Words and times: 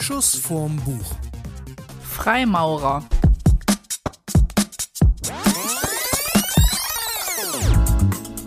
Schuss 0.00 0.36
vorm 0.36 0.76
Buch. 0.76 1.14
Freimaurer. 2.02 3.04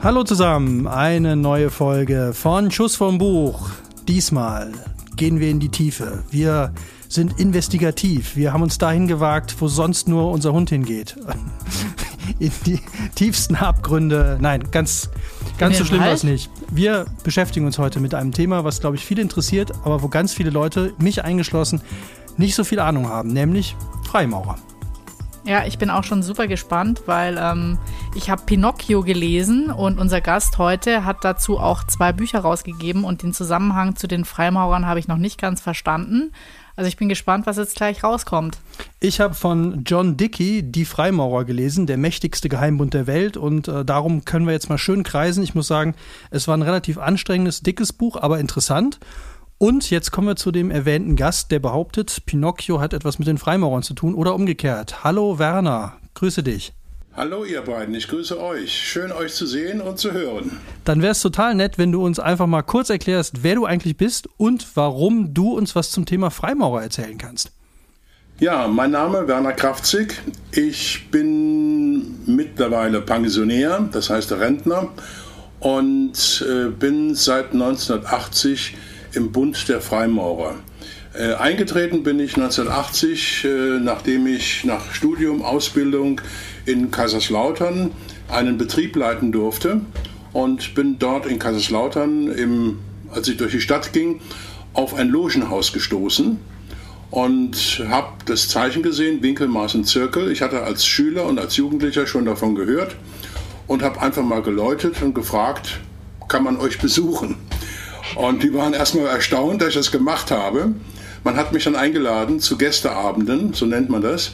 Hallo 0.01 0.23
zusammen, 0.23 0.87
eine 0.87 1.35
neue 1.35 1.69
Folge 1.69 2.33
von 2.33 2.71
Schuss 2.71 2.95
vom 2.95 3.17
Buch. 3.17 3.69
Diesmal 4.07 4.71
gehen 5.15 5.39
wir 5.39 5.49
in 5.49 5.59
die 5.59 5.69
Tiefe. 5.69 6.23
Wir 6.29 6.73
sind 7.07 7.39
investigativ. 7.39 8.35
Wir 8.35 8.51
haben 8.51 8.63
uns 8.63 8.77
dahin 8.77 9.07
gewagt, 9.07 9.55
wo 9.59 9.67
sonst 9.67 10.07
nur 10.07 10.31
unser 10.31 10.51
Hund 10.51 10.69
hingeht. 10.69 11.15
in 12.39 12.51
die 12.65 12.79
tiefsten 13.15 13.55
Abgründe. 13.55 14.37
Nein, 14.41 14.71
ganz, 14.71 15.09
ganz 15.57 15.77
so 15.77 15.85
schlimm 15.85 16.01
war 16.01 16.11
es 16.11 16.23
nicht. 16.23 16.49
Wir 16.71 17.05
beschäftigen 17.23 17.65
uns 17.65 17.77
heute 17.77 17.99
mit 17.99 18.13
einem 18.13 18.31
Thema, 18.31 18.63
was, 18.63 18.79
glaube 18.79 18.95
ich, 18.95 19.05
viele 19.05 19.21
interessiert, 19.21 19.71
aber 19.83 20.01
wo 20.01 20.07
ganz 20.07 20.33
viele 20.33 20.49
Leute, 20.49 20.93
mich 20.97 21.23
eingeschlossen, 21.23 21.81
nicht 22.37 22.55
so 22.55 22.63
viel 22.63 22.79
Ahnung 22.79 23.07
haben, 23.07 23.29
nämlich 23.29 23.75
Freimaurer. 24.07 24.57
Ja, 25.45 25.65
ich 25.65 25.77
bin 25.77 25.89
auch 25.89 26.05
schon 26.05 26.23
super 26.23 26.47
gespannt, 26.47 27.03
weil 27.05 27.37
ähm, 27.37 27.77
ich 28.15 28.29
habe 28.29 28.43
Pinocchio 28.45 29.03
gelesen 29.03 29.71
und 29.71 29.99
unser 29.99 30.21
Gast 30.21 30.57
heute 30.57 31.03
hat 31.03 31.17
dazu 31.25 31.59
auch 31.59 31.83
zwei 31.83 32.13
Bücher 32.13 32.39
rausgegeben 32.39 33.03
und 33.03 33.23
den 33.23 33.33
Zusammenhang 33.33 33.97
zu 33.97 34.07
den 34.07 34.23
Freimaurern 34.23 34.85
habe 34.85 34.99
ich 34.99 35.09
noch 35.09 35.17
nicht 35.17 35.41
ganz 35.41 35.59
verstanden. 35.59 36.31
Also 36.75 36.87
ich 36.87 36.97
bin 36.97 37.07
gespannt, 37.07 37.45
was 37.45 37.57
jetzt 37.57 37.75
gleich 37.75 38.03
rauskommt. 38.03 38.57
Ich 38.99 39.19
habe 39.19 39.35
von 39.35 39.83
John 39.85 40.17
Dickey 40.17 40.63
Die 40.63 40.85
Freimaurer 40.85 41.45
gelesen, 41.45 41.85
der 41.85 41.97
mächtigste 41.97 42.49
Geheimbund 42.49 42.93
der 42.93 43.05
Welt. 43.05 43.37
Und 43.37 43.67
äh, 43.67 43.85
darum 43.85 44.25
können 44.25 44.47
wir 44.47 44.53
jetzt 44.53 44.69
mal 44.69 44.79
schön 44.79 45.03
kreisen. 45.03 45.43
Ich 45.43 45.53
muss 45.53 45.67
sagen, 45.67 45.93
es 46.31 46.47
war 46.47 46.57
ein 46.57 46.63
relativ 46.63 46.97
anstrengendes, 46.97 47.61
dickes 47.61 47.93
Buch, 47.93 48.17
aber 48.17 48.39
interessant. 48.39 48.99
Und 49.59 49.91
jetzt 49.91 50.11
kommen 50.11 50.27
wir 50.27 50.35
zu 50.35 50.51
dem 50.51 50.71
erwähnten 50.71 51.15
Gast, 51.15 51.51
der 51.51 51.59
behauptet, 51.59 52.25
Pinocchio 52.25 52.81
hat 52.81 52.93
etwas 52.93 53.19
mit 53.19 53.27
den 53.27 53.37
Freimaurern 53.37 53.83
zu 53.83 53.93
tun 53.93 54.15
oder 54.15 54.35
umgekehrt. 54.35 55.03
Hallo 55.03 55.39
Werner, 55.39 55.93
grüße 56.15 56.43
dich. 56.43 56.73
Hallo 57.15 57.45
ihr 57.45 57.61
beiden, 57.61 57.93
ich 57.93 58.07
grüße 58.07 58.41
euch. 58.41 58.73
Schön 58.73 59.11
euch 59.11 59.35
zu 59.35 59.45
sehen 59.45 59.81
und 59.81 59.99
zu 59.99 60.13
hören. 60.13 60.57
Dann 60.83 61.03
wäre 61.03 61.11
es 61.11 61.21
total 61.21 61.53
nett, 61.53 61.77
wenn 61.77 61.91
du 61.91 62.03
uns 62.03 62.17
einfach 62.17 62.47
mal 62.47 62.63
kurz 62.63 62.89
erklärst, 62.89 63.43
wer 63.43 63.53
du 63.53 63.65
eigentlich 63.65 63.97
bist 63.97 64.27
und 64.37 64.65
warum 64.75 65.31
du 65.31 65.53
uns 65.55 65.75
was 65.75 65.91
zum 65.91 66.07
Thema 66.07 66.31
Freimaurer 66.31 66.81
erzählen 66.81 67.19
kannst. 67.19 67.51
Ja, 68.39 68.67
mein 68.67 68.89
Name 68.89 69.27
Werner 69.27 69.53
Kraftzig. 69.53 70.15
Ich 70.51 71.11
bin 71.11 72.25
mittlerweile 72.25 72.99
Pensionär, 72.99 73.87
das 73.91 74.09
heißt 74.09 74.31
Rentner, 74.31 74.87
und 75.59 76.43
äh, 76.49 76.69
bin 76.69 77.13
seit 77.13 77.53
1980 77.53 78.75
im 79.13 79.31
Bund 79.31 79.69
der 79.69 79.81
Freimaurer. 79.81 80.55
Äh, 81.15 81.35
eingetreten 81.35 82.01
bin 82.01 82.19
ich 82.19 82.37
1980, 82.37 83.45
äh, 83.45 83.47
nachdem 83.79 84.25
ich 84.25 84.63
nach 84.63 84.93
Studium, 84.93 85.43
Ausbildung 85.43 86.21
in 86.65 86.89
Kaiserslautern 86.89 87.91
einen 88.29 88.57
Betrieb 88.57 88.95
leiten 88.95 89.31
durfte 89.31 89.81
und 90.31 90.73
bin 90.73 90.97
dort 90.97 91.27
in 91.27 91.37
Kaiserslautern, 91.37 92.31
im, 92.31 92.79
als 93.11 93.27
ich 93.27 93.37
durch 93.37 93.51
die 93.51 93.61
Stadt 93.61 93.93
ging, 93.93 94.21
auf 94.73 94.95
ein 94.95 95.09
Logenhaus 95.09 95.71
gestoßen 95.71 96.39
und 97.11 97.85
habe 97.87 98.13
das 98.25 98.49
Zeichen 98.49 98.81
gesehen, 98.81 99.21
Winkelmaß 99.21 99.75
und 99.75 99.83
Zirkel. 99.83 100.31
Ich 100.31 100.41
hatte 100.41 100.63
als 100.63 100.83
Schüler 100.83 101.27
und 101.27 101.39
als 101.39 101.57
Jugendlicher 101.57 102.07
schon 102.07 102.25
davon 102.25 102.55
gehört 102.55 102.95
und 103.67 103.83
habe 103.83 104.01
einfach 104.01 104.23
mal 104.23 104.41
geläutet 104.41 105.03
und 105.03 105.13
gefragt, 105.13 105.79
kann 106.27 106.43
man 106.43 106.57
euch 106.57 106.79
besuchen? 106.79 107.35
Und 108.15 108.41
die 108.41 108.51
waren 108.55 108.73
erstmal 108.73 109.05
erstaunt, 109.05 109.61
dass 109.61 109.69
ich 109.69 109.75
das 109.75 109.91
gemacht 109.91 110.31
habe. 110.31 110.73
Man 111.23 111.37
hat 111.37 111.53
mich 111.53 111.63
dann 111.63 111.75
eingeladen 111.75 112.39
zu 112.39 112.57
Gästeabenden, 112.57 113.53
so 113.53 113.65
nennt 113.65 113.89
man 113.89 114.01
das. 114.01 114.33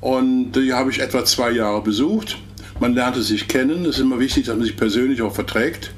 Und 0.00 0.52
die 0.52 0.72
habe 0.72 0.90
ich 0.90 1.00
etwa 1.00 1.24
zwei 1.24 1.50
Jahre 1.50 1.82
besucht. 1.82 2.38
Man 2.78 2.94
lernte 2.94 3.22
sich 3.22 3.48
kennen. 3.48 3.84
Es 3.84 3.96
ist 3.96 4.00
immer 4.00 4.18
wichtig, 4.18 4.46
dass 4.46 4.56
man 4.56 4.64
sich 4.64 4.76
persönlich 4.76 5.22
auch 5.22 5.34
verträgt. 5.34 5.92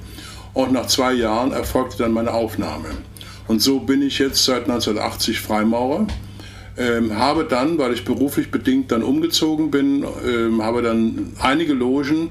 Und 0.55 0.73
nach 0.73 0.87
zwei 0.87 1.13
Jahren 1.13 1.53
erfolgte 1.53 1.99
dann 1.99 2.13
meine 2.13 2.33
Aufnahme. 2.33 2.89
Und 3.47 3.61
so 3.61 3.81
bin 3.81 4.03
ich 4.03 4.19
jetzt 4.19 4.45
seit 4.45 4.63
1980 4.63 5.41
Freimaurer. 5.41 6.07
Ähm, 6.79 7.19
habe 7.19 7.45
dann, 7.45 7.77
weil 7.77 7.93
ich 7.93 8.05
beruflich 8.05 8.51
bedingt 8.51 8.91
dann 8.91 9.03
umgezogen 9.03 9.71
bin, 9.71 10.07
ähm, 10.27 10.63
habe 10.63 10.81
dann 10.81 11.35
einige 11.39 11.75
Logen 11.75 12.31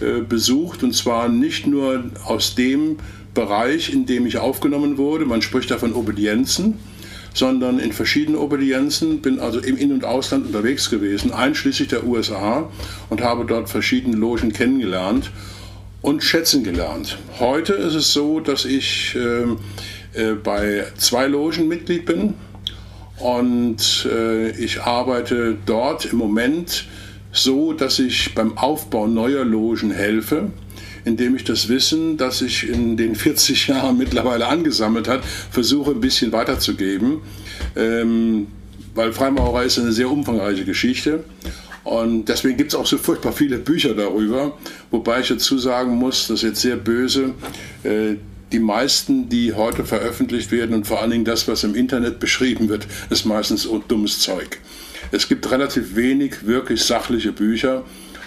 äh, 0.00 0.22
besucht 0.22 0.82
und 0.82 0.94
zwar 0.94 1.28
nicht 1.28 1.66
nur 1.66 2.04
aus 2.24 2.54
dem 2.54 2.96
Bereich, 3.34 3.92
in 3.92 4.06
dem 4.06 4.24
ich 4.24 4.38
aufgenommen 4.38 4.96
wurde, 4.96 5.26
man 5.26 5.42
spricht 5.42 5.70
da 5.70 5.76
von 5.76 5.92
Obedienzen, 5.92 6.78
sondern 7.34 7.78
in 7.78 7.92
verschiedenen 7.92 8.38
Obedienzen, 8.38 9.20
bin 9.20 9.40
also 9.40 9.58
im 9.58 9.76
In- 9.76 9.92
und 9.92 10.04
Ausland 10.04 10.46
unterwegs 10.46 10.90
gewesen, 10.90 11.32
einschließlich 11.32 11.88
der 11.88 12.06
USA 12.06 12.68
und 13.10 13.22
habe 13.22 13.44
dort 13.44 13.68
verschiedene 13.68 14.16
Logen 14.16 14.52
kennengelernt 14.52 15.30
und 16.02 16.22
schätzen 16.22 16.64
gelernt. 16.64 17.18
Heute 17.38 17.74
ist 17.74 17.94
es 17.94 18.12
so, 18.12 18.40
dass 18.40 18.64
ich 18.64 19.16
äh, 19.16 20.20
äh, 20.20 20.34
bei 20.34 20.84
zwei 20.98 21.26
Logen 21.26 21.68
Mitglied 21.68 22.04
bin 22.04 22.34
und 23.18 24.08
äh, 24.10 24.50
ich 24.50 24.82
arbeite 24.82 25.56
dort 25.64 26.06
im 26.06 26.18
Moment 26.18 26.86
so, 27.30 27.72
dass 27.72 27.98
ich 27.98 28.34
beim 28.34 28.58
Aufbau 28.58 29.06
neuer 29.06 29.44
Logen 29.44 29.90
helfe 29.90 30.50
indem 31.04 31.36
ich 31.36 31.44
das 31.44 31.68
Wissen, 31.68 32.16
das 32.16 32.38
sich 32.38 32.68
in 32.68 32.96
den 32.96 33.14
40 33.14 33.66
Jahren 33.68 33.98
mittlerweile 33.98 34.46
angesammelt 34.46 35.08
hat, 35.08 35.24
versuche 35.50 35.92
ein 35.92 36.00
bisschen 36.00 36.32
weiterzugeben. 36.32 37.20
Ähm, 37.76 38.48
weil 38.94 39.12
Freimaurer 39.12 39.64
ist 39.64 39.78
eine 39.78 39.92
sehr 39.92 40.10
umfangreiche 40.10 40.64
Geschichte. 40.64 41.24
Und 41.84 42.26
deswegen 42.26 42.56
gibt 42.56 42.72
es 42.72 42.78
auch 42.78 42.86
so 42.86 42.98
furchtbar 42.98 43.32
viele 43.32 43.58
Bücher 43.58 43.94
darüber. 43.94 44.56
Wobei 44.90 45.20
ich 45.20 45.28
dazu 45.28 45.58
sagen 45.58 45.96
muss, 45.96 46.28
das 46.28 46.38
ist 46.38 46.42
jetzt 46.42 46.60
sehr 46.60 46.76
böse, 46.76 47.34
äh, 47.82 48.16
die 48.52 48.58
meisten, 48.58 49.28
die 49.28 49.54
heute 49.54 49.84
veröffentlicht 49.84 50.52
werden 50.52 50.74
und 50.74 50.86
vor 50.86 51.00
allen 51.00 51.10
Dingen 51.10 51.24
das, 51.24 51.48
was 51.48 51.64
im 51.64 51.74
Internet 51.74 52.20
beschrieben 52.20 52.68
wird, 52.68 52.86
ist 53.08 53.24
meistens 53.24 53.66
dummes 53.88 54.20
Zeug. 54.20 54.58
Es 55.10 55.26
gibt 55.26 55.50
relativ 55.50 55.96
wenig 55.96 56.46
wirklich 56.46 56.82
sachliche 56.84 57.32
Bücher 57.32 57.82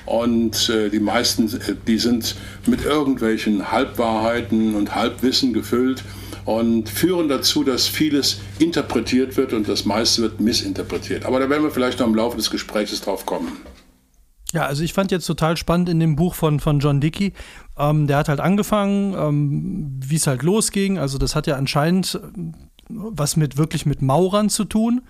und 0.05 0.69
äh, 0.69 0.89
die 0.89 0.99
meisten, 0.99 1.47
äh, 1.47 1.75
die 1.87 1.97
sind 1.97 2.35
mit 2.65 2.83
irgendwelchen 2.83 3.71
Halbwahrheiten 3.71 4.75
und 4.75 4.95
Halbwissen 4.95 5.53
gefüllt 5.53 6.03
und 6.45 6.89
führen 6.89 7.27
dazu, 7.27 7.63
dass 7.63 7.87
vieles 7.87 8.39
interpretiert 8.59 9.35
wird 9.35 9.53
und 9.53 9.67
das 9.67 9.85
meiste 9.85 10.21
wird 10.21 10.39
missinterpretiert. 10.39 11.25
Aber 11.25 11.39
da 11.39 11.49
werden 11.49 11.63
wir 11.63 11.71
vielleicht 11.71 11.99
noch 11.99 12.07
im 12.07 12.15
Laufe 12.15 12.37
des 12.37 12.51
Gesprächs 12.51 12.99
drauf 13.01 13.25
kommen. 13.25 13.51
Ja, 14.53 14.67
also 14.67 14.83
ich 14.83 14.93
fand 14.93 15.11
jetzt 15.11 15.25
total 15.25 15.57
spannend 15.57 15.89
in 15.89 15.99
dem 15.99 16.15
Buch 16.15 16.35
von, 16.35 16.59
von 16.59 16.79
John 16.79 17.01
Dickey. 17.01 17.33
Ähm, 17.77 18.07
der 18.07 18.17
hat 18.17 18.29
halt 18.29 18.39
angefangen, 18.39 19.13
ähm, 19.13 19.99
wie 20.05 20.15
es 20.15 20.27
halt 20.27 20.43
losging. 20.43 20.97
Also 20.97 21.17
das 21.17 21.35
hat 21.35 21.47
ja 21.47 21.55
anscheinend 21.55 22.15
äh, 22.23 22.53
was 22.87 23.35
mit 23.35 23.57
wirklich 23.57 23.85
mit 23.85 24.01
Maurern 24.01 24.49
zu 24.49 24.63
tun 24.63 25.01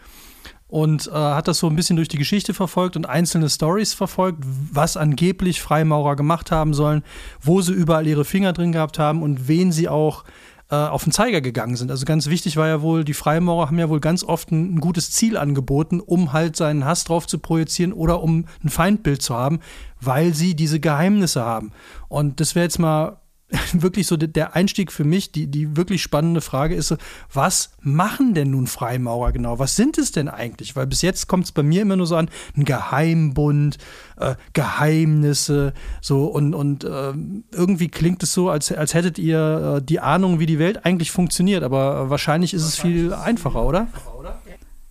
und 0.68 1.08
äh, 1.08 1.12
hat 1.12 1.48
das 1.48 1.60
so 1.60 1.68
ein 1.68 1.76
bisschen 1.76 1.96
durch 1.96 2.08
die 2.08 2.18
Geschichte 2.18 2.54
verfolgt 2.54 2.96
und 2.96 3.06
einzelne 3.06 3.50
Stories 3.50 3.94
verfolgt, 3.94 4.44
was 4.72 4.98
angeblich 4.98 5.62
Freimaurer 5.62 6.16
gemacht 6.16 6.52
haben 6.52 6.74
sollen, 6.74 7.04
wo 7.42 7.62
sie 7.62 7.74
überall 7.74 8.08
ihre 8.08 8.26
Finger 8.26 8.54
drin 8.54 8.72
gehabt 8.72 8.98
haben 8.98 9.22
und 9.22 9.48
wen 9.48 9.72
sie 9.72 9.88
auch 9.88 10.24
äh, 10.72 10.76
auf 10.76 11.04
den 11.04 11.12
Zeiger 11.14 11.42
gegangen 11.42 11.76
sind. 11.76 11.92
Also 11.92 12.06
ganz 12.06 12.28
wichtig 12.28 12.58
war 12.58 12.68
ja 12.68 12.82
wohl, 12.82 13.04
die 13.04 13.14
Freimaurer 13.14 13.68
haben 13.68 13.78
ja 13.78 13.90
wohl 13.90 14.00
ganz 14.00 14.24
oft 14.24 14.52
ein, 14.52 14.76
ein 14.76 14.80
gutes 14.80 15.12
Ziel 15.12 15.38
angeboten, 15.38 16.00
um 16.00 16.34
halt 16.34 16.56
seinen 16.56 16.86
Hass 16.86 17.04
drauf 17.04 17.28
zu 17.28 17.38
projizieren 17.38 17.94
oder 17.94 18.24
um 18.24 18.46
ein 18.64 18.70
Feindbild 18.70 19.22
zu 19.22 19.36
haben, 19.36 19.60
weil 20.02 20.34
sie 20.34 20.56
diese 20.56 20.80
Geheimnisse 20.80 21.46
haben. 21.46 21.72
Und 22.08 22.40
das 22.40 22.56
wäre 22.56 22.64
jetzt 22.64 22.80
mal 22.80 23.18
wirklich 23.74 24.08
so 24.08 24.18
der 24.18 24.56
Einstieg 24.56 24.92
für 24.92 25.04
mich, 25.04 25.32
die, 25.32 25.48
die 25.48 25.78
wirklich 25.78 26.02
spannende 26.02 26.42
Frage 26.42 26.76
ist 26.76 26.88
so, 26.88 26.98
was 27.32 27.72
machen 27.82 28.34
denn 28.34 28.52
nun 28.52 28.66
Freimaurer 28.66 29.32
genau? 29.32 29.60
Was 29.60 29.76
sind 29.76 29.98
es 29.98 30.12
denn 30.12 30.30
eigentlich? 30.30 30.76
Weil 30.76 30.88
bis 30.88 31.04
jetzt 31.04 31.28
kommt 31.28 31.46
es 31.46 31.52
bei 31.52 31.62
mir 31.62 31.84
immer 31.84 31.96
nur 31.96 32.08
so 32.08 32.16
an, 32.16 32.30
ein 32.58 32.66
Geheimbund, 32.66 33.78
äh, 34.18 34.36
Geheimnisse, 34.54 35.74
so 36.02 36.26
und, 36.26 36.56
und 36.56 36.84
äh, 36.84 37.14
irgendwie 37.52 37.90
klingt 37.90 38.24
es 38.24 38.34
so, 38.34 38.50
als, 38.50 38.72
als 38.72 38.96
hättet 38.96 39.20
ihr 39.20 39.78
äh, 39.78 39.82
die 39.82 40.00
Ahnung, 40.00 40.40
wie 40.40 40.48
die 40.48 40.60
Welt 40.60 40.84
eigentlich 40.86 41.12
funktioniert, 41.12 41.64
aber 41.64 42.10
wahrscheinlich 42.10 42.54
ist 42.54 42.64
es 42.64 42.80
viel 42.80 43.14
einfacher, 43.14 43.64
oder? 43.64 43.88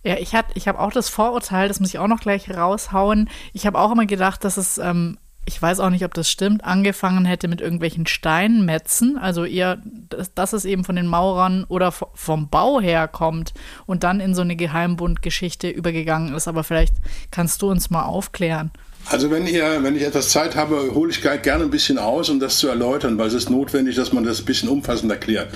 Ja, 0.03 0.17
ich, 0.17 0.33
ich 0.53 0.67
habe 0.67 0.79
auch 0.79 0.91
das 0.91 1.09
Vorurteil, 1.09 1.67
das 1.67 1.79
muss 1.79 1.89
ich 1.89 1.97
auch 1.97 2.07
noch 2.07 2.19
gleich 2.19 2.55
raushauen. 2.55 3.27
Ich 3.53 3.65
habe 3.65 3.79
auch 3.79 3.91
immer 3.91 4.05
gedacht, 4.05 4.43
dass 4.43 4.57
es 4.57 4.77
ähm, 4.77 5.17
ich 5.45 5.61
weiß 5.61 5.79
auch 5.79 5.91
nicht, 5.91 6.03
ob 6.03 6.13
das 6.13 6.29
stimmt, 6.29 6.63
angefangen 6.63 7.25
hätte 7.25 7.47
mit 7.47 7.61
irgendwelchen 7.61 8.07
Steinmetzen, 8.07 9.17
also 9.17 9.45
eher, 9.45 9.77
dass, 10.09 10.33
dass 10.33 10.53
es 10.53 10.65
eben 10.65 10.83
von 10.83 10.95
den 10.95 11.07
Maurern 11.07 11.65
oder 11.67 11.91
vom 11.91 12.49
Bau 12.49 12.81
her 12.81 13.07
kommt 13.07 13.53
und 13.85 14.03
dann 14.03 14.19
in 14.19 14.33
so 14.33 14.41
eine 14.41 14.55
Geheimbundgeschichte 14.55 15.69
übergegangen 15.69 16.33
ist. 16.33 16.47
Aber 16.47 16.63
vielleicht 16.63 16.95
kannst 17.31 17.61
du 17.61 17.69
uns 17.69 17.89
mal 17.89 18.03
aufklären. 18.03 18.71
Also 19.07 19.29
wenn 19.29 19.45
ihr, 19.45 19.83
wenn 19.83 19.95
ich 19.95 20.01
etwas 20.01 20.29
Zeit 20.29 20.55
habe, 20.55 20.95
hole 20.95 21.11
ich 21.11 21.21
gerne 21.21 21.63
ein 21.63 21.69
bisschen 21.69 21.99
aus, 21.99 22.29
um 22.29 22.39
das 22.39 22.57
zu 22.57 22.67
erläutern, 22.67 23.19
weil 23.19 23.27
es 23.27 23.35
ist 23.35 23.51
notwendig, 23.51 23.95
dass 23.95 24.11
man 24.13 24.23
das 24.23 24.39
ein 24.39 24.45
bisschen 24.45 24.67
umfassend 24.67 25.11
erklärt. 25.11 25.49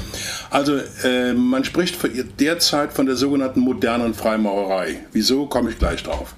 Also 0.52 0.78
äh, 1.04 1.34
man 1.34 1.64
spricht 1.64 1.98
derzeit 2.40 2.94
von 2.94 3.08
der 3.08 3.16
sogenannten 3.16 3.62
modernen 3.62 4.14
Freimaurerei. 4.14 5.00
Wieso 5.14 5.48
komme 5.48 5.72
ich 5.72 5.80
gleich 5.80 6.04
drauf? 6.04 6.36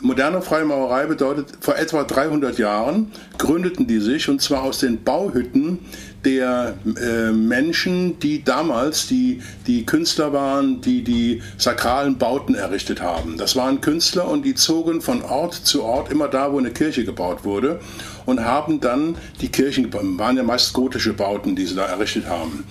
Moderne 0.00 0.42
Freimaurerei 0.42 1.06
bedeutet, 1.06 1.48
vor 1.60 1.76
etwa 1.76 2.04
300 2.04 2.58
Jahren 2.58 3.12
gründeten 3.38 3.86
die 3.86 4.00
sich 4.00 4.28
und 4.28 4.42
zwar 4.42 4.62
aus 4.64 4.78
den 4.78 5.02
Bauhütten 5.02 5.78
der 6.24 6.74
äh, 7.00 7.30
Menschen, 7.30 8.18
die 8.18 8.42
damals 8.42 9.06
die, 9.06 9.40
die 9.66 9.86
Künstler 9.86 10.32
waren, 10.32 10.80
die 10.80 11.02
die 11.02 11.42
sakralen 11.58 12.18
Bauten 12.18 12.54
errichtet 12.54 13.00
haben. 13.00 13.36
Das 13.36 13.56
waren 13.56 13.80
Künstler 13.80 14.28
und 14.28 14.44
die 14.44 14.54
zogen 14.54 15.00
von 15.00 15.22
Ort 15.22 15.54
zu 15.54 15.82
Ort, 15.84 16.10
immer 16.10 16.28
da, 16.28 16.52
wo 16.52 16.58
eine 16.58 16.70
Kirche 16.70 17.04
gebaut 17.04 17.44
wurde 17.44 17.80
und 18.26 18.44
haben 18.44 18.80
dann 18.80 19.16
die 19.40 19.48
Kirchen. 19.48 19.92
Waren 19.92 20.36
ja 20.36 20.42
meist 20.42 20.72
gotische 20.72 21.12
Bauten, 21.12 21.56
die 21.56 21.66
sie 21.66 21.74
da 21.74 21.86
errichtet 21.86 22.26
haben. 22.26 22.64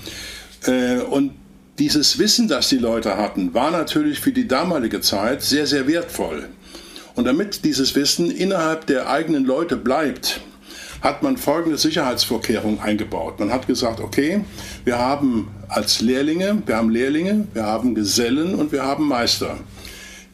Äh, 0.66 0.98
und 0.98 1.32
dieses 1.80 2.20
Wissen, 2.20 2.48
das 2.48 2.70
die 2.70 2.78
Leute 2.78 3.18
hatten, 3.18 3.54
war 3.54 3.72
natürlich 3.72 4.20
für 4.20 4.32
die 4.32 4.48
damalige 4.48 5.02
Zeit 5.02 5.42
sehr, 5.42 5.66
sehr 5.66 5.88
wertvoll. 5.88 6.50
Und 7.16 7.26
damit 7.26 7.64
dieses 7.64 7.96
Wissen 7.96 8.32
innerhalb 8.32 8.88
der 8.88 9.10
eigenen 9.10 9.46
Leute 9.46 9.78
bleibt, 9.78 10.42
hat 11.02 11.22
man 11.22 11.38
folgende 11.38 11.78
Sicherheitsvorkehrungen 11.78 12.80
eingebaut. 12.80 13.40
Man 13.40 13.52
hat 13.52 13.68
gesagt, 13.68 14.00
okay, 14.00 14.46
wir 14.86 14.98
haben 14.98 15.50
als 15.68 16.02
Lehrlinge, 16.02 16.64
wir 16.66 16.78
haben 16.78 16.90
Lehrlinge, 16.90 17.48
wir 17.54 17.66
haben 17.66 17.94
Gesellen 17.94 18.56
und 18.56 18.72
wir 18.72 18.84
haben 18.84 19.08
Meister. 19.08 19.58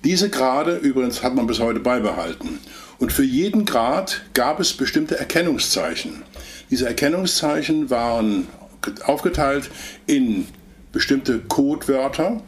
Diese 0.04 0.30
Grade 0.30 0.78
übrigens 0.78 1.24
hat 1.24 1.36
man 1.36 1.48
bis 1.48 1.60
heute 1.60 1.80
beibehalten. 1.80 2.60
Und 3.00 3.12
für 3.12 3.24
jeden 3.24 3.66
Grad 3.66 4.22
gab 4.34 4.60
es 4.60 4.74
bestimmte 4.74 5.18
Erkennungszeichen. 5.18 6.24
Diese 6.70 6.88
Erkennungszeichen 6.88 7.90
waren 7.90 8.48
aufgeteilt 9.06 9.70
in 10.06 10.48
bestimmte 10.92 11.40
Codewörter. 11.40 12.42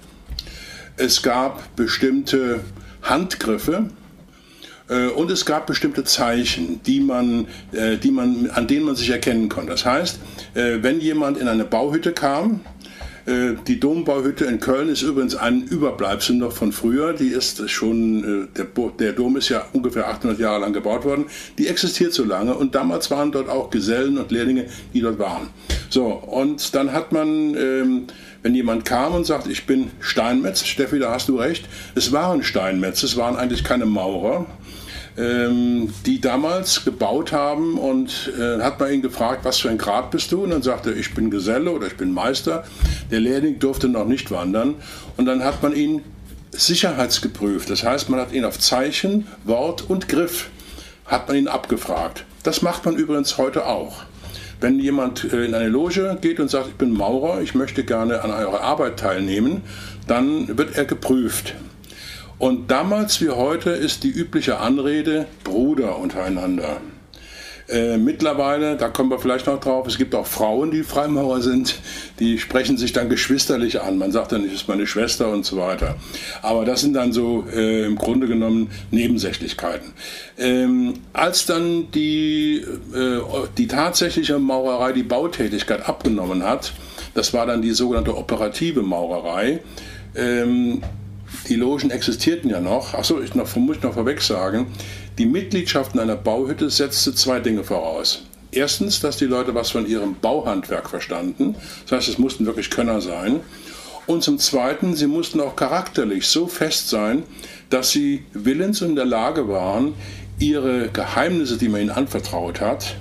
Es 0.95 1.23
gab 1.23 1.75
bestimmte 1.75 2.61
Handgriffe, 3.01 3.89
und 5.15 5.31
es 5.31 5.45
gab 5.45 5.67
bestimmte 5.67 6.03
Zeichen, 6.03 6.81
die 6.85 6.99
man, 6.99 7.47
äh, 7.71 7.97
die 7.97 8.11
man, 8.11 8.49
an 8.49 8.67
denen 8.67 8.85
man 8.85 8.95
sich 8.95 9.09
erkennen 9.09 9.47
konnte. 9.49 9.71
Das 9.71 9.85
heißt, 9.85 10.19
äh, 10.53 10.79
wenn 10.81 10.99
jemand 10.99 11.37
in 11.37 11.47
eine 11.47 11.65
Bauhütte 11.65 12.11
kam, 12.11 12.61
die 13.67 13.79
Dombauhütte 13.79 14.45
in 14.45 14.59
Köln 14.59 14.89
ist 14.89 15.03
übrigens 15.03 15.35
ein 15.35 15.61
Überbleibsel 15.61 16.35
noch 16.35 16.53
von 16.53 16.71
früher. 16.71 17.13
Die 17.13 17.27
ist 17.27 17.69
schon, 17.69 18.49
der, 18.57 19.13
Dom 19.13 19.37
ist 19.37 19.49
ja 19.49 19.63
ungefähr 19.73 20.09
800 20.09 20.39
Jahre 20.39 20.61
lang 20.61 20.73
gebaut 20.73 21.05
worden. 21.05 21.25
Die 21.59 21.67
existiert 21.67 22.13
so 22.13 22.23
lange 22.23 22.55
und 22.55 22.73
damals 22.73 23.11
waren 23.11 23.31
dort 23.31 23.47
auch 23.47 23.69
Gesellen 23.69 24.17
und 24.17 24.31
Lehrlinge, 24.31 24.65
die 24.95 25.01
dort 25.01 25.19
waren. 25.19 25.49
So, 25.91 26.05
und 26.05 26.73
dann 26.73 26.93
hat 26.93 27.11
man, 27.11 27.53
ähm, 27.55 28.07
wenn 28.41 28.55
jemand 28.55 28.85
kam 28.85 29.13
und 29.13 29.25
sagt, 29.25 29.47
ich 29.47 29.65
bin 29.65 29.91
Steinmetz, 29.99 30.65
Steffi, 30.65 30.97
da 30.97 31.11
hast 31.11 31.29
du 31.29 31.37
recht, 31.37 31.69
es 31.93 32.11
waren 32.11 32.43
Steinmetz, 32.43 33.03
es 33.03 33.17
waren 33.17 33.35
eigentlich 33.35 33.63
keine 33.63 33.85
Maurer, 33.85 34.45
ähm, 35.17 35.93
die 36.05 36.21
damals 36.21 36.85
gebaut 36.85 37.31
haben 37.31 37.77
und 37.77 38.31
äh, 38.39 38.61
hat 38.61 38.79
man 38.79 38.91
ihn 38.91 39.01
gefragt, 39.01 39.43
was 39.43 39.59
für 39.59 39.69
ein 39.69 39.77
Grad 39.77 40.11
bist 40.11 40.31
du? 40.31 40.43
Und 40.43 40.51
dann 40.51 40.61
sagte 40.61 40.91
er, 40.91 40.97
ich 40.97 41.13
bin 41.13 41.29
Geselle 41.29 41.71
oder 41.71 41.87
ich 41.87 41.97
bin 41.97 42.13
Meister. 42.13 42.63
Der 43.09 43.19
Lehrling 43.19 43.59
durfte 43.59 43.89
noch 43.89 44.05
nicht 44.05 44.31
wandern 44.31 44.75
und 45.17 45.25
dann 45.25 45.43
hat 45.43 45.61
man 45.63 45.75
ihn 45.75 46.01
sicherheitsgeprüft. 46.51 47.69
Das 47.69 47.83
heißt, 47.83 48.09
man 48.09 48.19
hat 48.19 48.33
ihn 48.33 48.45
auf 48.45 48.59
Zeichen, 48.59 49.27
Wort 49.43 49.89
und 49.89 50.07
Griff 50.07 50.49
hat 51.05 51.27
man 51.27 51.37
ihn 51.37 51.47
abgefragt. 51.47 52.25
Das 52.43 52.61
macht 52.61 52.85
man 52.85 52.95
übrigens 52.95 53.37
heute 53.37 53.65
auch. 53.65 54.03
Wenn 54.59 54.79
jemand 54.79 55.31
äh, 55.33 55.45
in 55.45 55.55
eine 55.55 55.69
Loge 55.69 56.17
geht 56.21 56.39
und 56.39 56.49
sagt, 56.49 56.67
ich 56.67 56.75
bin 56.75 56.91
Maurer, 56.91 57.41
ich 57.41 57.55
möchte 57.55 57.83
gerne 57.83 58.23
an 58.23 58.31
eurer 58.31 58.61
Arbeit 58.61 58.99
teilnehmen, 58.99 59.63
dann 60.07 60.57
wird 60.57 60.77
er 60.77 60.85
geprüft. 60.85 61.55
Und 62.41 62.71
damals 62.71 63.21
wie 63.21 63.29
heute 63.29 63.69
ist 63.69 64.03
die 64.03 64.09
übliche 64.09 64.57
Anrede 64.57 65.27
Bruder 65.43 65.99
untereinander. 65.99 66.81
Äh, 67.69 67.99
mittlerweile, 67.99 68.77
da 68.77 68.89
kommen 68.89 69.11
wir 69.11 69.19
vielleicht 69.19 69.45
noch 69.45 69.59
drauf, 69.59 69.85
es 69.85 69.99
gibt 69.99 70.15
auch 70.15 70.25
Frauen, 70.25 70.71
die 70.71 70.81
Freimaurer 70.81 71.41
sind, 71.41 71.75
die 72.17 72.39
sprechen 72.39 72.77
sich 72.77 72.93
dann 72.93 73.09
geschwisterlich 73.09 73.81
an. 73.81 73.99
Man 73.99 74.11
sagt 74.11 74.31
dann, 74.31 74.43
ich 74.43 74.53
ist 74.53 74.67
meine 74.67 74.87
Schwester 74.87 75.29
und 75.29 75.45
so 75.45 75.57
weiter. 75.57 75.97
Aber 76.41 76.65
das 76.65 76.81
sind 76.81 76.93
dann 76.95 77.13
so 77.13 77.45
äh, 77.53 77.85
im 77.85 77.95
Grunde 77.95 78.25
genommen 78.25 78.71
Nebensächlichkeiten. 78.89 79.93
Ähm, 80.39 80.95
als 81.13 81.45
dann 81.45 81.91
die, 81.91 82.65
äh, 82.95 83.19
die 83.55 83.67
tatsächliche 83.67 84.39
Maurerei, 84.39 84.93
die 84.93 85.03
Bautätigkeit 85.03 85.87
abgenommen 85.87 86.41
hat, 86.41 86.73
das 87.13 87.35
war 87.35 87.45
dann 87.45 87.61
die 87.61 87.73
sogenannte 87.73 88.17
operative 88.17 88.81
Maurerei, 88.81 89.59
ähm, 90.15 90.81
die 91.47 91.55
Logen 91.55 91.91
existierten 91.91 92.49
ja 92.49 92.59
noch. 92.59 92.93
Achso, 92.93 93.21
ich 93.21 93.35
noch, 93.35 93.55
muss 93.55 93.77
ich 93.77 93.83
noch 93.83 93.93
vorweg 93.93 94.21
sagen, 94.21 94.67
die 95.17 95.25
Mitgliedschaft 95.25 95.93
in 95.93 95.99
einer 95.99 96.15
Bauhütte 96.15 96.69
setzte 96.69 97.13
zwei 97.13 97.39
Dinge 97.39 97.63
voraus. 97.63 98.23
Erstens, 98.51 98.99
dass 98.99 99.17
die 99.17 99.25
Leute 99.25 99.55
was 99.55 99.71
von 99.71 99.87
ihrem 99.87 100.15
Bauhandwerk 100.15 100.89
verstanden. 100.89 101.55
Das 101.83 101.91
heißt, 101.97 102.09
es 102.09 102.17
mussten 102.17 102.45
wirklich 102.45 102.69
Könner 102.69 103.01
sein. 103.01 103.39
Und 104.07 104.23
zum 104.23 104.39
Zweiten, 104.39 104.95
sie 104.95 105.07
mussten 105.07 105.39
auch 105.39 105.55
charakterlich 105.55 106.27
so 106.27 106.47
fest 106.47 106.89
sein, 106.89 107.23
dass 107.69 107.91
sie 107.91 108.25
willens 108.33 108.81
und 108.81 108.89
in 108.89 108.95
der 108.95 109.05
Lage 109.05 109.47
waren, 109.47 109.93
ihre 110.39 110.89
Geheimnisse, 110.89 111.57
die 111.57 111.69
man 111.69 111.81
ihnen 111.81 111.91
anvertraut 111.91 112.59
hat, 112.59 112.95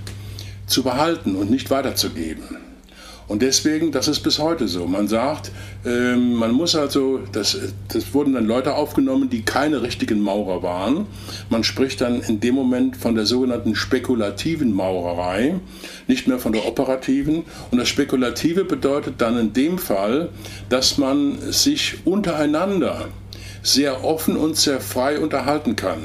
zu 0.66 0.82
behalten 0.82 1.34
und 1.34 1.50
nicht 1.50 1.70
weiterzugeben. 1.70 2.58
Und 3.30 3.42
deswegen, 3.42 3.92
das 3.92 4.08
ist 4.08 4.24
bis 4.24 4.40
heute 4.40 4.66
so. 4.66 4.88
Man 4.88 5.06
sagt, 5.06 5.52
ähm, 5.86 6.34
man 6.34 6.50
muss 6.50 6.74
also, 6.74 7.20
das, 7.30 7.56
das 7.86 8.12
wurden 8.12 8.32
dann 8.32 8.44
Leute 8.44 8.74
aufgenommen, 8.74 9.30
die 9.30 9.42
keine 9.42 9.82
richtigen 9.82 10.18
Maurer 10.18 10.64
waren. 10.64 11.06
Man 11.48 11.62
spricht 11.62 12.00
dann 12.00 12.22
in 12.22 12.40
dem 12.40 12.56
Moment 12.56 12.96
von 12.96 13.14
der 13.14 13.26
sogenannten 13.26 13.76
spekulativen 13.76 14.72
Maurerei, 14.72 15.60
nicht 16.08 16.26
mehr 16.26 16.40
von 16.40 16.50
der 16.50 16.66
operativen. 16.66 17.44
Und 17.70 17.78
das 17.78 17.88
Spekulative 17.88 18.64
bedeutet 18.64 19.20
dann 19.20 19.38
in 19.38 19.52
dem 19.52 19.78
Fall, 19.78 20.30
dass 20.68 20.98
man 20.98 21.38
sich 21.52 21.98
untereinander 22.04 23.10
sehr 23.62 24.02
offen 24.02 24.36
und 24.36 24.56
sehr 24.56 24.80
frei 24.80 25.20
unterhalten 25.20 25.76
kann. 25.76 26.00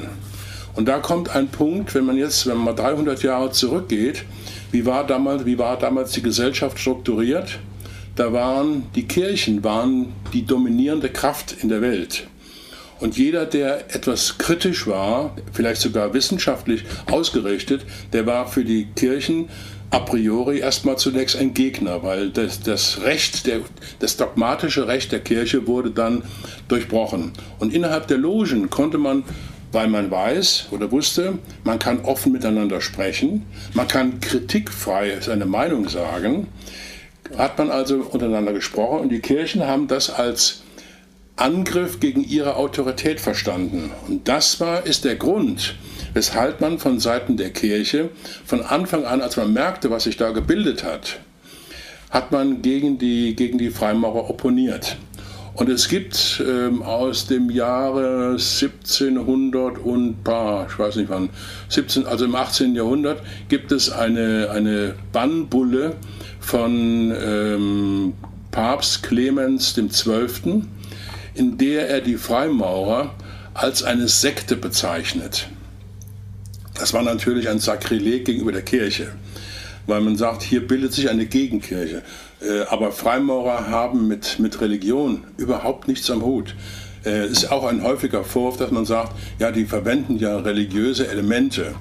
Und 0.76 0.86
da 0.86 1.00
kommt 1.00 1.34
ein 1.34 1.48
Punkt, 1.48 1.92
wenn 1.96 2.04
man 2.04 2.18
jetzt, 2.18 2.46
wenn 2.46 2.58
man 2.58 2.76
300 2.76 3.24
Jahre 3.24 3.50
zurückgeht, 3.50 4.22
wie 4.72 4.86
war 4.86 5.06
damals, 5.06 5.44
wie 5.46 5.58
war 5.58 5.78
damals 5.78 6.12
die 6.12 6.22
Gesellschaft 6.22 6.78
strukturiert? 6.78 7.58
Da 8.14 8.32
waren 8.32 8.84
die 8.94 9.06
Kirchen 9.06 9.62
waren 9.62 10.12
die 10.32 10.46
dominierende 10.46 11.10
Kraft 11.10 11.54
in 11.62 11.68
der 11.68 11.82
Welt. 11.82 12.26
Und 12.98 13.18
jeder, 13.18 13.44
der 13.44 13.94
etwas 13.94 14.38
kritisch 14.38 14.86
war, 14.86 15.36
vielleicht 15.52 15.82
sogar 15.82 16.14
wissenschaftlich 16.14 16.84
ausgerichtet, 17.10 17.82
der 18.14 18.26
war 18.26 18.48
für 18.48 18.64
die 18.64 18.86
Kirchen 18.96 19.50
a 19.90 20.00
priori 20.00 20.58
erstmal 20.58 20.96
zunächst 20.96 21.36
ein 21.36 21.54
Gegner, 21.54 22.02
weil 22.02 22.30
das, 22.30 22.60
das 22.60 23.02
Recht, 23.02 23.46
der, 23.46 23.60
das 23.98 24.16
dogmatische 24.16 24.88
Recht 24.88 25.12
der 25.12 25.20
Kirche 25.20 25.66
wurde 25.66 25.90
dann 25.90 26.22
durchbrochen. 26.68 27.32
Und 27.58 27.72
innerhalb 27.72 28.08
der 28.08 28.18
Logen 28.18 28.70
konnte 28.70 28.98
man 28.98 29.24
weil 29.76 29.88
man 29.88 30.10
weiß 30.10 30.68
oder 30.70 30.90
wusste, 30.90 31.38
man 31.62 31.78
kann 31.78 32.00
offen 32.06 32.32
miteinander 32.32 32.80
sprechen, 32.80 33.44
man 33.74 33.86
kann 33.86 34.20
kritikfrei 34.20 35.20
seine 35.20 35.44
Meinung 35.44 35.90
sagen, 35.90 36.48
hat 37.36 37.58
man 37.58 37.70
also 37.70 37.96
untereinander 37.96 38.54
gesprochen 38.54 39.00
und 39.00 39.10
die 39.10 39.20
Kirchen 39.20 39.66
haben 39.66 39.86
das 39.86 40.08
als 40.08 40.62
Angriff 41.36 42.00
gegen 42.00 42.24
ihre 42.24 42.56
Autorität 42.56 43.20
verstanden. 43.20 43.90
Und 44.08 44.26
das 44.28 44.60
war, 44.60 44.86
ist 44.86 45.04
der 45.04 45.16
Grund, 45.16 45.74
weshalb 46.14 46.62
man 46.62 46.78
von 46.78 46.98
Seiten 46.98 47.36
der 47.36 47.50
Kirche 47.50 48.08
von 48.46 48.62
Anfang 48.62 49.04
an, 49.04 49.20
als 49.20 49.36
man 49.36 49.52
merkte, 49.52 49.90
was 49.90 50.04
sich 50.04 50.16
da 50.16 50.30
gebildet 50.30 50.84
hat, 50.84 51.18
hat 52.08 52.32
man 52.32 52.62
gegen 52.62 52.96
die, 52.96 53.36
gegen 53.36 53.58
die 53.58 53.68
Freimaurer 53.68 54.30
opponiert. 54.30 54.96
Und 55.56 55.70
es 55.70 55.88
gibt 55.88 56.42
ähm, 56.46 56.82
aus 56.82 57.28
dem 57.28 57.48
Jahre 57.48 58.32
1700 58.32 59.78
und 59.78 60.22
paar, 60.22 60.66
ich 60.68 60.78
weiß 60.78 60.96
nicht 60.96 61.08
wann, 61.08 61.30
17, 61.70 62.04
also 62.04 62.26
im 62.26 62.34
18. 62.34 62.74
Jahrhundert 62.74 63.22
gibt 63.48 63.72
es 63.72 63.90
eine, 63.90 64.50
eine 64.50 64.94
Bannbulle 65.12 65.96
von 66.40 67.10
ähm, 67.18 68.12
Papst 68.50 69.02
Clemens 69.02 69.74
XII., 69.74 70.64
in 71.32 71.56
der 71.56 71.88
er 71.88 72.02
die 72.02 72.18
Freimaurer 72.18 73.14
als 73.54 73.82
eine 73.82 74.08
Sekte 74.08 74.56
bezeichnet. 74.56 75.48
Das 76.74 76.92
war 76.92 77.02
natürlich 77.02 77.48
ein 77.48 77.60
Sakrileg 77.60 78.26
gegenüber 78.26 78.52
der 78.52 78.60
Kirche, 78.60 79.12
weil 79.86 80.02
man 80.02 80.16
sagt, 80.16 80.42
hier 80.42 80.66
bildet 80.66 80.92
sich 80.92 81.08
eine 81.08 81.24
Gegenkirche. 81.24 82.02
Äh, 82.40 82.62
aber 82.68 82.92
Freimaurer 82.92 83.68
haben 83.68 84.08
mit, 84.08 84.38
mit 84.38 84.60
Religion 84.60 85.24
überhaupt 85.36 85.88
nichts 85.88 86.10
am 86.10 86.22
Hut. 86.22 86.54
äh, 87.06 87.26
ist 87.28 87.50
auch 87.50 87.64
ein 87.64 87.82
häufiger 87.82 88.24
Vorwurf, 88.24 88.56
dass 88.58 88.70
man 88.70 88.84
sagt, 88.84 89.12
ja, 89.38 89.52
die 89.52 89.64
verwenden 89.64 90.18
ja 90.18 90.36
religiöse 90.38 91.08
Elemente. 91.08 91.74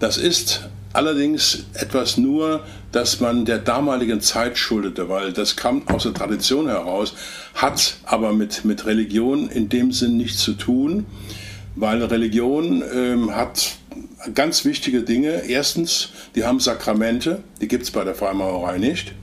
Das 0.00 0.16
ist 0.16 0.68
allerdings 0.92 1.66
etwas 1.74 2.16
nur, 2.16 2.64
das 2.90 3.20
man 3.20 3.44
der 3.44 3.58
damaligen 3.58 4.20
Zeit 4.20 4.58
schuldete, 4.58 5.08
weil 5.08 5.32
das 5.32 5.56
kam 5.56 5.86
aus 5.88 6.02
der 6.02 6.14
Tradition 6.14 6.68
heraus, 6.68 7.14
hat 7.54 7.96
aber 8.04 8.32
mit, 8.32 8.64
mit 8.64 8.86
Religion 8.86 9.48
in 9.48 9.68
dem 9.68 9.92
Sinn 9.92 10.16
nichts 10.16 10.42
zu 10.42 10.54
tun, 10.54 11.06
weil 11.76 12.02
Religion 12.02 12.82
ähm, 12.92 13.34
hat 13.34 13.76
ganz 14.34 14.64
wichtige 14.64 15.02
Dinge. 15.02 15.44
Erstens, 15.48 16.10
die 16.34 16.44
haben 16.44 16.60
Sakramente, 16.60 17.42
die 17.60 17.68
gibt 17.68 17.84
es 17.84 17.90
bei 17.90 18.04
der 18.04 18.14
Freimaurerei 18.14 18.78
nicht 18.78 19.14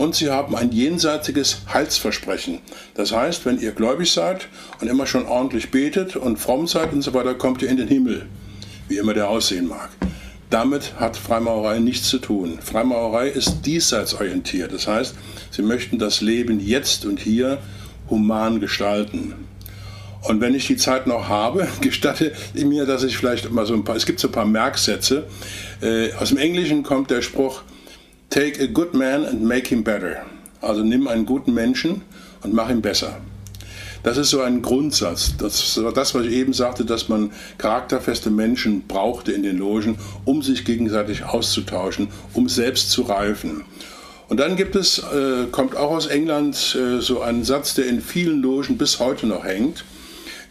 und 0.00 0.14
sie 0.14 0.30
haben 0.30 0.56
ein 0.56 0.72
jenseitiges 0.72 1.58
Heilsversprechen. 1.74 2.60
Das 2.94 3.12
heißt, 3.12 3.44
wenn 3.44 3.60
ihr 3.60 3.72
gläubig 3.72 4.10
seid 4.10 4.48
und 4.80 4.88
immer 4.88 5.06
schon 5.06 5.26
ordentlich 5.26 5.70
betet 5.70 6.16
und 6.16 6.38
fromm 6.38 6.66
seid 6.66 6.94
und 6.94 7.02
so 7.02 7.12
weiter, 7.12 7.34
kommt 7.34 7.60
ihr 7.60 7.68
in 7.68 7.76
den 7.76 7.86
Himmel, 7.86 8.24
wie 8.88 8.96
immer 8.96 9.12
der 9.12 9.28
aussehen 9.28 9.68
mag. 9.68 9.90
Damit 10.48 10.94
hat 10.98 11.18
Freimaurerei 11.18 11.80
nichts 11.80 12.08
zu 12.08 12.16
tun. 12.16 12.60
Freimaurerei 12.62 13.28
ist 13.28 13.66
diesseits 13.66 14.14
orientiert. 14.14 14.72
Das 14.72 14.86
heißt, 14.86 15.16
sie 15.50 15.60
möchten 15.60 15.98
das 15.98 16.22
Leben 16.22 16.60
jetzt 16.60 17.04
und 17.04 17.20
hier 17.20 17.58
human 18.08 18.58
gestalten. 18.58 19.34
Und 20.22 20.40
wenn 20.40 20.54
ich 20.54 20.66
die 20.66 20.78
Zeit 20.78 21.06
noch 21.06 21.28
habe, 21.28 21.68
gestatte 21.82 22.32
ich 22.54 22.64
mir, 22.64 22.86
dass 22.86 23.02
ich 23.02 23.18
vielleicht 23.18 23.50
mal 23.50 23.66
so 23.66 23.74
ein 23.74 23.84
paar, 23.84 23.96
es 23.96 24.06
gibt 24.06 24.18
so 24.18 24.28
ein 24.28 24.32
paar 24.32 24.46
Merksätze. 24.46 25.26
Äh, 25.82 26.14
aus 26.14 26.30
dem 26.30 26.38
Englischen 26.38 26.84
kommt 26.84 27.10
der 27.10 27.20
Spruch, 27.20 27.64
Take 28.30 28.62
a 28.62 28.68
good 28.68 28.94
man 28.94 29.26
and 29.26 29.42
make 29.42 29.66
him 29.66 29.82
better. 29.82 30.24
Also 30.60 30.84
nimm 30.84 31.08
einen 31.08 31.26
guten 31.26 31.52
Menschen 31.52 32.02
und 32.44 32.54
mach 32.54 32.70
ihn 32.70 32.80
besser. 32.80 33.20
Das 34.04 34.18
ist 34.18 34.30
so 34.30 34.40
ein 34.40 34.62
Grundsatz. 34.62 35.34
Das 35.36 35.82
war 35.82 35.92
das, 35.92 36.14
was 36.14 36.26
ich 36.26 36.34
eben 36.34 36.52
sagte, 36.52 36.84
dass 36.84 37.08
man 37.08 37.32
charakterfeste 37.58 38.30
Menschen 38.30 38.86
brauchte 38.86 39.32
in 39.32 39.42
den 39.42 39.58
Logen, 39.58 39.98
um 40.24 40.42
sich 40.42 40.64
gegenseitig 40.64 41.24
auszutauschen, 41.24 42.06
um 42.32 42.48
selbst 42.48 42.92
zu 42.92 43.02
reifen. 43.02 43.64
Und 44.28 44.38
dann 44.38 44.54
gibt 44.54 44.76
es, 44.76 45.00
äh, 45.00 45.46
kommt 45.50 45.74
auch 45.74 45.90
aus 45.90 46.06
England 46.06 46.78
äh, 46.78 47.00
so 47.00 47.22
ein 47.22 47.42
Satz, 47.42 47.74
der 47.74 47.88
in 47.88 48.00
vielen 48.00 48.40
Logen 48.40 48.78
bis 48.78 49.00
heute 49.00 49.26
noch 49.26 49.44
hängt. 49.44 49.84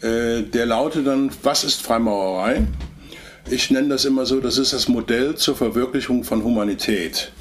Äh, 0.02 0.42
der 0.42 0.66
lautet 0.66 1.06
dann, 1.06 1.30
was 1.42 1.64
ist 1.64 1.80
Freimaurerei? 1.80 2.66
Ich 3.50 3.70
nenne 3.70 3.88
das 3.88 4.04
immer 4.04 4.26
so, 4.26 4.38
das 4.38 4.58
ist 4.58 4.74
das 4.74 4.86
Modell 4.86 5.34
zur 5.36 5.56
Verwirklichung 5.56 6.24
von 6.24 6.44
Humanität. 6.44 7.32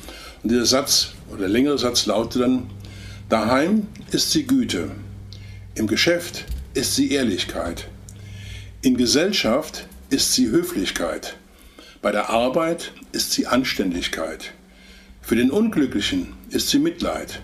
Und 0.43 0.51
dieser 0.51 0.65
Satz 0.65 1.13
oder 1.29 1.41
der 1.41 1.49
längere 1.49 1.77
Satz 1.77 2.05
lautet 2.05 2.41
dann, 2.41 2.69
daheim 3.27 3.87
ist 4.11 4.31
sie 4.31 4.45
Güte, 4.45 4.91
im 5.75 5.87
Geschäft 5.87 6.45
ist 6.73 6.95
sie 6.95 7.11
Ehrlichkeit, 7.11 7.87
in 8.81 8.95
Gesellschaft 8.95 9.87
ist 10.09 10.33
sie 10.33 10.47
Höflichkeit, 10.47 11.35
bei 12.01 12.11
der 12.11 12.29
Arbeit 12.29 12.93
ist 13.11 13.33
sie 13.33 13.47
Anständigkeit, 13.47 14.53
für 15.21 15.35
den 15.35 15.51
Unglücklichen 15.51 16.33
ist 16.49 16.69
sie 16.69 16.79
Mitleid, 16.79 17.41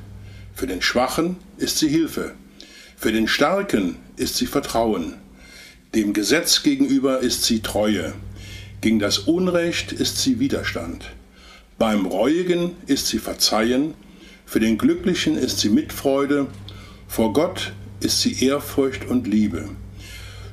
für 0.53 0.67
den 0.67 0.81
Schwachen 0.81 1.35
ist 1.57 1.77
sie 1.79 1.89
Hilfe, 1.89 2.33
für 2.95 3.11
den 3.11 3.27
Starken 3.27 3.97
ist 4.15 4.37
sie 4.37 4.47
Vertrauen, 4.47 5.15
dem 5.93 6.13
Gesetz 6.13 6.63
gegenüber 6.63 7.19
ist 7.19 7.43
sie 7.43 7.59
Treue, 7.59 8.13
gegen 8.79 8.99
das 8.99 9.19
Unrecht 9.19 9.91
ist 9.91 10.21
sie 10.21 10.39
Widerstand. 10.39 11.05
Beim 11.77 12.05
Reuigen 12.05 12.71
ist 12.87 13.07
sie 13.07 13.19
Verzeihen, 13.19 13.95
für 14.45 14.61
den 14.61 14.77
Glücklichen 14.77 15.37
ist 15.37 15.59
sie 15.59 15.69
Mitfreude, 15.69 16.47
vor 17.05 17.33
Gott 17.33 17.73
ist 17.99 18.21
sie 18.21 18.45
Ehrfurcht 18.45 19.05
und 19.05 19.27
Liebe. 19.27 19.67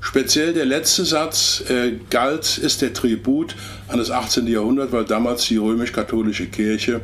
Speziell 0.00 0.52
der 0.52 0.64
letzte 0.64 1.04
Satz 1.04 1.62
äh, 1.68 1.92
galt, 2.10 2.58
ist 2.58 2.82
der 2.82 2.92
Tribut 2.92 3.54
an 3.86 3.98
das 3.98 4.10
18. 4.10 4.48
Jahrhundert, 4.48 4.90
weil 4.90 5.04
damals 5.04 5.44
die 5.46 5.58
römisch-katholische 5.58 6.46
Kirche 6.46 7.02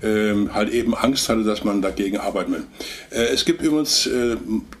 äh, 0.00 0.32
halt 0.54 0.70
eben 0.70 0.94
Angst 0.94 1.28
hatte, 1.28 1.44
dass 1.44 1.62
man 1.62 1.82
dagegen 1.82 2.16
arbeiten 2.16 2.52
will. 2.52 2.64
Äh, 3.10 3.34
es 3.34 3.44
gibt 3.44 3.60
übrigens, 3.60 4.06
äh, 4.06 4.36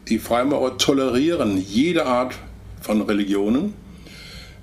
die 0.08 0.18
Freimaurer 0.18 0.78
tolerieren 0.78 1.58
jede 1.58 2.06
Art 2.06 2.34
von 2.80 3.02
Religionen. 3.02 3.74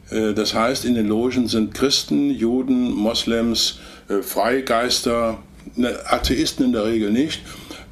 Äh, 0.10 0.34
das 0.34 0.56
heißt, 0.56 0.84
in 0.86 0.96
den 0.96 1.08
Logen 1.08 1.48
sind 1.48 1.76
Christen, 1.76 2.32
Juden, 2.32 2.92
Moslems, 2.92 3.80
Freigeister, 4.22 5.40
ne, 5.76 5.98
Atheisten 6.06 6.66
in 6.66 6.74
der 6.74 6.86
Regel 6.86 7.12
nicht, 7.12 7.42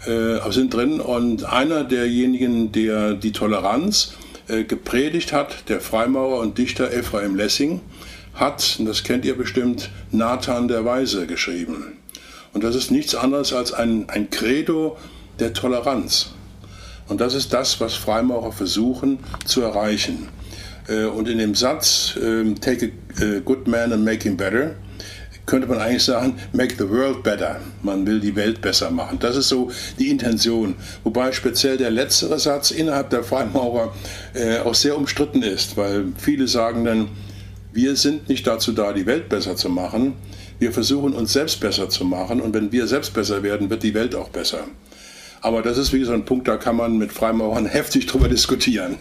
äh, 0.06 0.40
sind 0.52 0.74
drin. 0.74 1.00
Und 1.00 1.46
einer 1.46 1.84
derjenigen, 1.84 2.72
der 2.72 3.14
die 3.14 3.32
Toleranz 3.32 4.14
äh, 4.48 4.64
gepredigt 4.64 5.34
hat, 5.34 5.70
der 5.70 5.80
Freimaurer 5.82 6.40
und 6.40 6.58
Dichter 6.58 6.92
Ephraim 6.92 7.36
Lessing, 7.36 7.82
hat, 8.34 8.78
und 8.80 8.86
das 8.86 9.04
kennt 9.04 9.26
ihr 9.26 9.38
bestimmt, 9.38 9.90
Nathan 10.12 10.68
der 10.68 10.86
Weise 10.86 11.28
geschrieben. 11.28 11.98
Und 12.52 12.64
das 12.64 12.76
ist 12.76 12.92
nichts 12.92 13.16
anderes 13.16 13.54
als 13.54 13.74
ein, 13.74 14.10
ein 14.10 14.30
Credo 14.30 14.98
der 15.40 15.54
Toleranz. 15.54 16.32
Und 17.08 17.22
das 17.22 17.36
ist 17.36 17.54
das, 17.54 17.80
was 17.80 17.94
Freimaurer 17.96 18.52
versuchen 18.52 19.20
zu 19.46 19.62
erreichen. 19.62 20.30
Und 20.88 21.30
in 21.30 21.38
dem 21.38 21.56
Satz, 21.56 22.18
ähm, 22.22 22.60
Take 22.60 22.92
a 23.20 23.40
good 23.40 23.68
man 23.68 23.94
and 23.94 24.04
make 24.04 24.24
him 24.24 24.36
better, 24.36 24.76
könnte 25.46 25.68
man 25.68 25.80
eigentlich 25.80 26.04
sagen, 26.04 26.36
make 26.54 26.76
the 26.78 26.90
world 26.90 27.24
better. 27.24 27.60
Man 27.82 28.08
will 28.08 28.20
die 28.20 28.36
Welt 28.36 28.62
besser 28.62 28.92
machen. 28.92 29.20
Das 29.20 29.36
ist 29.36 29.50
so 29.50 29.72
die 30.00 30.10
Intention. 30.10 30.76
Wobei 31.04 31.32
speziell 31.32 31.78
der 31.78 31.92
letztere 31.92 32.40
Satz 32.40 32.72
innerhalb 32.72 33.10
der 33.10 33.24
Freimaurer 33.24 33.94
äh, 34.34 34.60
auch 34.60 34.76
sehr 34.76 34.98
umstritten 34.98 35.44
ist, 35.44 35.76
weil 35.76 36.06
viele 36.18 36.48
sagen 36.48 36.86
dann, 36.86 37.10
wir 37.74 37.96
sind 37.96 38.30
nicht 38.30 38.46
dazu 38.46 38.72
da, 38.72 38.94
die 38.94 39.06
Welt 39.06 39.30
besser 39.30 39.56
zu 39.56 39.70
machen. 39.70 40.14
Wir 40.60 40.72
versuchen 40.72 41.14
uns 41.14 41.34
selbst 41.34 41.60
besser 41.60 41.90
zu 41.90 42.06
machen 42.06 42.40
und 42.40 42.54
wenn 42.54 42.72
wir 42.72 42.88
selbst 42.88 43.14
besser 43.14 43.44
werden, 43.44 43.70
wird 43.70 43.84
die 43.84 43.94
Welt 43.94 44.16
auch 44.16 44.30
besser. 44.30 44.66
Aber 45.42 45.62
das 45.62 45.78
ist 45.78 45.92
wie 45.92 46.00
gesagt 46.00 46.18
ein 46.18 46.26
Punkt, 46.26 46.48
da 46.48 46.56
kann 46.56 46.78
man 46.78 46.98
mit 46.98 47.12
Freimaurern 47.12 47.66
heftig 47.68 48.06
drüber 48.06 48.30
diskutieren. 48.30 48.98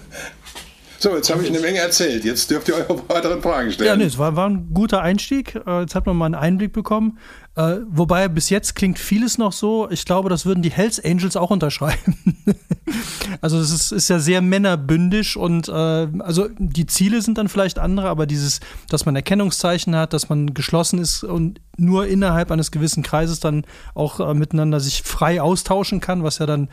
So, 1.02 1.16
jetzt 1.16 1.30
habe 1.30 1.42
ich 1.42 1.48
eine 1.48 1.58
Menge 1.58 1.78
erzählt. 1.78 2.24
Jetzt 2.24 2.48
dürft 2.48 2.68
ihr 2.68 2.76
eure 2.76 2.96
weiteren 3.08 3.42
Fragen 3.42 3.72
stellen. 3.72 3.88
Ja, 3.88 3.96
nee, 3.96 4.04
es 4.04 4.18
war, 4.18 4.36
war 4.36 4.48
ein 4.48 4.72
guter 4.72 5.02
Einstieg. 5.02 5.60
Äh, 5.66 5.80
jetzt 5.80 5.96
hat 5.96 6.06
man 6.06 6.16
mal 6.16 6.26
einen 6.26 6.36
Einblick 6.36 6.72
bekommen. 6.72 7.18
Äh, 7.56 7.78
wobei 7.88 8.28
bis 8.28 8.50
jetzt 8.50 8.76
klingt 8.76 9.00
vieles 9.00 9.36
noch 9.36 9.52
so. 9.52 9.90
Ich 9.90 10.04
glaube, 10.04 10.28
das 10.28 10.46
würden 10.46 10.62
die 10.62 10.70
Hells 10.70 11.04
Angels 11.04 11.36
auch 11.36 11.50
unterschreiben. 11.50 12.16
also 13.40 13.58
es 13.58 13.72
ist, 13.72 13.90
ist, 13.90 14.10
ja 14.10 14.20
sehr 14.20 14.42
männerbündisch 14.42 15.36
und 15.36 15.68
äh, 15.68 15.72
also 15.72 16.48
die 16.56 16.86
Ziele 16.86 17.20
sind 17.20 17.36
dann 17.36 17.48
vielleicht 17.48 17.80
andere, 17.80 18.08
aber 18.08 18.26
dieses, 18.26 18.60
dass 18.88 19.04
man 19.04 19.16
Erkennungszeichen 19.16 19.96
hat, 19.96 20.12
dass 20.12 20.28
man 20.28 20.54
geschlossen 20.54 21.00
ist 21.00 21.24
und 21.24 21.60
nur 21.76 22.06
innerhalb 22.06 22.52
eines 22.52 22.70
gewissen 22.70 23.02
Kreises 23.02 23.40
dann 23.40 23.64
auch 23.94 24.20
äh, 24.20 24.34
miteinander 24.34 24.78
sich 24.78 25.02
frei 25.02 25.42
austauschen 25.42 26.00
kann, 26.00 26.22
was 26.22 26.38
ja 26.38 26.46
dann 26.46 26.68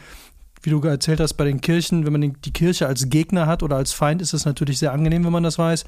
wie 0.62 0.70
du 0.70 0.82
erzählt 0.82 1.20
hast, 1.20 1.34
bei 1.34 1.46
den 1.46 1.62
Kirchen, 1.62 2.06
wenn 2.06 2.14
man 2.14 2.36
die 2.44 2.54
Kirche 2.54 2.88
als 2.88 3.10
Gegner 3.10 3.48
hat 3.48 3.64
oder 3.64 3.76
als 3.76 3.94
Feind, 3.94 4.22
ist 4.22 4.34
es 4.34 4.46
natürlich 4.46 4.80
sehr 4.80 4.92
angenehm, 4.92 5.26
wenn 5.26 5.32
man 5.32 5.44
das 5.44 5.58
weiß. 5.58 5.84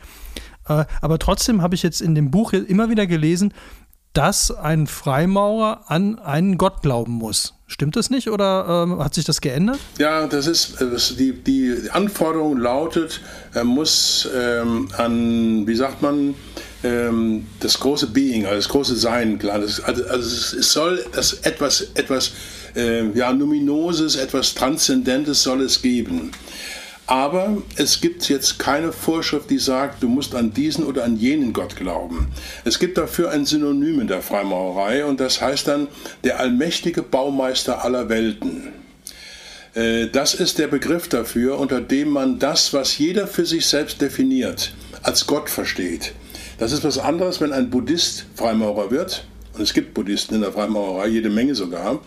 Äh, 0.67 0.85
aber 1.01 1.19
trotzdem 1.19 1.61
habe 1.61 1.75
ich 1.75 1.83
jetzt 1.83 2.01
in 2.01 2.15
dem 2.15 2.31
Buch 2.31 2.53
immer 2.53 2.89
wieder 2.89 3.07
gelesen, 3.07 3.53
dass 4.13 4.51
ein 4.51 4.87
Freimaurer 4.87 5.89
an 5.89 6.19
einen 6.19 6.57
Gott 6.57 6.81
glauben 6.81 7.13
muss. 7.13 7.53
Stimmt 7.67 7.95
das 7.95 8.09
nicht 8.09 8.29
oder 8.29 8.83
ähm, 8.83 9.01
hat 9.01 9.13
sich 9.13 9.23
das 9.23 9.39
geändert? 9.39 9.79
Ja, 9.97 10.27
das 10.27 10.47
ist, 10.47 10.81
das, 10.81 11.15
die, 11.15 11.31
die 11.31 11.89
Anforderung 11.91 12.57
lautet, 12.57 13.21
er 13.53 13.63
muss 13.63 14.27
ähm, 14.35 14.89
an, 14.97 15.65
wie 15.65 15.75
sagt 15.75 16.01
man, 16.01 16.35
ähm, 16.83 17.47
das 17.61 17.79
große 17.79 18.07
Being, 18.07 18.45
also 18.45 18.57
das 18.57 18.67
große 18.67 18.95
Sein, 18.97 19.39
klar. 19.39 19.55
also, 19.55 19.83
also 19.83 20.57
es 20.57 20.73
soll 20.73 21.05
das 21.13 21.33
etwas, 21.33 21.81
etwas 21.93 22.33
äh, 22.75 23.09
ja, 23.17 23.33
Numinoses, 23.33 24.15
etwas 24.15 24.53
Transzendentes 24.53 25.43
soll 25.43 25.61
es 25.61 25.81
geben. 25.81 26.31
Aber 27.07 27.57
es 27.75 27.99
gibt 27.99 28.29
jetzt 28.29 28.57
keine 28.57 28.93
Vorschrift, 28.93 29.49
die 29.49 29.57
sagt, 29.57 30.01
du 30.01 30.07
musst 30.07 30.33
an 30.33 30.53
diesen 30.53 30.85
oder 30.85 31.03
an 31.03 31.17
jenen 31.17 31.51
Gott 31.51 31.75
glauben. 31.75 32.27
Es 32.63 32.79
gibt 32.79 32.97
dafür 32.97 33.31
ein 33.31 33.45
Synonym 33.45 33.99
in 33.99 34.07
der 34.07 34.21
Freimaurerei 34.21 35.05
und 35.05 35.19
das 35.19 35.41
heißt 35.41 35.67
dann 35.67 35.89
der 36.23 36.39
allmächtige 36.39 37.01
Baumeister 37.01 37.83
aller 37.83 38.07
Welten. 38.07 38.69
Äh, 39.73 40.07
das 40.07 40.33
ist 40.33 40.57
der 40.57 40.67
Begriff 40.67 41.09
dafür, 41.09 41.59
unter 41.59 41.81
dem 41.81 42.09
man 42.09 42.39
das, 42.39 42.73
was 42.73 42.97
jeder 42.97 43.27
für 43.27 43.45
sich 43.45 43.65
selbst 43.65 44.01
definiert, 44.01 44.73
als 45.03 45.27
Gott 45.27 45.49
versteht. 45.49 46.13
Das 46.59 46.71
ist 46.71 46.83
was 46.83 46.97
anderes, 46.97 47.41
wenn 47.41 47.53
ein 47.53 47.69
Buddhist 47.69 48.25
Freimaurer 48.35 48.91
wird, 48.91 49.25
und 49.53 49.61
es 49.61 49.73
gibt 49.73 49.93
Buddhisten 49.93 50.35
in 50.35 50.41
der 50.41 50.51
Freimaurerei, 50.51 51.07
jede 51.07 51.29
Menge 51.29 51.55
sogar, 51.55 52.01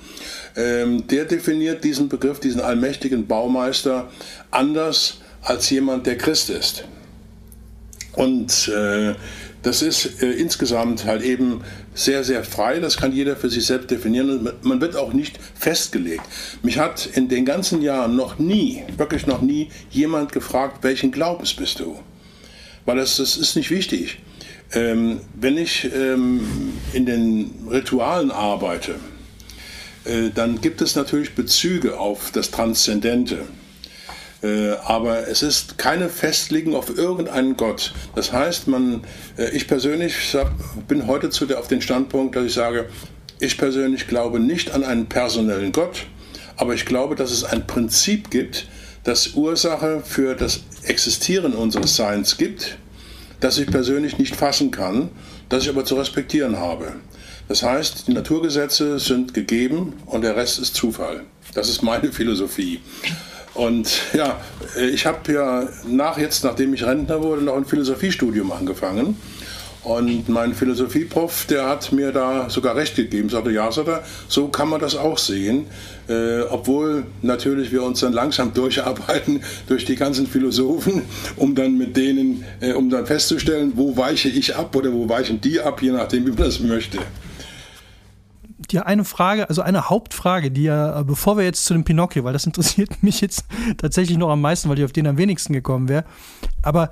ähm, 0.57 1.07
der 1.07 1.25
definiert 1.25 1.85
diesen 1.85 2.09
Begriff, 2.09 2.41
diesen 2.41 2.61
allmächtigen 2.61 3.27
Baumeister, 3.27 4.11
anders 4.51 5.21
als 5.43 5.69
jemand, 5.71 6.07
der 6.07 6.17
Christ 6.17 6.51
ist. 6.51 6.85
Und 8.15 8.69
äh, 8.69 9.15
Das 9.65 9.81
ist 9.81 10.23
äh, 10.23 10.31
insgesamt 10.33 11.07
halt 11.07 11.23
eben 11.23 11.63
sehr, 11.95 12.23
sehr 12.23 12.45
frei. 12.45 12.81
Das 12.81 12.99
kann 12.99 13.13
jeder 13.13 13.35
für 13.35 13.49
sich 13.49 13.65
selbst 13.65 13.91
definieren. 13.91 14.47
Und 14.47 14.63
man 14.65 14.81
wird 14.83 14.95
auch 14.95 15.15
nicht 15.15 15.39
festgelegt. 15.55 16.23
Mich 16.63 16.79
hat 16.79 17.07
in 17.07 17.29
den 17.29 17.47
ganzen 17.47 17.81
Jahren 17.81 18.15
noch 18.15 18.39
nie, 18.39 18.85
wirklich 18.99 19.27
noch 19.27 19.41
nie, 19.41 19.71
jemand 19.91 20.33
gefragt, 20.33 20.85
welchen 20.85 21.13
Glaubens 21.13 21.55
bist 21.55 21.81
du? 21.81 21.99
Weil 22.85 22.97
das, 22.97 23.17
das 23.17 23.39
ist 23.39 23.57
nicht 23.57 23.71
wichtig. 23.71 24.19
Ähm, 24.75 25.21
wenn 25.35 25.57
ich 25.57 25.89
ähm, 25.95 26.75
in 26.93 27.07
den 27.07 27.69
Ritualen 27.71 28.31
arbeite, 28.31 28.97
äh, 30.05 30.31
dann 30.35 30.61
gibt 30.61 30.81
es 30.81 30.97
natürlich 30.97 31.35
Bezüge 31.35 31.99
auf 31.99 32.31
das 32.33 32.51
Transzendente. 32.51 33.43
Äh, 34.43 34.73
aber 34.85 35.29
es 35.29 35.43
ist 35.43 35.79
keine 35.79 36.09
Festlegung 36.09 36.75
auf 36.75 36.97
irgendeinen 36.97 37.57
Gott. 37.57 37.95
Das 38.15 38.33
heißt, 38.33 38.69
man, 38.69 39.03
äh, 39.39 39.51
ich 39.51 39.67
persönlich 39.67 40.37
bin 40.87 41.07
heute 41.07 41.31
zu 41.31 41.47
der, 41.47 41.61
auf 41.61 41.69
den 41.69 41.81
Standpunkt, 41.81 42.37
dass 42.37 42.45
ich 42.45 42.55
sage, 42.55 42.87
ich 43.41 43.57
persönlich 43.57 44.07
glaube 44.07 44.41
nicht 44.41 44.73
an 44.73 44.85
einen 44.85 45.07
personellen 45.07 45.73
Gott, 45.73 46.07
aber 46.57 46.75
ich 46.75 46.85
glaube, 46.85 47.15
dass 47.15 47.31
es 47.31 47.45
ein 47.45 47.67
Prinzip 47.67 48.31
gibt, 48.31 48.67
das 49.03 49.35
Ursache 49.35 50.03
für 50.05 50.35
das 50.35 50.61
Existieren 50.83 51.55
unseres 51.55 51.97
Seins 51.97 52.37
gibt, 52.37 52.77
das 53.45 53.59
ich 53.59 53.67
persönlich 53.67 54.17
nicht 54.17 54.35
fassen 54.35 54.71
kann, 54.71 55.11
das 55.51 55.65
ich 55.65 55.69
aber 55.69 55.85
zu 55.85 55.97
respektieren 55.97 56.59
habe. 56.59 56.95
Das 57.47 57.63
heißt, 57.63 58.09
die 58.09 58.15
Naturgesetze 58.15 58.99
sind 58.99 59.35
gegeben 59.35 59.93
und 60.07 60.23
der 60.23 60.35
Rest 60.35 60.59
ist 60.59 60.75
Zufall. 60.75 61.25
Das 61.53 61.69
ist 61.69 61.83
meine 61.83 62.11
Philosophie. 62.13 62.81
Und 63.53 64.01
ja, 64.15 64.41
ich 64.81 65.05
habe 65.05 65.31
ja 65.31 65.69
nach 65.87 66.17
jetzt, 66.17 66.43
nachdem 66.43 66.73
ich 66.73 66.87
Rentner 66.87 67.23
wurde, 67.23 67.43
noch 67.43 67.55
ein 67.55 67.67
Philosophiestudium 67.67 68.51
angefangen. 68.51 69.19
Und 69.85 70.31
mein 70.31 70.55
Philosophieprof, 70.55 71.45
der 71.47 71.69
hat 71.69 71.93
mir 71.93 72.11
da 72.11 72.49
sogar 72.49 72.75
recht 72.75 72.97
gegeben, 72.97 73.29
sagte, 73.29 73.51
ja, 73.51 73.71
sagt 73.71 73.89
er, 73.89 74.03
so 74.29 74.49
kann 74.49 74.69
man 74.69 74.81
das 74.81 74.97
auch 74.97 75.19
sehen. 75.19 75.67
Äh, 76.09 76.41
obwohl 76.51 77.05
natürlich 77.21 77.71
wir 77.71 77.83
uns 77.83 78.01
dann 78.01 78.15
langsam 78.15 78.55
durcharbeiten 78.55 79.43
durch 79.69 79.85
die 79.85 79.97
ganzen 79.97 80.27
Philosophen, 80.27 81.03
um 81.37 81.55
dann 81.55 81.77
mit 81.77 81.97
denen, 81.97 82.45
äh, 82.61 82.73
um 82.73 82.89
dann 82.89 83.07
festzustellen, 83.07 83.73
wo 83.77 83.97
weiche 83.97 84.31
ich 84.31 84.57
ab 84.57 84.75
oder 84.75 84.93
wo 84.93 85.09
weichen 85.09 85.41
die 85.41 85.61
ab, 85.61 85.83
je 85.83 85.93
nachdem, 85.93 86.27
wie 86.27 86.31
man 86.31 86.45
das 86.45 86.61
möchte 86.61 86.99
dir 88.71 88.87
eine 88.87 89.05
Frage, 89.05 89.49
also 89.49 89.63
eine 89.63 89.89
Hauptfrage, 89.89 90.51
die 90.51 90.65
ja, 90.65 91.01
äh, 91.01 91.05
bevor 91.05 91.37
wir 91.37 91.45
jetzt 91.45 91.65
zu 91.65 91.75
dem 91.75 91.85
Pinocchio, 91.85 92.25
weil 92.25 92.33
das 92.33 92.47
interessiert 92.47 92.91
mich 93.03 93.21
jetzt 93.21 93.45
tatsächlich 93.79 94.19
noch 94.19 94.31
am 94.31 94.41
meisten, 94.41 94.69
weil 94.69 94.79
ich 94.79 94.85
auf 94.85 94.93
den 94.93 95.07
am 95.07 95.17
wenigsten 95.17 95.53
gekommen 95.53 95.89
wäre. 95.89 96.05
Aber 96.63 96.91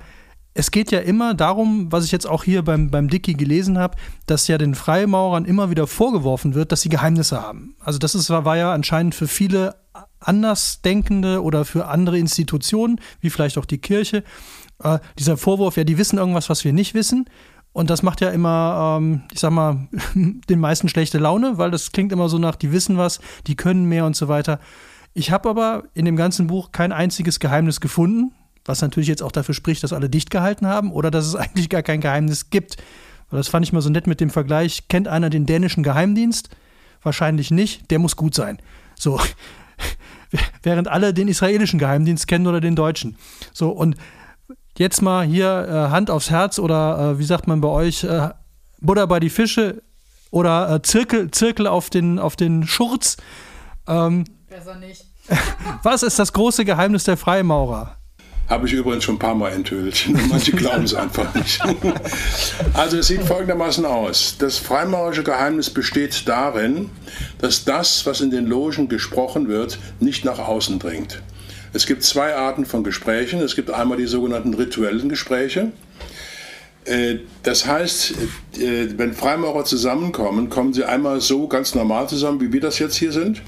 es 0.53 0.71
geht 0.71 0.91
ja 0.91 0.99
immer 0.99 1.33
darum, 1.33 1.91
was 1.91 2.05
ich 2.05 2.11
jetzt 2.11 2.27
auch 2.27 2.43
hier 2.43 2.63
beim, 2.63 2.91
beim 2.91 3.09
Dicky 3.09 3.33
gelesen 3.33 3.77
habe, 3.77 3.97
dass 4.27 4.47
ja 4.47 4.57
den 4.57 4.75
Freimaurern 4.75 5.45
immer 5.45 5.69
wieder 5.69 5.87
vorgeworfen 5.87 6.53
wird, 6.53 6.71
dass 6.71 6.81
sie 6.81 6.89
Geheimnisse 6.89 7.41
haben. 7.41 7.75
Also 7.79 7.97
das 7.99 8.13
ist, 8.13 8.29
war 8.29 8.57
ja 8.57 8.73
anscheinend 8.73 9.15
für 9.15 9.27
viele 9.27 9.75
Andersdenkende 10.19 11.41
oder 11.41 11.65
für 11.65 11.87
andere 11.87 12.17
Institutionen, 12.17 12.99
wie 13.19 13.29
vielleicht 13.29 13.57
auch 13.57 13.65
die 13.65 13.79
Kirche, 13.79 14.23
äh, 14.83 14.99
dieser 15.17 15.37
Vorwurf, 15.37 15.77
ja, 15.77 15.83
die 15.83 15.97
wissen 15.97 16.17
irgendwas, 16.17 16.49
was 16.49 16.63
wir 16.63 16.73
nicht 16.73 16.93
wissen. 16.93 17.25
Und 17.73 17.89
das 17.89 18.03
macht 18.03 18.21
ja 18.21 18.29
immer, 18.29 18.99
ähm, 18.99 19.23
ich 19.31 19.39
sag 19.39 19.51
mal, 19.51 19.87
den 20.13 20.59
meisten 20.59 20.87
schlechte 20.87 21.17
Laune, 21.17 21.57
weil 21.57 21.71
das 21.71 21.91
klingt 21.91 22.11
immer 22.11 22.29
so 22.29 22.37
nach, 22.37 22.55
die 22.55 22.71
wissen 22.71 22.97
was, 22.97 23.19
die 23.47 23.55
können 23.55 23.85
mehr 23.85 24.05
und 24.05 24.15
so 24.15 24.27
weiter. 24.27 24.59
Ich 25.15 25.31
habe 25.31 25.49
aber 25.49 25.83
in 25.93 26.05
dem 26.05 26.15
ganzen 26.15 26.47
Buch 26.47 26.71
kein 26.71 26.91
einziges 26.91 27.39
Geheimnis 27.39 27.81
gefunden, 27.81 28.33
was 28.65 28.81
natürlich 28.81 29.09
jetzt 29.09 29.23
auch 29.23 29.31
dafür 29.31 29.55
spricht, 29.55 29.83
dass 29.83 29.93
alle 29.93 30.09
dicht 30.09 30.29
gehalten 30.29 30.67
haben 30.67 30.91
oder 30.91 31.11
dass 31.11 31.25
es 31.25 31.35
eigentlich 31.35 31.69
gar 31.69 31.83
kein 31.83 32.01
Geheimnis 32.01 32.49
gibt. 32.49 32.77
Weil 33.29 33.39
das 33.39 33.47
fand 33.47 33.65
ich 33.65 33.73
mal 33.73 33.81
so 33.81 33.89
nett 33.89 34.07
mit 34.07 34.21
dem 34.21 34.29
Vergleich. 34.29 34.87
Kennt 34.87 35.07
einer 35.07 35.29
den 35.29 35.45
dänischen 35.45 35.83
Geheimdienst? 35.83 36.49
Wahrscheinlich 37.01 37.51
nicht. 37.51 37.89
Der 37.91 37.99
muss 37.99 38.15
gut 38.15 38.35
sein. 38.35 38.59
So. 38.97 39.19
Während 40.63 40.87
alle 40.87 41.13
den 41.13 41.27
israelischen 41.27 41.79
Geheimdienst 41.79 42.27
kennen 42.27 42.47
oder 42.47 42.61
den 42.61 42.75
deutschen. 42.75 43.17
So, 43.53 43.69
und 43.69 43.95
jetzt 44.77 45.01
mal 45.01 45.25
hier 45.25 45.67
äh, 45.67 45.91
Hand 45.91 46.09
aufs 46.09 46.29
Herz 46.29 46.57
oder 46.57 47.13
äh, 47.13 47.19
wie 47.19 47.23
sagt 47.23 47.47
man 47.47 47.61
bei 47.61 47.67
euch, 47.67 48.03
äh, 48.03 48.29
Butter 48.79 49.07
bei 49.07 49.19
die 49.19 49.29
Fische 49.29 49.83
oder 50.31 50.75
äh, 50.75 50.81
Zirkel, 50.81 51.29
Zirkel 51.31 51.67
auf 51.67 51.89
den, 51.89 52.17
auf 52.17 52.35
den 52.35 52.65
Schurz. 52.65 53.17
Ähm, 53.87 54.25
Besser 54.49 54.75
nicht. 54.75 55.05
was 55.83 56.03
ist 56.03 56.19
das 56.19 56.33
große 56.33 56.65
Geheimnis 56.65 57.03
der 57.03 57.17
Freimaurer? 57.17 57.97
Habe 58.49 58.67
ich 58.67 58.73
übrigens 58.73 59.05
schon 59.05 59.15
ein 59.15 59.19
paar 59.19 59.35
Mal 59.35 59.51
enthüllt. 59.53 60.05
Manche 60.29 60.51
glauben 60.51 60.83
es 60.83 60.93
einfach 60.93 61.33
nicht. 61.33 61.61
Also 62.73 62.97
es 62.97 63.07
sieht 63.07 63.23
folgendermaßen 63.23 63.85
aus. 63.85 64.35
Das 64.37 64.57
freimaurische 64.57 65.23
Geheimnis 65.23 65.69
besteht 65.69 66.27
darin, 66.27 66.89
dass 67.39 67.65
das, 67.65 68.05
was 68.05 68.21
in 68.21 68.31
den 68.31 68.47
Logen 68.47 68.89
gesprochen 68.89 69.47
wird, 69.47 69.79
nicht 69.99 70.25
nach 70.25 70.39
außen 70.39 70.79
dringt. 70.79 71.21
Es 71.71 71.85
gibt 71.85 72.03
zwei 72.03 72.35
Arten 72.35 72.65
von 72.65 72.83
Gesprächen. 72.83 73.39
Es 73.41 73.55
gibt 73.55 73.71
einmal 73.71 73.97
die 73.97 74.05
sogenannten 74.05 74.53
rituellen 74.53 75.09
Gespräche. 75.09 75.71
Äh, 76.85 77.19
das 77.43 77.65
heißt, 77.65 78.13
äh, 78.59 78.97
wenn 78.97 79.13
Freimaurer 79.13 79.65
zusammenkommen, 79.65 80.49
kommen 80.49 80.73
sie 80.73 80.83
einmal 80.83 81.21
so 81.21 81.47
ganz 81.47 81.75
normal 81.75 82.09
zusammen, 82.09 82.41
wie 82.41 82.51
wir 82.51 82.61
das 82.61 82.79
jetzt 82.79 82.95
hier 82.95 83.11
sind. 83.11 83.41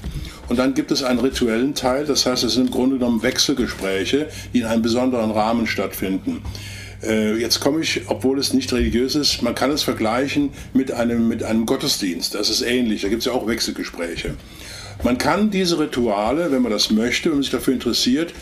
Und 0.48 0.58
dann 0.58 0.74
gibt 0.74 0.90
es 0.92 1.02
einen 1.02 1.18
rituellen 1.18 1.74
Teil, 1.74 2.06
das 2.06 2.26
heißt, 2.26 2.44
es 2.44 2.54
sind 2.54 2.66
im 2.66 2.70
Grunde 2.70 2.98
genommen 2.98 3.22
Wechselgespräche, 3.22 4.28
die 4.52 4.60
in 4.60 4.66
einem 4.66 4.82
besonderen 4.82 5.30
Rahmen 5.30 5.66
stattfinden. 5.66 6.42
Äh, 7.02 7.36
jetzt 7.36 7.60
komme 7.60 7.80
ich, 7.80 8.02
obwohl 8.06 8.38
es 8.38 8.52
nicht 8.52 8.72
religiös 8.72 9.14
ist, 9.14 9.42
man 9.42 9.54
kann 9.54 9.70
es 9.70 9.82
vergleichen 9.82 10.50
mit 10.72 10.92
einem, 10.92 11.28
mit 11.28 11.42
einem 11.42 11.66
Gottesdienst. 11.66 12.34
Das 12.34 12.48
ist 12.48 12.62
ähnlich, 12.62 13.02
da 13.02 13.08
gibt 13.08 13.20
es 13.20 13.26
ja 13.26 13.32
auch 13.32 13.46
Wechselgespräche. 13.46 14.34
Man 15.02 15.18
kann 15.18 15.50
diese 15.50 15.78
Rituale, 15.78 16.50
wenn 16.52 16.62
man 16.62 16.72
das 16.72 16.90
möchte, 16.90 17.28
wenn 17.28 17.36
man 17.36 17.42
sich 17.42 17.52
dafür 17.52 17.74
interessiert, 17.74 18.32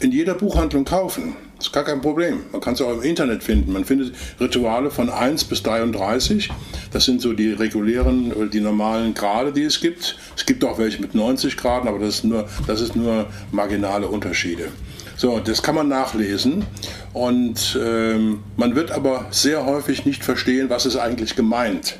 in 0.00 0.12
jeder 0.12 0.34
Buchhandlung 0.34 0.84
kaufen. 0.84 1.36
Ist 1.64 1.72
gar 1.72 1.84
kein 1.84 2.02
Problem. 2.02 2.40
Man 2.52 2.60
kann 2.60 2.74
es 2.74 2.82
auch 2.82 2.92
im 2.92 3.00
Internet 3.00 3.42
finden. 3.42 3.72
Man 3.72 3.86
findet 3.86 4.14
Rituale 4.38 4.90
von 4.90 5.08
1 5.08 5.44
bis 5.44 5.62
33. 5.62 6.50
Das 6.92 7.06
sind 7.06 7.22
so 7.22 7.32
die 7.32 7.52
regulären 7.52 8.34
oder 8.34 8.48
die 8.48 8.60
normalen 8.60 9.14
Grade, 9.14 9.50
die 9.50 9.62
es 9.62 9.80
gibt. 9.80 10.18
Es 10.36 10.44
gibt 10.44 10.62
auch 10.62 10.76
welche 10.76 11.00
mit 11.00 11.14
90 11.14 11.56
Graden, 11.56 11.88
aber 11.88 11.98
das 12.00 12.16
ist 12.16 12.24
nur, 12.24 12.46
das 12.66 12.82
ist 12.82 12.94
nur 12.94 13.28
marginale 13.50 14.08
Unterschiede. 14.08 14.68
So, 15.16 15.38
das 15.38 15.62
kann 15.62 15.74
man 15.74 15.88
nachlesen 15.88 16.66
und 17.14 17.78
ähm, 17.82 18.40
man 18.56 18.74
wird 18.74 18.90
aber 18.90 19.26
sehr 19.30 19.64
häufig 19.64 20.04
nicht 20.04 20.22
verstehen, 20.22 20.68
was 20.68 20.84
ist 20.84 20.96
eigentlich 20.96 21.34
gemeint. 21.34 21.96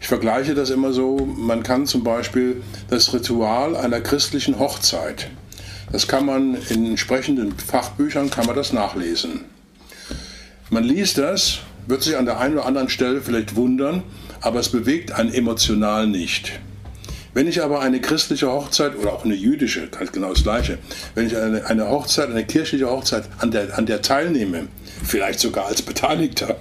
Ich 0.00 0.06
vergleiche 0.06 0.54
das 0.54 0.70
immer 0.70 0.92
so, 0.92 1.16
man 1.16 1.64
kann 1.64 1.86
zum 1.86 2.04
Beispiel 2.04 2.62
das 2.90 3.12
Ritual 3.12 3.74
einer 3.74 4.00
christlichen 4.00 4.60
Hochzeit, 4.60 5.30
das 5.94 6.08
kann 6.08 6.26
man 6.26 6.56
in 6.70 6.86
entsprechenden 6.86 7.56
Fachbüchern, 7.56 8.28
kann 8.28 8.46
man 8.46 8.56
das 8.56 8.72
nachlesen. 8.72 9.44
Man 10.68 10.82
liest 10.82 11.18
das, 11.18 11.60
wird 11.86 12.02
sich 12.02 12.16
an 12.16 12.24
der 12.24 12.40
einen 12.40 12.54
oder 12.54 12.66
anderen 12.66 12.88
Stelle 12.88 13.22
vielleicht 13.22 13.54
wundern, 13.54 14.02
aber 14.40 14.58
es 14.58 14.70
bewegt 14.70 15.12
einen 15.12 15.32
emotional 15.32 16.08
nicht. 16.08 16.58
Wenn 17.32 17.46
ich 17.46 17.62
aber 17.62 17.80
eine 17.80 18.00
christliche 18.00 18.50
Hochzeit 18.50 18.98
oder 18.98 19.12
auch 19.12 19.24
eine 19.24 19.34
jüdische, 19.34 19.88
halt 19.96 20.12
genau 20.12 20.30
das 20.30 20.42
gleiche, 20.42 20.78
wenn 21.14 21.28
ich 21.28 21.36
eine, 21.36 21.64
eine 21.66 21.88
Hochzeit, 21.88 22.28
eine 22.28 22.44
kirchliche 22.44 22.90
Hochzeit 22.90 23.28
an 23.38 23.52
der, 23.52 23.78
an 23.78 23.86
der 23.86 24.02
teilnehme, 24.02 24.66
vielleicht 25.04 25.38
sogar 25.38 25.66
als 25.66 25.82
Beteiligter, 25.82 26.56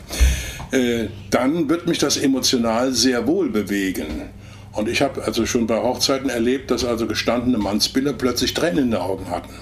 äh, 0.69 1.05
dann 1.31 1.69
wird 1.69 1.87
mich 1.87 1.97
das 1.97 2.17
emotional 2.17 2.93
sehr 2.93 3.25
wohl 3.25 3.49
bewegen. 3.49 4.29
Und 4.73 4.89
ich 4.89 5.01
habe 5.03 5.23
also 5.23 5.45
schon 5.45 5.67
bei 5.67 5.77
Hochzeiten 5.77 6.29
erlebt, 6.29 6.71
dass 6.71 6.83
also 6.83 7.05
gestandene 7.05 7.59
Mannsbilder 7.59 8.13
plötzlich 8.13 8.53
Tränen 8.55 8.85
in 8.85 8.91
den 8.91 8.99
Augen 8.99 9.29
hatten. 9.29 9.53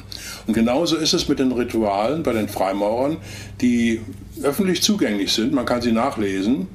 Und 0.48 0.54
genauso 0.54 0.96
ist 0.96 1.14
es 1.14 1.28
mit 1.28 1.40
den 1.40 1.52
Ritualen 1.52 2.24
bei 2.24 2.34
den 2.34 2.48
Freimaurern, 2.48 3.18
die 3.60 4.02
öffentlich 4.42 4.82
zugänglich 4.82 5.34
sind, 5.34 5.54
man 5.54 5.66
kann 5.66 5.82
sie 5.82 5.92
nachlesen, 5.92 6.68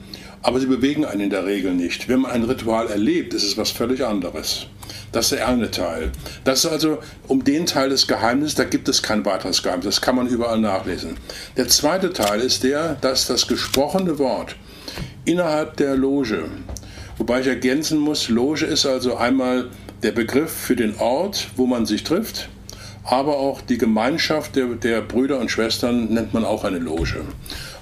aber 0.43 0.61
sie 0.61 0.67
bewegen 0.67 1.05
einen 1.05 1.23
in 1.23 1.31
der 1.31 1.47
Regel 1.47 1.73
nicht. 1.73 2.09
Wenn 2.09 2.21
man 2.21 2.31
ein 2.31 2.45
Ritual 2.45 2.89
erlebt, 2.89 3.35
ist 3.35 3.43
es 3.43 3.57
was 3.57 3.71
völlig 3.71 4.05
anderes. 4.05 4.67
Das 5.13 5.27
ist 5.27 5.39
der 5.39 5.49
eine 5.49 5.71
Teil. 5.71 6.13
Das 6.45 6.65
ist 6.65 6.71
also 6.71 6.99
um 7.27 7.43
den 7.43 7.65
Teil 7.65 7.89
des 7.89 8.07
Geheimnisses, 8.07 8.55
da 8.55 8.65
gibt 8.65 8.89
es 8.89 9.03
kein 9.03 9.25
weiteres 9.25 9.63
Geheimnis, 9.63 9.87
das 9.87 10.01
kann 10.01 10.15
man 10.15 10.29
überall 10.29 10.61
nachlesen. 10.61 11.17
Der 11.57 11.69
zweite 11.69 12.13
Teil 12.13 12.41
ist 12.41 12.63
der, 12.63 12.97
dass 13.01 13.27
das 13.27 13.49
gesprochene 13.49 14.19
Wort 14.19 14.57
innerhalb 15.25 15.77
der 15.79 15.97
Loge, 15.97 16.45
wobei 17.19 17.41
ich 17.41 17.47
ergänzen 17.47 17.99
muss, 17.99 18.29
Loge 18.29 18.65
ist 18.65 18.87
also 18.87 19.17
einmal 19.17 19.71
der 20.03 20.13
Begriff 20.13 20.53
für 20.53 20.77
den 20.77 20.97
Ort, 20.99 21.49
wo 21.57 21.67
man 21.67 21.87
sich 21.87 22.05
trifft, 22.05 22.49
aber 23.05 23.39
auch 23.39 23.61
die 23.61 23.79
Gemeinschaft 23.79 24.57
der, 24.57 24.67
der 24.67 25.01
Brüder 25.01 25.39
und 25.39 25.51
Schwestern 25.51 26.13
nennt 26.13 26.35
man 26.35 26.45
auch 26.45 26.65
eine 26.65 26.79
Loge. 26.79 27.23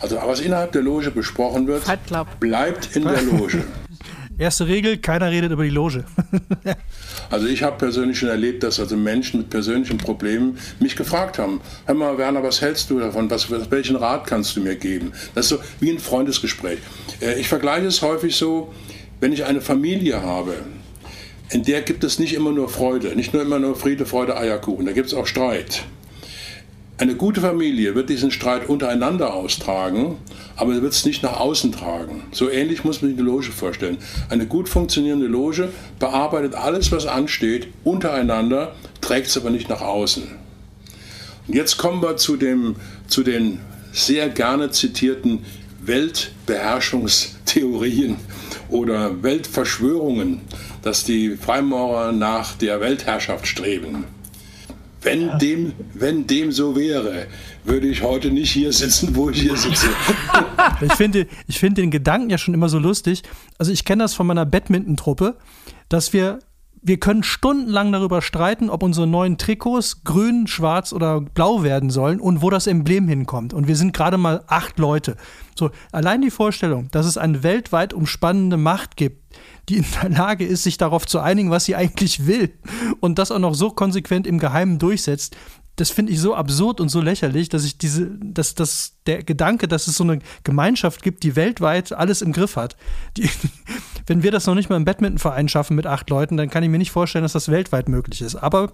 Also 0.01 0.17
was 0.17 0.41
innerhalb 0.41 0.73
der 0.73 0.83
Loge 0.83 1.11
besprochen 1.11 1.67
wird, 1.67 1.85
bleibt 2.41 2.95
in 2.95 3.05
der 3.05 3.23
Loge. 3.23 3.65
Erste 4.37 4.67
Regel, 4.67 4.99
keiner 4.99 5.31
redet 5.31 5.53
über 5.53 5.63
die 5.63 5.71
Loge. 5.71 6.05
also 7.31 7.47
ich 7.47 7.63
habe 7.63 7.79
persönlich 7.79 8.19
schon 8.19 8.29
erlebt, 8.29 8.65
dass 8.65 8.81
also 8.81 8.97
Menschen 8.97 9.39
mit 9.39 9.51
persönlichen 9.51 9.97
Problemen 9.97 10.59
mich 10.81 10.97
gefragt 10.97 11.39
haben, 11.39 11.61
hör 11.87 11.95
mal 11.95 12.19
Werner, 12.19 12.43
was 12.43 12.61
hältst 12.61 12.91
du 12.91 12.99
davon, 12.99 13.31
was, 13.31 13.49
welchen 13.71 13.95
Rat 13.95 14.27
kannst 14.27 14.57
du 14.57 14.61
mir 14.61 14.75
geben? 14.75 15.13
Das 15.37 15.47
ist 15.47 15.51
so 15.51 15.59
wie 15.79 15.91
ein 15.91 16.01
Freundesgespräch. 16.01 16.81
Äh, 17.21 17.39
ich 17.39 17.49
vergleiche 17.49 17.87
es 17.87 18.03
häufig 18.03 18.35
so, 18.35 18.75
wenn 19.25 19.33
ich 19.33 19.47
eine 19.47 19.63
Familie 19.63 20.21
habe, 20.21 20.55
in 21.49 21.63
der 21.63 21.81
gibt 21.81 22.05
es 22.05 22.19
nicht 22.19 22.35
immer 22.35 22.53
nur 22.53 22.69
Freude, 22.69 23.17
nicht 23.17 23.33
nur 23.33 23.41
immer 23.41 23.59
nur 23.59 23.75
Friede, 23.75 24.05
Freude, 24.05 24.37
Eierkuchen, 24.37 24.85
da 24.85 24.93
gibt 24.93 25.07
es 25.07 25.15
auch 25.15 25.27
Streit. 25.27 25.87
Eine 26.99 27.15
gute 27.15 27.41
Familie 27.41 27.95
wird 27.95 28.11
diesen 28.11 28.31
Streit 28.31 28.69
untereinander 28.69 29.33
austragen, 29.33 30.19
aber 30.57 30.83
wird 30.83 30.93
es 30.93 31.07
nicht 31.07 31.23
nach 31.23 31.41
außen 31.41 31.73
tragen. 31.73 32.25
So 32.33 32.51
ähnlich 32.51 32.85
muss 32.85 33.01
man 33.01 33.13
sich 33.13 33.19
eine 33.19 33.27
Loge 33.27 33.51
vorstellen. 33.51 33.97
Eine 34.29 34.45
gut 34.45 34.69
funktionierende 34.69 35.27
Loge 35.27 35.71
bearbeitet 35.99 36.55
alles, 36.55 36.93
was 36.93 37.07
ansteht, 37.07 37.69
untereinander, 37.83 38.75
trägt 39.01 39.29
es 39.29 39.39
aber 39.39 39.49
nicht 39.49 39.71
nach 39.71 39.81
außen. 39.81 40.25
Und 41.49 41.55
jetzt 41.55 41.79
kommen 41.79 42.03
wir 42.03 42.19
zu, 42.19 42.37
dem, 42.37 42.77
zu 43.07 43.23
den 43.23 43.61
sehr 43.91 44.29
gerne 44.29 44.71
zitierten 44.71 45.47
Weltbeherrschungstheorien 45.81 48.17
oder 48.69 49.23
Weltverschwörungen, 49.23 50.41
dass 50.83 51.05
die 51.05 51.37
Freimaurer 51.37 52.13
nach 52.13 52.55
der 52.57 52.81
Weltherrschaft 52.81 53.47
streben. 53.47 54.05
Wenn, 55.03 55.27
ja. 55.27 55.39
dem, 55.39 55.73
wenn 55.93 56.27
dem 56.27 56.51
so 56.51 56.77
wäre, 56.77 57.27
würde 57.65 57.87
ich 57.87 58.03
heute 58.03 58.31
nicht 58.31 58.51
hier 58.51 58.73
sitzen, 58.73 59.15
wo 59.15 59.29
ich 59.29 59.43
hier 59.43 59.57
sitze. 59.57 59.89
ich 60.81 60.93
finde 60.95 61.27
ich 61.47 61.59
find 61.59 61.77
den 61.77 61.91
Gedanken 61.91 62.31
ja 62.31 62.39
schon 62.39 62.55
immer 62.55 62.71
so 62.71 62.79
lustig. 62.79 63.23
Also 63.59 63.71
ich 63.71 63.85
kenne 63.85 64.03
das 64.03 64.15
von 64.15 64.27
meiner 64.27 64.47
Badminton-Truppe, 64.47 65.37
dass 65.91 66.15
wir 66.15 66.39
wir 66.87 67.01
können 67.01 67.23
stundenlang 67.23 67.93
darüber 67.93 68.21
streiten, 68.21 68.69
ob 68.69 68.83
unsere 68.83 69.07
neuen 69.07 69.39
Trikots 69.39 70.05
grün, 70.05 70.47
schwarz 70.47 70.93
oder 70.93 71.23
blau 71.23 71.63
werden 71.63 71.89
sollen 71.89 72.21
und 72.21 72.43
wo 72.43 72.51
das 72.51 72.67
Emblem 72.67 73.09
hinkommt. 73.09 73.55
Und 73.55 73.67
wir 73.67 73.75
sind 73.75 73.95
gerade 73.95 74.19
mal 74.19 74.45
acht 74.49 74.79
Leute. 74.79 75.17
So, 75.59 75.71
allein 75.93 76.21
die 76.21 76.31
Vorstellung, 76.31 76.91
dass 76.91 77.07
es 77.07 77.17
eine 77.17 77.43
weltweit 77.43 77.95
umspannende 77.95 78.59
Macht 78.59 78.99
gibt, 78.99 79.35
die 79.71 79.79
in 79.79 79.87
der 80.03 80.11
Lage 80.11 80.45
ist, 80.45 80.63
sich 80.63 80.77
darauf 80.77 81.07
zu 81.07 81.21
einigen, 81.21 81.51
was 81.51 81.65
sie 81.65 81.75
eigentlich 81.75 82.27
will 82.27 82.53
und 83.01 83.19
das 83.19 83.31
auch 83.31 83.39
noch 83.39 83.55
so 83.55 83.71
konsequent 83.71 84.27
im 84.27 84.39
Geheimen 84.39 84.79
durchsetzt, 84.79 85.37
das 85.77 85.91
finde 85.91 86.13
ich 86.13 86.21
so 86.21 86.35
absurd 86.35 86.81
und 86.81 86.89
so 86.89 87.01
lächerlich, 87.01 87.49
dass 87.49 87.65
ich 87.65 87.79
diese, 87.79 88.07
dass, 88.07 88.55
dass 88.55 88.95
der 89.07 89.23
Gedanke, 89.23 89.69
dass 89.69 89.87
es 89.87 89.97
so 89.97 90.05
eine 90.05 90.21
Gemeinschaft 90.45 91.03
gibt, 91.03 91.25
die 91.25 91.37
weltweit 91.37 91.93
alles 91.93 92.23
im 92.23 92.33
Griff 92.33 92.57
hat. 92.57 92.77
Die, 93.17 93.29
wenn 94.07 94.23
wir 94.23 94.31
das 94.31 94.47
noch 94.47 94.55
nicht 94.55 94.71
mal 94.71 94.77
im 94.77 94.85
Badmintonverein 94.85 95.49
schaffen 95.49 95.75
mit 95.75 95.87
acht 95.87 96.09
Leuten, 96.11 96.37
dann 96.37 96.49
kann 96.49 96.63
ich 96.63 96.71
mir 96.71 96.79
nicht 96.79 96.93
vorstellen, 96.93 97.25
dass 97.25 97.33
das 97.33 97.51
weltweit 97.51 97.89
möglich 97.89 98.23
ist. 98.23 98.37
Aber 98.37 98.73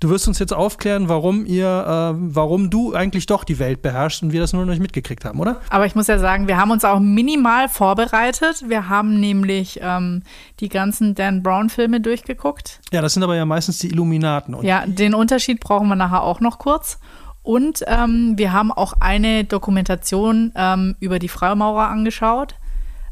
du 0.00 0.10
wirst 0.10 0.28
uns 0.28 0.38
jetzt 0.38 0.52
aufklären, 0.52 1.08
warum 1.08 1.46
ihr, 1.46 1.66
äh, 1.66 2.14
warum 2.18 2.68
du 2.68 2.92
eigentlich 2.92 3.26
doch 3.26 3.44
die 3.44 3.58
Welt 3.58 3.80
beherrschst 3.80 4.22
und 4.22 4.32
wir 4.32 4.40
das 4.40 4.52
nur 4.52 4.64
noch 4.64 4.70
nicht 4.70 4.82
mitgekriegt 4.82 5.24
haben, 5.24 5.40
oder? 5.40 5.60
Aber 5.70 5.86
ich 5.86 5.94
muss 5.94 6.06
ja 6.06 6.18
sagen, 6.18 6.48
wir 6.48 6.58
haben 6.58 6.70
uns 6.70 6.84
auch 6.84 7.00
minimal 7.00 7.68
vorbereitet. 7.68 8.64
Wir 8.68 8.88
haben 8.88 9.20
nämlich 9.20 9.80
ähm, 9.82 10.22
die 10.60 10.68
ganzen 10.68 11.14
Dan 11.14 11.42
Brown-Filme 11.42 12.00
durchgeguckt. 12.00 12.80
Ja, 12.92 13.00
das 13.00 13.14
sind 13.14 13.22
aber 13.22 13.36
ja 13.36 13.46
meistens 13.46 13.78
die 13.78 13.88
Illuminaten. 13.88 14.62
ja, 14.62 14.84
den 14.86 15.14
Unterschied 15.14 15.60
brauchen 15.60 15.88
wir 15.88 15.96
nachher 15.96 16.22
auch 16.22 16.41
noch 16.42 16.58
kurz. 16.58 16.98
Und 17.42 17.82
ähm, 17.86 18.34
wir 18.36 18.52
haben 18.52 18.70
auch 18.70 18.94
eine 19.00 19.44
Dokumentation 19.44 20.52
ähm, 20.54 20.96
über 21.00 21.18
die 21.18 21.28
Freimaurer 21.28 21.88
angeschaut. 21.88 22.54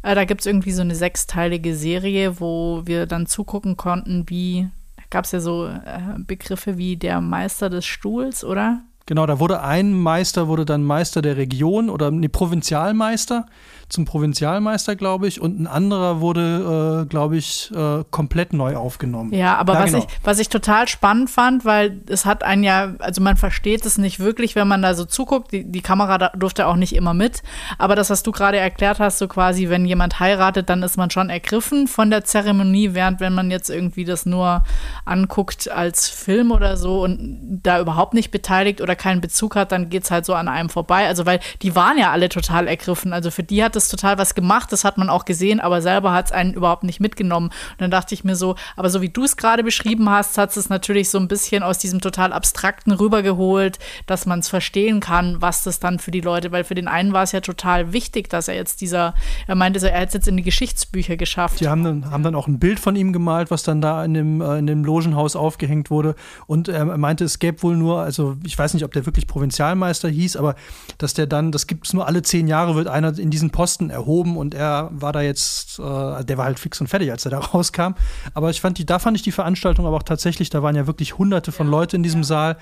Äh, 0.03 0.15
da 0.15 0.25
gibt 0.25 0.43
es 0.43 0.47
irgendwie 0.47 0.73
so 0.73 0.83
eine 0.83 0.95
sechsteilige 0.95 1.75
Serie, 1.75 2.41
wo 2.41 2.83
wir 2.85 3.07
dann 3.07 3.27
zugucken 3.27 3.77
konnten, 3.77 4.25
wie, 4.29 4.69
gab 5.11 5.25
es 5.25 5.33
ja 5.33 5.41
so 5.41 5.67
äh, 5.67 6.01
Begriffe 6.19 6.79
wie 6.79 6.97
der 6.97 7.21
Meister 7.21 7.71
des 7.71 7.87
Stuhls, 7.87 8.45
oder? 8.45 8.83
Genau, 9.07 9.27
da 9.27 9.41
wurde 9.41 9.63
ein 9.63 9.93
Meister, 9.93 10.47
wurde 10.47 10.65
dann 10.65 10.85
Meister 10.85 11.21
der 11.23 11.37
Region 11.37 11.91
oder 11.91 12.13
nee, 12.13 12.29
Provinzialmeister 12.29 13.47
zum 13.91 14.05
Provinzialmeister, 14.05 14.97
glaube 14.97 15.27
ich, 15.27 15.41
und 15.41 15.61
ein 15.61 15.67
anderer 15.67 16.21
wurde, 16.21 17.03
äh, 17.03 17.09
glaube 17.09 17.37
ich, 17.37 17.71
äh, 17.75 18.05
komplett 18.11 18.53
neu 18.53 18.77
aufgenommen. 18.77 19.35
Ja, 19.35 19.57
aber 19.57 19.75
ja, 19.75 19.81
was, 19.81 19.93
genau. 19.93 20.05
ich, 20.05 20.19
was 20.23 20.39
ich 20.39 20.49
total 20.49 20.87
spannend 20.89 21.29
fand, 21.29 21.65
weil 21.65 22.01
es 22.09 22.25
hat 22.25 22.45
einen 22.45 22.63
ja, 22.63 22.95
also 23.01 23.21
man 23.21 23.37
versteht 23.37 23.85
es 23.85 23.99
nicht 23.99 24.21
wirklich, 24.21 24.55
wenn 24.55 24.69
man 24.69 24.81
da 24.81 24.95
so 24.95 25.05
zuguckt. 25.05 25.53
Die, 25.53 25.65
die 25.65 25.81
Kamera 25.83 26.31
durfte 26.37 26.69
auch 26.69 26.77
nicht 26.77 26.95
immer 26.95 27.15
mit. 27.15 27.43
Aber 27.79 27.97
das, 27.97 28.11
was 28.11 28.23
du 28.23 28.31
gerade 28.31 28.59
erklärt 28.59 29.01
hast, 29.01 29.19
so 29.19 29.27
quasi, 29.27 29.69
wenn 29.69 29.85
jemand 29.85 30.21
heiratet, 30.21 30.71
dann 30.71 30.83
ist 30.85 30.97
man 30.97 31.11
schon 31.11 31.29
ergriffen 31.29 31.89
von 31.89 32.11
der 32.11 32.25
Zeremonie, 32.25 32.95
während 32.95 33.19
wenn 33.19 33.35
man 33.35 33.51
jetzt 33.51 33.71
irgendwie 33.71 34.05
das 34.05 34.25
nur 34.25 34.65
anguckt 35.05 35.69
als 35.69 36.09
Film 36.09 36.53
oder 36.53 36.77
so 36.77 37.03
und 37.03 37.61
da 37.63 37.81
überhaupt 37.81 38.15
nicht 38.15 38.31
beteiligt 38.31 38.81
oder 38.81 38.95
keinen 38.95 39.21
Bezug 39.21 39.57
hat, 39.57 39.73
dann 39.73 39.91
geht 39.91 40.05
es 40.05 40.13
halt 40.13 40.25
so 40.25 40.35
an 40.35 40.47
einem 40.47 40.69
vorbei. 40.69 41.09
Also, 41.09 41.27
weil 41.27 41.41
die 41.63 41.75
waren 41.75 41.99
ja 41.99 42.13
alle 42.13 42.29
total 42.29 42.69
ergriffen. 42.69 43.13
Also 43.13 43.33
für 43.33 43.43
die 43.43 43.65
hat 43.65 43.75
es 43.75 43.80
total 43.89 44.19
was 44.19 44.35
gemacht, 44.35 44.73
das 44.73 44.85
hat 44.85 44.99
man 44.99 45.09
auch 45.09 45.25
gesehen, 45.25 45.61
aber 45.61 45.83
selber 45.83 46.13
hat 46.13 46.27
es 46.27 46.33
einen 46.33 46.55
überhaupt 46.55 46.85
nicht 46.85 47.01
mitgenommen. 47.01 47.49
Und 47.49 47.81
dann 47.81 47.91
dachte 47.91 48.15
ich 48.15 48.25
mir 48.25 48.37
so, 48.37 48.57
aber 48.77 48.91
so 48.91 49.01
wie 49.01 49.09
du 49.09 49.25
es 49.25 49.37
gerade 49.37 49.63
beschrieben 49.63 50.09
hast, 50.11 50.39
hat 50.39 50.57
es 50.57 50.69
natürlich 50.69 51.09
so 51.09 51.19
ein 51.19 51.29
bisschen 51.29 51.63
aus 51.63 51.79
diesem 51.79 52.01
total 52.01 52.33
abstrakten 52.33 52.93
rübergeholt, 52.93 53.79
dass 54.07 54.27
man 54.27 54.41
es 54.41 54.49
verstehen 54.49 55.01
kann, 55.01 55.41
was 55.41 55.63
das 55.63 55.81
dann 55.81 55.99
für 55.99 56.11
die 56.11 56.21
Leute, 56.21 56.53
weil 56.53 56.65
für 56.65 56.75
den 56.75 56.89
einen 56.89 57.13
war 57.13 57.23
es 57.23 57.33
ja 57.33 57.41
total 57.41 57.93
wichtig, 57.93 58.29
dass 58.29 58.49
er 58.49 58.55
jetzt 58.55 58.81
dieser, 58.81 59.15
er 59.47 59.55
meinte 59.55 59.81
so, 59.81 59.87
er 59.87 60.01
hat 60.01 60.09
es 60.09 60.15
jetzt 60.15 60.29
in 60.29 60.37
die 60.37 60.43
Geschichtsbücher 60.43 61.17
geschafft. 61.17 61.61
Die 61.61 61.69
haben 61.69 61.85
dann, 61.85 62.11
haben 62.11 62.23
dann 62.23 62.35
auch 62.35 62.47
ein 62.47 62.59
Bild 62.59 62.81
von 62.81 62.97
ihm 62.97 63.13
gemalt, 63.13 63.51
was 63.51 63.63
dann 63.63 63.81
da 63.81 64.05
in 64.05 64.15
dem, 64.15 64.41
äh, 64.41 64.59
in 64.59 64.67
dem 64.67 64.85
Logenhaus 64.85 65.37
aufgehängt 65.37 65.91
wurde. 65.91 66.15
Und 66.47 66.69
er 66.69 66.85
meinte, 66.99 67.25
es 67.25 67.39
gäbe 67.39 67.63
wohl 67.63 67.77
nur, 67.77 68.01
also 68.01 68.37
ich 68.45 68.59
weiß 68.59 68.75
nicht, 68.75 68.85
ob 68.85 68.93
der 68.93 69.07
wirklich 69.07 69.27
Provinzialmeister 69.27 70.09
hieß, 70.09 70.37
aber 70.37 70.55
dass 70.99 71.15
der 71.15 71.27
dann, 71.27 71.53
das 71.53 71.67
gibt 71.67 71.87
es 71.87 71.93
nur 71.93 72.07
alle 72.07 72.23
zehn 72.23 72.47
Jahre, 72.47 72.75
wird 72.75 72.89
einer 72.89 73.17
in 73.19 73.31
diesen 73.31 73.51
Posten 73.51 73.70
Posten 73.71 73.91
erhoben 73.91 74.37
und 74.37 74.53
er 74.53 74.89
war 74.91 75.13
da 75.13 75.21
jetzt, 75.21 75.79
äh, 75.79 76.25
der 76.25 76.39
war 76.39 76.47
halt 76.47 76.59
fix 76.59 76.81
und 76.81 76.89
fertig, 76.89 77.13
als 77.13 77.25
er 77.25 77.31
da 77.31 77.39
rauskam. 77.55 77.95
Aber 78.35 78.51
ich 78.51 78.61
fand 78.61 78.79
die, 78.79 78.87
da 78.87 78.99
fand 78.99 79.17
ich 79.17 79.23
die 79.23 79.31
Veranstaltung 79.31 79.87
aber 79.87 79.97
auch 79.97 80.03
tatsächlich, 80.03 80.51
da 80.51 80.63
waren 80.63 80.75
ja 80.75 80.89
wirklich 80.89 81.19
hunderte 81.19 81.53
von 81.53 81.69
Leuten 81.69 81.97
in 81.97 82.03
diesem 82.03 82.25
Saal. 82.25 82.57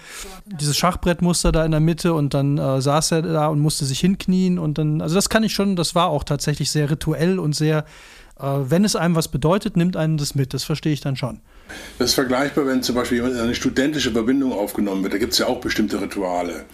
Dieses 0.45 0.77
Schachbrettmuster 0.77 1.51
da 1.51 1.65
in 1.65 1.71
der 1.71 1.81
Mitte 1.81 2.13
und 2.13 2.35
dann 2.35 2.59
äh, 2.59 2.83
saß 2.83 3.13
er 3.13 3.23
da 3.23 3.47
und 3.47 3.59
musste 3.61 3.87
sich 3.87 4.01
hinknien 4.01 4.59
und 4.59 4.77
dann, 4.77 5.01
also 5.01 5.15
das 5.15 5.31
kann 5.31 5.43
ich 5.45 5.55
schon, 5.55 5.77
das 5.77 5.95
war 5.95 6.09
auch 6.09 6.25
tatsächlich 6.25 6.71
sehr 6.71 6.91
rituell 6.91 7.39
und 7.39 7.55
sehr, 7.55 7.87
wenn 8.41 8.85
es 8.85 8.97
einem 8.97 9.15
was 9.15 9.29
bedeutet, 9.29 9.77
nimmt 9.77 9.97
einen 9.97 10.17
das 10.17 10.35
mit, 10.35 10.55
das 10.55 10.65
verstehe 10.65 10.93
ich 10.93 11.01
dann 11.01 11.17
schon. 11.17 11.41
Das 11.99 12.11
ist 12.11 12.15
vergleichbar, 12.15 12.67
wenn 12.67 12.83
zum 12.83 12.95
Beispiel 12.95 13.23
eine 13.23 13.55
studentische 13.55 14.13
Verbindung 14.13 14.53
aufgenommen 14.53 15.03
wird. 15.03 15.15
Da 15.15 15.19
gibt 15.19 15.33
es 15.33 15.39
ja 15.39 15.47
auch 15.47 15.61
bestimmte 15.61 16.01
Rituale. 16.01 16.65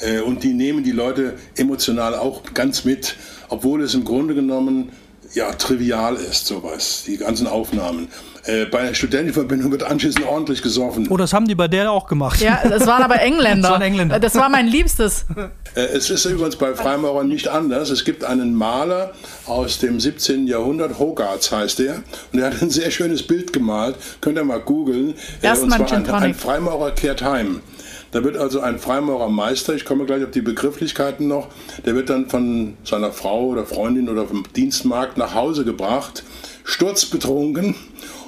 Äh, 0.00 0.20
und 0.20 0.42
die 0.42 0.52
nehmen 0.52 0.84
die 0.84 0.92
Leute 0.92 1.34
emotional 1.56 2.14
auch 2.14 2.42
ganz 2.54 2.84
mit, 2.84 3.16
obwohl 3.48 3.82
es 3.82 3.94
im 3.94 4.04
Grunde 4.04 4.34
genommen 4.34 4.90
ja 5.34 5.52
trivial 5.52 6.16
ist, 6.16 6.46
sowas, 6.46 7.04
die 7.06 7.16
ganzen 7.16 7.46
Aufnahmen. 7.46 8.08
Äh, 8.44 8.64
bei 8.66 8.82
der 8.82 8.94
Studentenverbindung 8.94 9.70
wird 9.70 9.84
anschließend 9.84 10.26
ordentlich 10.26 10.62
gesoffen. 10.62 11.06
Oh, 11.10 11.16
das 11.16 11.32
haben 11.32 11.46
die 11.46 11.54
bei 11.54 11.68
der 11.68 11.92
auch 11.92 12.08
gemacht. 12.08 12.40
Ja, 12.40 12.60
das 12.68 12.86
waren 12.88 13.02
aber 13.02 13.20
Engländer. 13.20 13.62
das 13.62 13.70
waren 13.70 13.82
Engländer. 13.82 14.18
Das 14.20 14.34
war 14.34 14.48
mein 14.48 14.66
Liebstes. 14.66 15.26
Äh, 15.74 15.80
es 15.80 16.10
ist 16.10 16.24
übrigens 16.24 16.56
bei 16.56 16.74
Freimaurern 16.74 17.28
nicht 17.28 17.46
anders. 17.46 17.90
Es 17.90 18.04
gibt 18.04 18.24
einen 18.24 18.54
Maler 18.54 19.12
aus 19.46 19.78
dem 19.78 20.00
17. 20.00 20.48
Jahrhundert, 20.48 20.98
Hogarth 20.98 21.52
heißt 21.52 21.80
er, 21.80 22.02
und 22.32 22.40
er 22.40 22.46
hat 22.46 22.60
ein 22.60 22.70
sehr 22.70 22.90
schönes 22.90 23.24
Bild 23.24 23.52
gemalt. 23.52 23.96
Könnt 24.20 24.36
ihr 24.38 24.44
mal 24.44 24.60
googeln. 24.60 25.14
Äh, 25.40 25.50
und 25.50 25.70
zwar 25.70 25.92
ein, 25.92 26.10
ein 26.10 26.34
Freimaurer 26.34 26.90
kehrt 26.90 27.22
heim. 27.22 27.60
Da 28.10 28.22
wird 28.24 28.36
also 28.36 28.60
ein 28.60 28.78
Freimaurermeister, 28.78 29.74
ich 29.74 29.86
komme 29.86 30.04
gleich 30.04 30.22
auf 30.22 30.32
die 30.32 30.42
Begrifflichkeiten 30.42 31.28
noch, 31.28 31.48
der 31.86 31.94
wird 31.94 32.10
dann 32.10 32.28
von 32.28 32.76
seiner 32.84 33.10
Frau 33.10 33.46
oder 33.46 33.64
Freundin 33.64 34.10
oder 34.10 34.26
vom 34.26 34.44
Dienstmarkt 34.54 35.16
nach 35.16 35.34
Hause 35.34 35.64
gebracht, 35.64 36.22
sturzbetrunken 36.64 37.74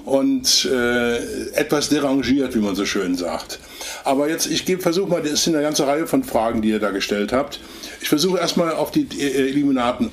und 0.05 0.69
äh, 0.71 1.17
etwas 1.53 1.89
derangiert, 1.89 2.55
wie 2.55 2.59
man 2.59 2.75
so 2.75 2.85
schön 2.85 3.17
sagt. 3.17 3.59
Aber 4.05 4.29
jetzt, 4.29 4.47
ich 4.47 4.65
versuche 4.79 5.09
mal, 5.09 5.23
das 5.23 5.45
sind 5.45 5.55
eine 5.55 5.65
ganze 5.65 5.87
Reihe 5.87 6.07
von 6.07 6.25
Fragen, 6.25 6.61
die 6.61 6.69
ihr 6.71 6.79
da 6.79 6.91
gestellt 6.91 7.33
habt. 7.33 7.61
Ich 8.03 8.09
versuche 8.09 8.39
erstmal 8.39 8.73
auf 8.73 8.91
die 8.91 9.07
äh, 9.19 9.49
Illuminaten, 9.49 10.11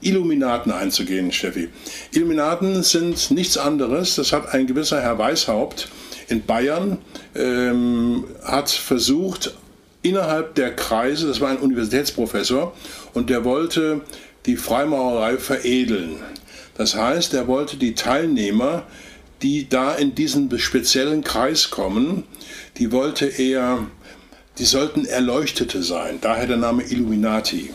Illuminaten 0.00 0.70
einzugehen, 0.70 1.32
Steffi. 1.32 1.68
Illuminaten 2.12 2.82
sind 2.84 3.32
nichts 3.32 3.56
anderes, 3.56 4.14
das 4.14 4.32
hat 4.32 4.54
ein 4.54 4.66
gewisser 4.66 5.00
Herr 5.00 5.18
Weishaupt 5.18 5.88
in 6.28 6.44
Bayern, 6.44 6.98
ähm, 7.34 8.24
hat 8.44 8.70
versucht, 8.70 9.54
innerhalb 10.02 10.54
der 10.54 10.74
Kreise, 10.74 11.26
das 11.26 11.40
war 11.40 11.50
ein 11.50 11.58
Universitätsprofessor, 11.58 12.72
und 13.12 13.28
der 13.28 13.44
wollte 13.44 14.02
die 14.46 14.56
Freimaurerei 14.56 15.36
veredeln. 15.36 16.16
Das 16.76 16.96
heißt, 16.96 17.34
er 17.34 17.46
wollte 17.48 17.76
die 17.76 17.94
Teilnehmer 17.94 18.84
die 19.42 19.68
da 19.68 19.94
in 19.94 20.14
diesen 20.14 20.56
speziellen 20.58 21.24
Kreis 21.24 21.70
kommen, 21.70 22.24
die 22.78 22.92
wollte 22.92 23.26
er, 23.26 23.86
die 24.58 24.64
sollten 24.64 25.04
Erleuchtete 25.04 25.82
sein, 25.82 26.18
daher 26.20 26.46
der 26.46 26.56
Name 26.56 26.84
Illuminati. 26.84 27.70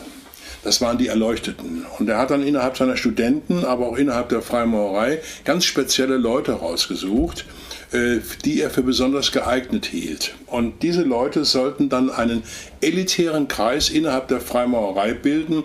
Das 0.64 0.80
waren 0.80 0.98
die 0.98 1.06
Erleuchteten. 1.06 1.86
Und 1.98 2.08
er 2.08 2.18
hat 2.18 2.30
dann 2.30 2.42
innerhalb 2.42 2.76
seiner 2.76 2.96
Studenten, 2.96 3.64
aber 3.64 3.88
auch 3.88 3.96
innerhalb 3.96 4.28
der 4.28 4.42
Freimaurerei 4.42 5.20
ganz 5.44 5.64
spezielle 5.64 6.16
Leute 6.16 6.52
rausgesucht, 6.52 7.44
äh, 7.92 8.18
die 8.44 8.60
er 8.60 8.70
für 8.70 8.82
besonders 8.82 9.30
geeignet 9.30 9.86
hielt. 9.86 10.34
Und 10.46 10.82
diese 10.82 11.02
Leute 11.02 11.44
sollten 11.44 11.88
dann 11.88 12.10
einen 12.10 12.42
elitären 12.80 13.46
Kreis 13.46 13.88
innerhalb 13.88 14.28
der 14.28 14.40
Freimaurerei 14.40 15.14
bilden 15.14 15.62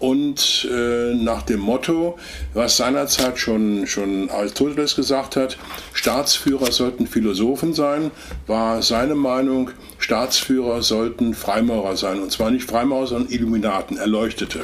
und 0.00 0.66
äh, 0.72 1.14
nach 1.14 1.42
dem 1.42 1.60
Motto, 1.60 2.18
was 2.54 2.78
seinerzeit 2.78 3.38
schon, 3.38 3.86
schon 3.86 4.30
Aristoteles 4.30 4.96
gesagt 4.96 5.36
hat, 5.36 5.58
Staatsführer 5.92 6.72
sollten 6.72 7.06
Philosophen 7.06 7.74
sein, 7.74 8.10
war 8.46 8.82
seine 8.82 9.14
Meinung, 9.14 9.70
Staatsführer 9.98 10.82
sollten 10.82 11.34
Freimaurer 11.34 11.96
sein. 11.98 12.20
Und 12.20 12.32
zwar 12.32 12.50
nicht 12.50 12.68
Freimaurer, 12.68 13.06
sondern 13.06 13.30
Illuminaten, 13.30 13.98
Erleuchtete. 13.98 14.60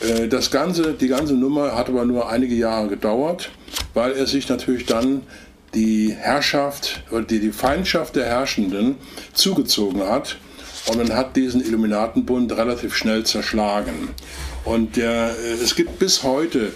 Äh, 0.00 0.26
das 0.26 0.50
ganze, 0.50 0.94
die 0.94 1.08
ganze 1.08 1.34
Nummer 1.34 1.76
hat 1.76 1.88
aber 1.88 2.04
nur 2.04 2.28
einige 2.28 2.56
Jahre 2.56 2.88
gedauert, 2.88 3.50
weil 3.94 4.12
er 4.12 4.26
sich 4.26 4.48
natürlich 4.48 4.84
dann 4.84 5.22
die 5.74 6.12
Herrschaft 6.12 7.04
oder 7.12 7.22
die, 7.22 7.38
die 7.38 7.52
Feindschaft 7.52 8.16
der 8.16 8.24
Herrschenden 8.24 8.96
zugezogen 9.32 10.02
hat 10.02 10.38
und 10.86 10.98
man 10.98 11.16
hat 11.16 11.36
diesen 11.36 11.64
Illuminatenbund 11.64 12.52
relativ 12.56 12.94
schnell 12.94 13.24
zerschlagen. 13.24 14.10
Und 14.64 14.96
der, 14.96 15.36
äh, 15.38 15.62
es 15.62 15.74
gibt 15.74 15.98
bis 15.98 16.22
heute, 16.22 16.72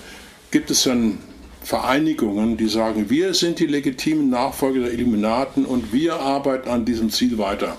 gibt 0.50 0.70
es 0.70 0.84
dann 0.84 1.18
Vereinigungen, 1.62 2.56
die 2.56 2.68
sagen, 2.68 3.08
wir 3.08 3.34
sind 3.34 3.58
die 3.58 3.66
legitimen 3.66 4.28
Nachfolger 4.28 4.80
der 4.80 4.92
Illuminaten 4.92 5.64
und 5.64 5.92
wir 5.92 6.16
arbeiten 6.16 6.68
an 6.68 6.84
diesem 6.84 7.10
Ziel 7.10 7.38
weiter 7.38 7.76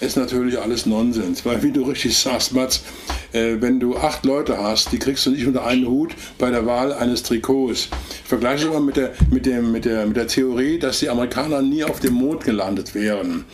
ist 0.00 0.16
natürlich 0.16 0.58
alles 0.58 0.86
Nonsens. 0.86 1.44
Weil, 1.44 1.62
wie 1.62 1.72
du 1.72 1.82
richtig 1.82 2.16
sagst, 2.16 2.52
Mats, 2.52 2.82
äh, 3.34 3.60
wenn 3.60 3.80
du 3.80 3.96
acht 3.96 4.24
Leute 4.24 4.58
hast, 4.58 4.92
die 4.92 4.98
kriegst 4.98 5.26
du 5.26 5.30
nicht 5.30 5.46
unter 5.46 5.66
einen 5.66 5.86
Hut 5.86 6.14
bei 6.38 6.50
der 6.50 6.66
Wahl 6.66 6.92
eines 6.92 7.22
Trikots. 7.22 7.88
Ich 8.22 8.28
vergleiche 8.28 8.66
das 8.66 8.74
mal 8.74 8.80
mit 8.80 8.96
der, 8.96 9.12
mit, 9.30 9.44
dem, 9.44 9.72
mit, 9.72 9.84
der, 9.84 10.06
mit 10.06 10.16
der 10.16 10.28
Theorie, 10.28 10.78
dass 10.78 11.00
die 11.00 11.10
Amerikaner 11.10 11.60
nie 11.60 11.84
auf 11.84 12.00
dem 12.00 12.14
Mond 12.14 12.44
gelandet 12.44 12.94
wären. 12.94 13.44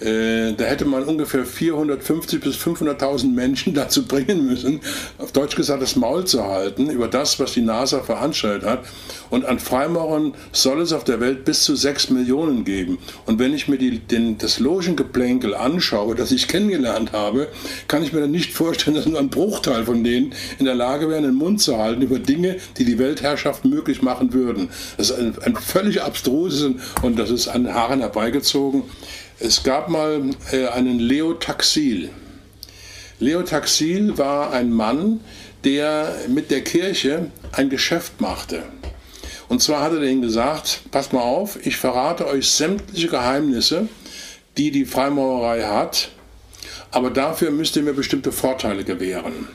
Äh, 0.00 0.52
da 0.54 0.64
hätte 0.64 0.84
man 0.84 1.04
ungefähr 1.04 1.46
450.000 1.46 2.40
bis 2.40 2.56
500.000 2.56 3.32
Menschen 3.32 3.74
dazu 3.78 4.06
bringen 4.06 4.46
müssen, 4.46 4.80
auf 5.18 5.32
Deutsch 5.32 5.56
gesagt, 5.56 5.82
das 5.82 5.96
Maul 5.96 6.24
zu 6.24 6.44
halten 6.44 6.90
über 6.90 7.08
das, 7.08 7.38
was 7.38 7.52
die 7.52 7.62
NASA 7.62 8.00
veranstaltet 8.00 8.68
hat. 8.68 8.84
Und 9.30 9.44
an 9.44 9.58
Freimaurern 9.58 10.34
soll 10.52 10.80
es 10.80 10.92
auf 10.92 11.04
der 11.04 11.20
Welt 11.20 11.44
bis 11.44 11.62
zu 11.62 11.76
6 11.76 12.10
Millionen 12.10 12.64
geben. 12.64 12.98
Und 13.26 13.38
wenn 13.38 13.54
ich 13.54 13.68
mir 13.68 13.78
die, 13.78 13.98
den, 14.00 14.38
das 14.38 14.58
Logengeplänkel 14.58 15.54
anschaue, 15.54 16.14
das 16.14 16.32
ich 16.32 16.48
kennengelernt 16.48 17.12
habe, 17.12 17.48
kann 17.86 18.02
ich 18.02 18.12
mir 18.12 18.20
dann 18.20 18.30
nicht 18.30 18.52
vorstellen, 18.52 18.96
dass 18.96 19.06
nur 19.06 19.18
ein 19.28 19.30
Bruchteil 19.30 19.84
von 19.84 20.02
denen 20.02 20.34
in 20.58 20.64
der 20.64 20.74
Lage 20.74 21.08
wären, 21.08 21.22
den 21.22 21.34
Mund 21.34 21.60
zu 21.60 21.78
halten 21.78 22.02
über 22.02 22.18
Dinge, 22.18 22.56
die 22.78 22.84
die 22.84 22.98
Weltherrschaft 22.98 23.64
möglich 23.64 24.02
machen 24.02 24.32
würden. 24.32 24.70
Das 24.96 25.10
ist 25.10 25.18
ein, 25.18 25.34
ein 25.42 25.56
völlig 25.56 26.02
abstruses 26.02 26.70
und 27.02 27.18
das 27.18 27.30
ist 27.30 27.48
an 27.48 27.72
Haaren 27.72 28.00
herbeigezogen. 28.00 28.84
Es 29.38 29.62
gab 29.62 29.88
mal 29.88 30.22
äh, 30.52 30.66
einen 30.68 30.98
Leo 30.98 31.34
Taxil. 31.34 32.10
Leo 33.20 33.42
Taxil 33.42 34.16
war 34.16 34.52
ein 34.52 34.72
Mann, 34.72 35.20
der 35.64 36.14
mit 36.28 36.50
der 36.50 36.62
Kirche 36.62 37.30
ein 37.52 37.68
Geschäft 37.68 38.20
machte. 38.20 38.62
Und 39.48 39.62
zwar 39.62 39.82
hat 39.82 39.92
er 39.92 40.00
denen 40.00 40.22
gesagt, 40.22 40.82
passt 40.90 41.12
mal 41.12 41.22
auf, 41.22 41.64
ich 41.66 41.76
verrate 41.76 42.26
euch 42.26 42.50
sämtliche 42.50 43.08
Geheimnisse, 43.08 43.88
die 44.56 44.70
die 44.70 44.84
Freimaurerei 44.84 45.62
hat, 45.62 46.10
aber 46.90 47.10
dafür 47.10 47.50
müsst 47.50 47.76
ihr 47.76 47.82
mir 47.82 47.92
bestimmte 47.92 48.32
Vorteile 48.32 48.84
gewähren. 48.84 49.48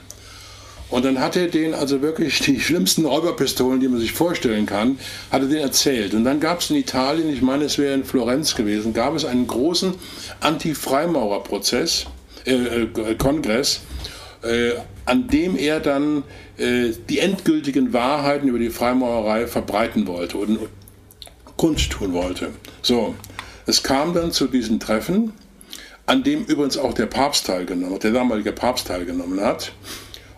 Und 0.89 1.05
dann 1.05 1.19
hat 1.19 1.35
er 1.35 1.47
denen 1.47 1.73
also 1.73 2.03
wirklich 2.03 2.39
die 2.41 2.59
schlimmsten 2.59 3.05
Räuberpistolen, 3.05 3.79
die 3.79 3.87
man 3.87 3.99
sich 3.99 4.11
vorstellen 4.11 4.67
kann, 4.67 4.99
hat 5.31 5.41
er 5.41 5.47
denen 5.47 5.61
erzählt. 5.61 6.13
Und 6.13 6.23
dann 6.23 6.39
gab 6.39 6.59
es 6.59 6.69
in 6.69 6.75
Italien, 6.75 7.33
ich 7.33 7.41
meine 7.41 7.63
es 7.65 7.79
wäre 7.79 7.95
in 7.95 8.03
Florenz 8.03 8.53
gewesen, 8.53 8.93
gab 8.93 9.15
es 9.15 9.25
einen 9.25 9.47
großen 9.47 9.95
Anti-Freimaurerprozess, 10.41 12.05
äh, 12.45 12.53
äh, 12.83 13.15
Kongress, 13.15 13.81
äh, 14.43 14.73
an 15.05 15.27
dem 15.27 15.57
er 15.57 15.79
dann 15.79 16.23
äh, 16.57 16.91
die 17.09 17.17
endgültigen 17.17 17.91
Wahrheiten 17.91 18.47
über 18.47 18.59
die 18.59 18.69
Freimaurerei 18.69 19.47
verbreiten 19.47 20.05
wollte 20.05 20.37
und 20.37 20.59
kundtun 21.57 22.13
wollte. 22.13 22.49
So, 22.83 23.15
es 23.65 23.81
kam 23.81 24.13
dann 24.13 24.31
zu 24.31 24.45
diesen 24.45 24.79
Treffen, 24.79 25.33
an 26.05 26.23
dem 26.23 26.43
übrigens 26.45 26.77
auch 26.77 26.93
der 26.93 27.05
Papst 27.05 27.47
teilgenommen 27.47 27.99
der 27.99 28.11
damalige 28.11 28.51
Papst 28.51 28.87
teilgenommen 28.87 29.41
hat. 29.41 29.71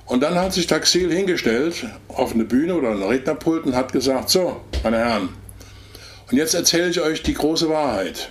Und 0.05 0.21
dann 0.21 0.35
hat 0.35 0.53
sich 0.53 0.67
Taxil 0.67 1.11
hingestellt 1.11 1.87
auf 2.07 2.33
eine 2.33 2.43
Bühne 2.43 2.75
oder 2.75 2.91
ein 2.91 3.01
Rednerpult 3.01 3.65
und 3.65 3.75
hat 3.75 3.91
gesagt, 3.91 4.29
so, 4.29 4.61
meine 4.83 4.97
Herren, 4.97 5.29
und 6.29 6.37
jetzt 6.37 6.53
erzähle 6.53 6.89
ich 6.89 7.01
euch 7.01 7.23
die 7.23 7.33
große 7.33 7.69
Wahrheit. 7.69 8.29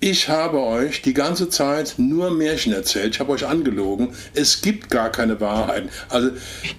Ich 0.00 0.28
habe 0.28 0.60
euch 0.60 1.00
die 1.00 1.14
ganze 1.14 1.48
Zeit 1.48 1.94
nur 1.96 2.30
Märchen 2.30 2.74
erzählt. 2.74 3.14
Ich 3.14 3.20
habe 3.20 3.32
euch 3.32 3.46
angelogen. 3.46 4.14
Es 4.34 4.60
gibt 4.60 4.90
gar 4.90 5.10
keine 5.10 5.40
Wahrheit. 5.40 5.88
Also 6.10 6.30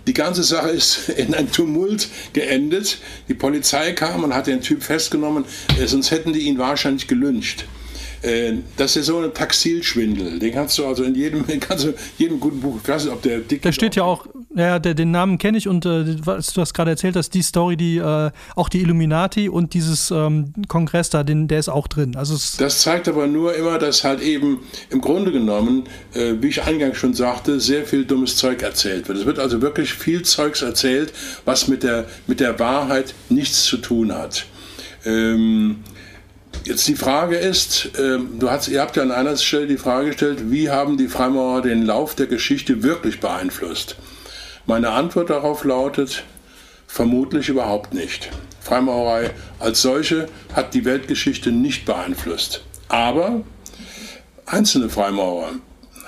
die 0.06 0.14
ganze 0.14 0.44
Sache 0.44 0.70
ist 0.70 1.10
in 1.18 1.34
ein 1.34 1.52
Tumult 1.52 2.08
geendet. 2.34 3.00
Die 3.28 3.34
Polizei 3.34 3.94
kam 3.94 4.24
und 4.24 4.36
hat 4.36 4.46
den 4.46 4.62
Typ 4.62 4.84
festgenommen. 4.84 5.46
Sonst 5.86 6.12
hätten 6.12 6.34
die 6.34 6.42
ihn 6.42 6.60
wahrscheinlich 6.60 7.08
gelyncht. 7.08 7.66
Äh, 8.26 8.58
das 8.76 8.96
ist 8.96 9.06
so 9.06 9.20
ein 9.20 9.34
Taxilschwindel. 9.34 10.40
Den 10.40 10.54
kannst 10.54 10.78
du 10.80 10.86
also 10.86 11.04
in 11.04 11.14
jedem, 11.14 11.46
kannst 11.60 11.86
du 11.86 11.94
jedem 12.18 12.40
guten 12.40 12.60
Buch, 12.60 12.80
ich 12.82 12.90
weiß 12.90 13.06
nicht, 13.06 13.14
ob 13.14 13.22
der 13.22 13.40
dick 13.40 13.62
Da 13.62 13.72
steht 13.72 13.96
ja 13.96 14.04
auch, 14.04 14.26
ja, 14.56 14.80
der, 14.80 14.96
den 14.96 15.12
Namen 15.12 15.38
kenne 15.38 15.58
ich 15.58 15.68
und 15.68 15.86
äh, 15.86 16.26
was 16.26 16.54
du 16.54 16.62
hast 16.62 16.74
gerade 16.74 16.92
erzählt 16.92 17.16
hast, 17.16 17.32
die 17.32 17.44
Story, 17.44 17.78
die 17.78 17.98
äh, 17.98 18.32
auch 18.56 18.70
die 18.70 18.82
Illuminati 18.82 19.48
und 19.48 19.76
dieses 19.76 20.10
ähm, 20.10 20.54
Kongress 20.68 21.12
da, 21.12 21.24
den, 21.24 21.48
der 21.48 21.60
ist 21.60 21.70
auch 21.70 21.88
drin. 21.88 22.16
Also 22.16 22.36
das 22.58 22.82
zeigt 22.82 23.08
aber 23.08 23.28
nur 23.28 23.56
immer, 23.56 23.78
dass 23.78 24.04
halt 24.04 24.22
eben 24.22 24.60
im 24.90 25.02
Grunde 25.02 25.32
genommen, 25.32 25.84
äh, 26.14 26.34
wie 26.40 26.48
ich 26.48 26.64
eingangs 26.64 26.98
schon 26.98 27.14
sagte, 27.14 27.60
sehr 27.60 27.86
viel 27.86 28.06
dummes 28.06 28.38
Zeug 28.38 28.64
erzählt 28.64 29.08
wird. 29.08 29.20
Es 29.20 29.26
wird 29.26 29.38
also 29.38 29.62
wirklich 29.62 29.94
viel 29.94 30.24
Zeugs 30.24 30.64
erzählt, 30.64 31.14
was 31.46 31.68
mit 31.68 31.84
der, 31.84 32.06
mit 32.26 32.40
der 32.40 32.58
Wahrheit 32.58 33.14
nichts 33.30 33.66
zu 33.66 33.78
tun 33.78 34.12
hat. 34.12 34.46
Ähm, 35.06 35.84
Jetzt 36.64 36.88
die 36.88 36.96
Frage 36.96 37.36
ist, 37.36 37.92
äh, 37.98 38.18
du 38.40 38.50
hast, 38.50 38.68
ihr 38.68 38.82
habt 38.82 38.96
ja 38.96 39.04
an 39.04 39.12
einer 39.12 39.36
Stelle 39.38 39.68
die 39.68 39.78
Frage 39.78 40.08
gestellt, 40.08 40.50
wie 40.50 40.70
haben 40.70 40.98
die 40.98 41.08
Freimaurer 41.08 41.62
den 41.62 41.84
Lauf 41.84 42.16
der 42.16 42.28
Geschichte 42.28 42.82
wirklich 42.84 43.20
beeinflusst? 43.20 43.98
Meine 44.66 44.90
Antwort 44.90 45.30
darauf 45.30 45.64
lautet, 45.64 46.24
vermutlich 46.88 47.50
überhaupt 47.50 47.94
nicht. 47.94 48.30
Freimaurerei 48.62 49.32
als 49.60 49.82
solche 49.84 50.28
hat 50.54 50.74
die 50.74 50.86
Weltgeschichte 50.86 51.52
nicht 51.52 51.86
beeinflusst. 51.86 52.64
Aber 52.88 53.42
einzelne 54.48 54.90
Freimaurer 54.90 55.52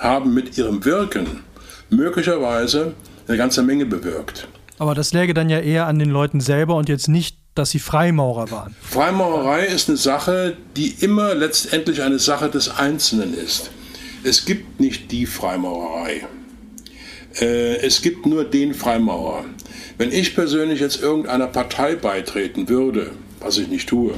haben 0.00 0.34
mit 0.34 0.58
ihrem 0.58 0.84
Wirken 0.84 1.44
möglicherweise 1.90 2.94
eine 3.28 3.36
ganze 3.36 3.62
Menge 3.62 3.86
bewirkt. 3.86 4.48
Aber 4.78 4.94
das 4.94 5.12
läge 5.12 5.34
dann 5.34 5.50
ja 5.50 5.58
eher 5.60 5.86
an 5.86 5.98
den 5.98 6.10
Leuten 6.10 6.40
selber 6.40 6.74
und 6.76 6.88
jetzt 6.88 7.08
nicht 7.08 7.36
dass 7.58 7.70
sie 7.70 7.78
Freimaurer 7.78 8.50
waren. 8.50 8.74
Freimaurerei 8.80 9.66
ist 9.66 9.88
eine 9.88 9.98
Sache, 9.98 10.56
die 10.76 10.94
immer 11.00 11.34
letztendlich 11.34 12.02
eine 12.02 12.18
Sache 12.18 12.48
des 12.48 12.70
Einzelnen 12.70 13.34
ist. 13.34 13.70
Es 14.22 14.44
gibt 14.44 14.80
nicht 14.80 15.10
die 15.10 15.26
Freimaurerei. 15.26 16.26
Äh, 17.40 17.76
es 17.78 18.02
gibt 18.02 18.26
nur 18.26 18.44
den 18.44 18.74
Freimaurer. 18.74 19.44
Wenn 19.96 20.12
ich 20.12 20.34
persönlich 20.34 20.80
jetzt 20.80 21.02
irgendeiner 21.02 21.48
Partei 21.48 21.96
beitreten 21.96 22.68
würde, 22.68 23.10
was 23.40 23.58
ich 23.58 23.68
nicht 23.68 23.88
tue, 23.88 24.14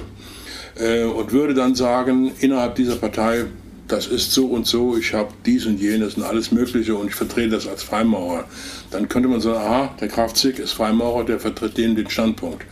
äh, 0.79 1.05
und 1.05 1.33
würde 1.33 1.55
dann 1.55 1.75
sagen, 1.75 2.33
innerhalb 2.41 2.75
dieser 2.75 2.97
Partei, 2.97 3.47
das 3.93 4.07
ist 4.07 4.33
so 4.33 4.47
und 4.47 4.67
so, 4.67 4.97
ich 4.97 5.13
habe 5.15 5.33
dies 5.45 5.67
und 5.67 5.81
jenes 5.81 6.15
und 6.15 6.23
alles 6.23 6.53
Mögliche 6.53 6.95
und 6.95 7.09
ich 7.09 7.15
vertrete 7.15 7.51
das 7.51 7.67
als 7.67 7.83
Freimaurer, 7.83 8.45
dann 8.91 9.09
könnte 9.09 9.29
man 9.29 9.41
sagen, 9.41 9.59
aha, 9.59 9.95
der 10.01 10.09
Graf 10.09 10.35
Zick 10.35 10.59
ist 10.59 10.73
Freimaurer, 10.73 11.25
der 11.25 11.41
vertritt 11.41 11.77
den, 11.77 11.97
den 11.97 12.09
Standpunkt. 12.09 12.65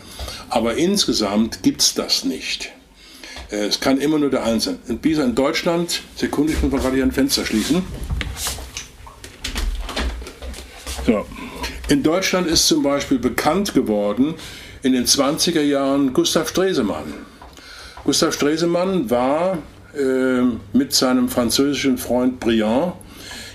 Aber 0.48 0.76
insgesamt 0.76 1.62
gibt 1.62 1.83
es 1.83 1.94
das 1.94 2.24
nicht. 2.24 2.70
Äh, 3.50 3.66
es 3.66 3.81
kann 3.81 3.98
immer 3.98 4.18
nur 4.18 4.31
der 4.31 4.44
Einzelne. 4.44 4.78
Und 4.88 5.04
wie 5.04 5.12
in 5.12 5.35
Deutschland, 5.35 6.02
Sekunde, 6.16 6.52
ich 6.52 6.62
muss 6.62 6.72
mal 6.72 6.81
gerade 6.81 6.96
hier 6.96 7.04
ein 7.04 7.12
Fenster 7.12 7.44
schließen. 7.44 7.83
So. 11.07 11.26
In 11.88 12.02
Deutschland 12.02 12.46
ist 12.46 12.68
zum 12.68 12.83
Beispiel 12.83 13.18
bekannt 13.18 13.72
geworden 13.72 14.35
in 14.83 14.92
den 14.92 15.07
20er 15.07 15.62
Jahren 15.62 16.12
Gustav 16.12 16.50
Stresemann. 16.50 17.14
Gustav 18.04 18.35
Stresemann 18.35 19.09
war 19.09 19.59
äh, 19.94 20.42
mit 20.72 20.92
seinem 20.92 21.29
französischen 21.29 21.98
Freund 21.98 22.40
Briand 22.40 22.94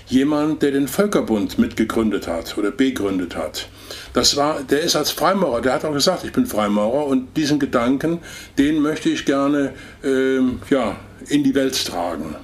jemand, 0.06 0.62
der 0.62 0.72
den 0.72 0.88
Völkerbund 0.88 1.58
mitgegründet 1.58 2.28
hat 2.28 2.58
oder 2.58 2.70
begründet 2.70 3.36
hat. 3.36 3.68
Das 4.12 4.36
war, 4.36 4.62
der 4.62 4.82
ist 4.82 4.96
als 4.96 5.10
Freimaurer, 5.10 5.60
der 5.60 5.74
hat 5.74 5.84
auch 5.84 5.92
gesagt, 5.92 6.24
ich 6.24 6.32
bin 6.32 6.46
Freimaurer 6.46 7.06
und 7.06 7.36
diesen 7.36 7.58
Gedanken, 7.58 8.20
den 8.58 8.80
möchte 8.80 9.08
ich 9.08 9.24
gerne 9.24 9.72
ähm, 10.02 10.60
ja, 10.70 10.96
in 11.28 11.42
die 11.42 11.54
Welt 11.54 11.86
tragen. 11.86 12.36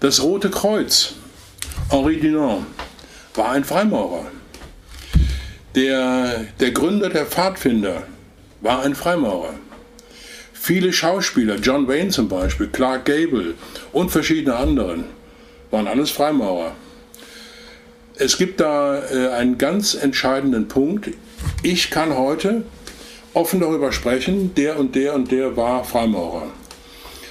Das 0.00 0.22
Rote 0.22 0.50
Kreuz, 0.50 1.14
Henri 1.90 2.20
Dunant, 2.20 2.66
war 3.34 3.50
ein 3.50 3.64
Freimaurer. 3.64 4.26
Der, 5.74 6.46
der 6.58 6.70
Gründer 6.70 7.10
der 7.10 7.26
Pfadfinder 7.26 8.02
war 8.62 8.82
ein 8.82 8.94
Freimaurer. 8.94 9.54
Viele 10.66 10.92
Schauspieler, 10.92 11.58
John 11.62 11.86
Wayne 11.86 12.10
zum 12.10 12.28
Beispiel, 12.28 12.66
Clark 12.66 13.04
Gable 13.04 13.54
und 13.92 14.10
verschiedene 14.10 14.56
anderen, 14.56 15.04
waren 15.70 15.86
alles 15.86 16.10
Freimaurer. 16.10 16.72
Es 18.16 18.36
gibt 18.36 18.58
da 18.58 19.00
äh, 19.00 19.28
einen 19.28 19.58
ganz 19.58 19.94
entscheidenden 19.94 20.66
Punkt. 20.66 21.10
Ich 21.62 21.90
kann 21.90 22.16
heute 22.16 22.64
offen 23.32 23.60
darüber 23.60 23.92
sprechen, 23.92 24.56
der 24.56 24.76
und 24.76 24.96
der 24.96 25.14
und 25.14 25.30
der 25.30 25.56
war 25.56 25.84
Freimaurer. 25.84 26.48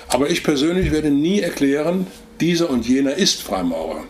Aber 0.07 0.29
ich 0.29 0.41
persönlich 0.41 0.93
werde 0.93 1.11
nie 1.11 1.41
erklären, 1.41 2.07
dieser 2.39 2.69
und 2.69 2.87
jener 2.87 3.15
ist 3.15 3.43
Freimaurer. 3.43 4.05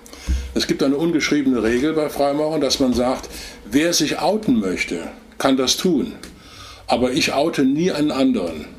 Es 0.53 0.67
gibt 0.67 0.83
eine 0.83 0.97
ungeschriebene 0.97 1.63
Regel 1.63 1.93
bei 1.93 2.09
Freimaurern, 2.09 2.61
dass 2.61 2.79
man 2.79 2.93
sagt, 2.93 3.27
wer 3.65 3.91
sich 3.91 4.19
outen 4.19 4.59
möchte, 4.59 5.07
kann 5.39 5.57
das 5.57 5.77
tun. 5.77 6.13
Aber 6.85 7.13
ich 7.13 7.33
oute 7.33 7.63
nie 7.63 7.91
einen 7.91 8.11
anderen. 8.11 8.74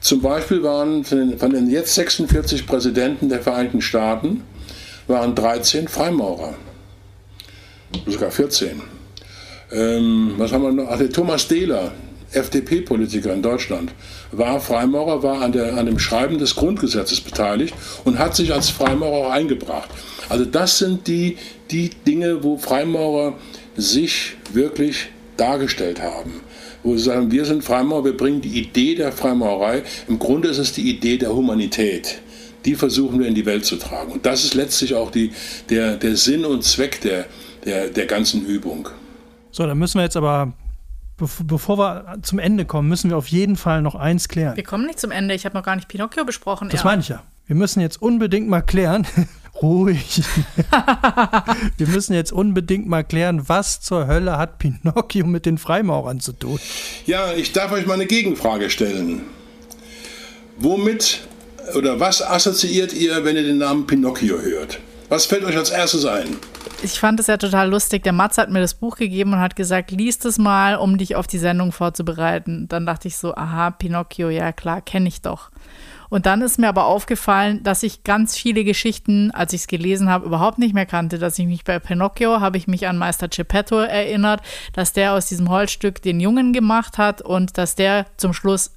Zum 0.00 0.22
Beispiel 0.22 0.62
waren 0.62 1.04
von 1.04 1.50
den 1.50 1.70
jetzt 1.70 1.94
46 1.94 2.66
Präsidenten 2.66 3.28
der 3.28 3.40
Vereinigten 3.40 3.80
Staaten 3.80 4.42
waren 5.08 5.34
13 5.34 5.88
Freimaurer. 5.88 6.54
Sogar 8.06 8.30
14. 8.30 8.82
Ähm, 9.72 10.34
was 10.36 10.52
haben 10.52 10.62
wir 10.62 10.72
noch? 10.72 10.88
Ach, 10.90 10.98
der 10.98 11.10
Thomas 11.10 11.48
Dehler, 11.48 11.92
FDP-Politiker 12.32 13.32
in 13.32 13.42
Deutschland, 13.42 13.92
war 14.32 14.60
Freimaurer, 14.60 15.22
war 15.22 15.42
an, 15.42 15.52
der, 15.52 15.76
an 15.76 15.86
dem 15.86 15.98
Schreiben 15.98 16.38
des 16.38 16.54
Grundgesetzes 16.54 17.20
beteiligt 17.20 17.74
und 18.04 18.18
hat 18.18 18.36
sich 18.36 18.52
als 18.52 18.70
Freimaurer 18.70 19.28
auch 19.28 19.30
eingebracht. 19.30 19.88
Also 20.28 20.44
das 20.44 20.78
sind 20.78 21.06
die, 21.06 21.38
die 21.70 21.90
Dinge, 21.90 22.44
wo 22.44 22.58
Freimaurer 22.58 23.34
sich 23.76 24.36
wirklich 24.52 25.08
dargestellt 25.36 26.02
haben. 26.02 26.42
Wo 26.88 26.96
sie 26.96 27.04
sagen, 27.04 27.30
wir 27.30 27.44
sind 27.44 27.62
Freimaurer, 27.62 28.06
wir 28.06 28.16
bringen 28.16 28.40
die 28.40 28.58
Idee 28.60 28.94
der 28.94 29.12
Freimaurerei. 29.12 29.82
Im 30.08 30.18
Grunde 30.18 30.48
ist 30.48 30.56
es 30.56 30.72
die 30.72 30.88
Idee 30.88 31.18
der 31.18 31.34
Humanität. 31.34 32.22
Die 32.64 32.74
versuchen 32.74 33.20
wir 33.20 33.26
in 33.26 33.34
die 33.34 33.44
Welt 33.44 33.66
zu 33.66 33.76
tragen. 33.76 34.10
Und 34.10 34.24
das 34.24 34.42
ist 34.42 34.54
letztlich 34.54 34.94
auch 34.94 35.10
die, 35.10 35.32
der, 35.68 35.98
der 35.98 36.16
Sinn 36.16 36.46
und 36.46 36.64
Zweck 36.64 37.02
der, 37.02 37.26
der, 37.66 37.88
der 37.88 38.06
ganzen 38.06 38.46
Übung. 38.46 38.88
So, 39.50 39.66
dann 39.66 39.76
müssen 39.76 39.98
wir 39.98 40.04
jetzt 40.04 40.16
aber 40.16 40.54
bevor 41.18 41.76
wir 41.76 42.16
zum 42.22 42.38
Ende 42.38 42.64
kommen, 42.64 42.88
müssen 42.88 43.10
wir 43.10 43.18
auf 43.18 43.28
jeden 43.28 43.56
Fall 43.56 43.82
noch 43.82 43.94
eins 43.94 44.28
klären. 44.28 44.56
Wir 44.56 44.64
kommen 44.64 44.86
nicht 44.86 44.98
zum 44.98 45.10
Ende. 45.10 45.34
Ich 45.34 45.44
habe 45.44 45.54
noch 45.58 45.64
gar 45.64 45.76
nicht 45.76 45.88
Pinocchio 45.88 46.24
besprochen. 46.24 46.70
Das 46.70 46.80
ja. 46.80 46.86
meine 46.86 47.02
ich 47.02 47.08
ja. 47.08 47.22
Wir 47.48 47.56
müssen 47.56 47.80
jetzt 47.82 48.00
unbedingt 48.00 48.48
mal 48.48 48.62
klären. 48.62 49.06
Ruhig. 49.62 50.22
wir 51.76 51.86
müssen 51.88 52.14
jetzt 52.14 52.32
unbedingt 52.32 52.86
mal 52.86 53.02
klären, 53.04 53.48
was 53.48 53.80
zur 53.80 54.06
Hölle 54.06 54.38
hat 54.38 54.58
Pinocchio 54.58 55.26
mit 55.26 55.46
den 55.46 55.58
Freimaurern 55.58 56.20
zu 56.20 56.32
tun? 56.32 56.60
Ja, 57.06 57.32
ich 57.32 57.52
darf 57.52 57.72
euch 57.72 57.86
mal 57.86 57.94
eine 57.94 58.06
Gegenfrage 58.06 58.70
stellen. 58.70 59.22
Womit 60.58 61.26
oder 61.74 62.00
was 62.00 62.22
assoziiert 62.22 62.92
ihr, 62.92 63.24
wenn 63.24 63.36
ihr 63.36 63.42
den 63.42 63.58
Namen 63.58 63.86
Pinocchio 63.86 64.40
hört? 64.40 64.80
Was 65.08 65.26
fällt 65.26 65.44
euch 65.44 65.56
als 65.56 65.70
erstes 65.70 66.04
ein? 66.04 66.36
Ich 66.82 67.00
fand 67.00 67.18
es 67.18 67.26
ja 67.26 67.36
total 67.36 67.70
lustig. 67.70 68.04
Der 68.04 68.12
Matz 68.12 68.38
hat 68.38 68.50
mir 68.50 68.60
das 68.60 68.74
Buch 68.74 68.96
gegeben 68.96 69.32
und 69.32 69.40
hat 69.40 69.56
gesagt, 69.56 69.90
liest 69.90 70.24
es 70.24 70.38
mal, 70.38 70.76
um 70.76 70.98
dich 70.98 71.16
auf 71.16 71.26
die 71.26 71.38
Sendung 71.38 71.72
vorzubereiten. 71.72 72.68
Dann 72.68 72.86
dachte 72.86 73.08
ich 73.08 73.16
so, 73.16 73.34
aha, 73.34 73.70
Pinocchio, 73.70 74.28
ja 74.28 74.52
klar, 74.52 74.80
kenne 74.80 75.08
ich 75.08 75.20
doch. 75.20 75.50
Und 76.10 76.26
dann 76.26 76.42
ist 76.42 76.58
mir 76.58 76.68
aber 76.68 76.86
aufgefallen, 76.86 77.62
dass 77.62 77.82
ich 77.82 78.04
ganz 78.04 78.36
viele 78.36 78.64
Geschichten, 78.64 79.30
als 79.30 79.52
ich 79.52 79.62
es 79.62 79.66
gelesen 79.66 80.08
habe, 80.08 80.26
überhaupt 80.26 80.58
nicht 80.58 80.74
mehr 80.74 80.86
kannte. 80.86 81.18
Dass 81.18 81.38
ich 81.38 81.46
mich 81.46 81.64
bei 81.64 81.78
Pinocchio 81.78 82.40
habe 82.40 82.56
ich 82.56 82.66
mich 82.66 82.86
an 82.86 82.98
Meister 82.98 83.28
Geppetto 83.28 83.78
erinnert, 83.78 84.40
dass 84.72 84.92
der 84.92 85.12
aus 85.12 85.26
diesem 85.26 85.48
Holzstück 85.48 86.02
den 86.02 86.20
Jungen 86.20 86.52
gemacht 86.52 86.98
hat 86.98 87.20
und 87.22 87.58
dass 87.58 87.74
der 87.74 88.06
zum 88.16 88.32
Schluss 88.32 88.72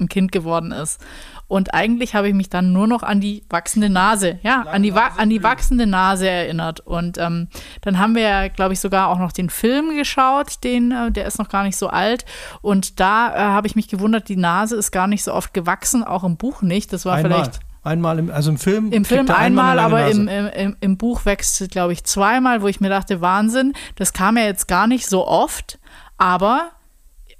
ein 0.00 0.08
Kind 0.08 0.32
geworden 0.32 0.72
ist. 0.72 1.00
Und 1.46 1.74
eigentlich 1.74 2.14
habe 2.14 2.28
ich 2.28 2.34
mich 2.34 2.48
dann 2.48 2.72
nur 2.72 2.86
noch 2.86 3.02
an 3.02 3.20
die 3.20 3.44
wachsende 3.50 3.90
Nase, 3.90 4.38
ja, 4.42 4.62
an 4.62 4.82
die, 4.82 4.92
an 4.92 5.28
die 5.28 5.42
wachsende 5.42 5.86
Nase 5.86 6.28
erinnert. 6.28 6.80
Und 6.80 7.18
ähm, 7.18 7.48
dann 7.82 7.98
haben 7.98 8.14
wir 8.14 8.22
ja, 8.22 8.48
glaube 8.48 8.72
ich, 8.72 8.80
sogar 8.80 9.08
auch 9.08 9.18
noch 9.18 9.32
den 9.32 9.50
Film 9.50 9.96
geschaut, 9.96 10.64
den, 10.64 10.90
äh, 10.90 11.12
der 11.12 11.26
ist 11.26 11.38
noch 11.38 11.48
gar 11.48 11.64
nicht 11.64 11.76
so 11.76 11.88
alt. 11.88 12.24
Und 12.62 12.98
da 12.98 13.34
äh, 13.34 13.38
habe 13.38 13.66
ich 13.66 13.76
mich 13.76 13.88
gewundert, 13.88 14.28
die 14.28 14.36
Nase 14.36 14.76
ist 14.76 14.90
gar 14.90 15.06
nicht 15.06 15.22
so 15.22 15.32
oft 15.32 15.52
gewachsen, 15.52 16.02
auch 16.02 16.24
im 16.24 16.36
Buch 16.36 16.62
nicht. 16.62 16.92
Das 16.92 17.04
war 17.04 17.16
einmal. 17.16 17.32
vielleicht. 17.32 17.60
Einmal, 17.82 18.18
im, 18.18 18.30
also 18.30 18.50
im 18.50 18.56
Film. 18.56 18.90
Im 18.92 19.04
Film 19.04 19.30
einmal, 19.30 19.78
aber 19.78 20.08
im, 20.08 20.26
im, 20.26 20.76
im 20.80 20.96
Buch 20.96 21.26
wächst, 21.26 21.70
glaube 21.70 21.92
ich, 21.92 22.04
zweimal, 22.04 22.62
wo 22.62 22.66
ich 22.66 22.80
mir 22.80 22.88
dachte, 22.88 23.20
Wahnsinn, 23.20 23.74
das 23.96 24.14
kam 24.14 24.38
ja 24.38 24.44
jetzt 24.44 24.68
gar 24.68 24.86
nicht 24.86 25.06
so 25.06 25.28
oft, 25.28 25.78
aber 26.16 26.70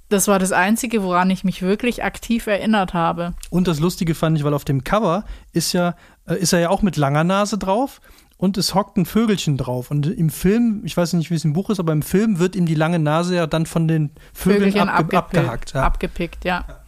das 0.08 0.28
war 0.28 0.38
das 0.38 0.52
Einzige, 0.52 1.02
woran 1.02 1.30
ich 1.30 1.44
mich 1.44 1.62
wirklich 1.62 2.04
aktiv 2.04 2.46
erinnert 2.46 2.94
habe. 2.94 3.34
Und 3.50 3.68
das 3.68 3.80
Lustige 3.80 4.14
fand 4.14 4.38
ich, 4.38 4.44
weil 4.44 4.54
auf 4.54 4.64
dem 4.64 4.84
Cover 4.84 5.24
ist 5.52 5.72
ja, 5.72 5.94
äh, 6.26 6.36
ist 6.36 6.52
er 6.52 6.60
ja 6.60 6.70
auch 6.70 6.82
mit 6.82 6.96
langer 6.96 7.24
Nase 7.24 7.58
drauf 7.58 8.00
und 8.36 8.58
es 8.58 8.74
hockt 8.74 8.96
ein 8.96 9.06
Vögelchen 9.06 9.56
drauf. 9.56 9.90
Und 9.90 10.06
im 10.06 10.30
Film, 10.30 10.82
ich 10.84 10.96
weiß 10.96 11.14
nicht, 11.14 11.30
wie 11.30 11.34
es 11.34 11.44
im 11.44 11.52
Buch 11.52 11.70
ist, 11.70 11.80
aber 11.80 11.92
im 11.92 12.02
Film 12.02 12.38
wird 12.38 12.56
ihm 12.56 12.66
die 12.66 12.74
lange 12.74 12.98
Nase 12.98 13.36
ja 13.36 13.46
dann 13.46 13.66
von 13.66 13.88
den 13.88 14.10
Vögeln 14.32 14.76
abge 14.88 15.16
abgehackt. 15.16 15.72
Ja. 15.72 15.82
Abgepickt, 15.84 16.44
ja. 16.44 16.84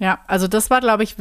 Ja, 0.00 0.20
also 0.28 0.46
das 0.46 0.70
war, 0.70 0.80
glaube 0.80 1.02
ich, 1.02 1.16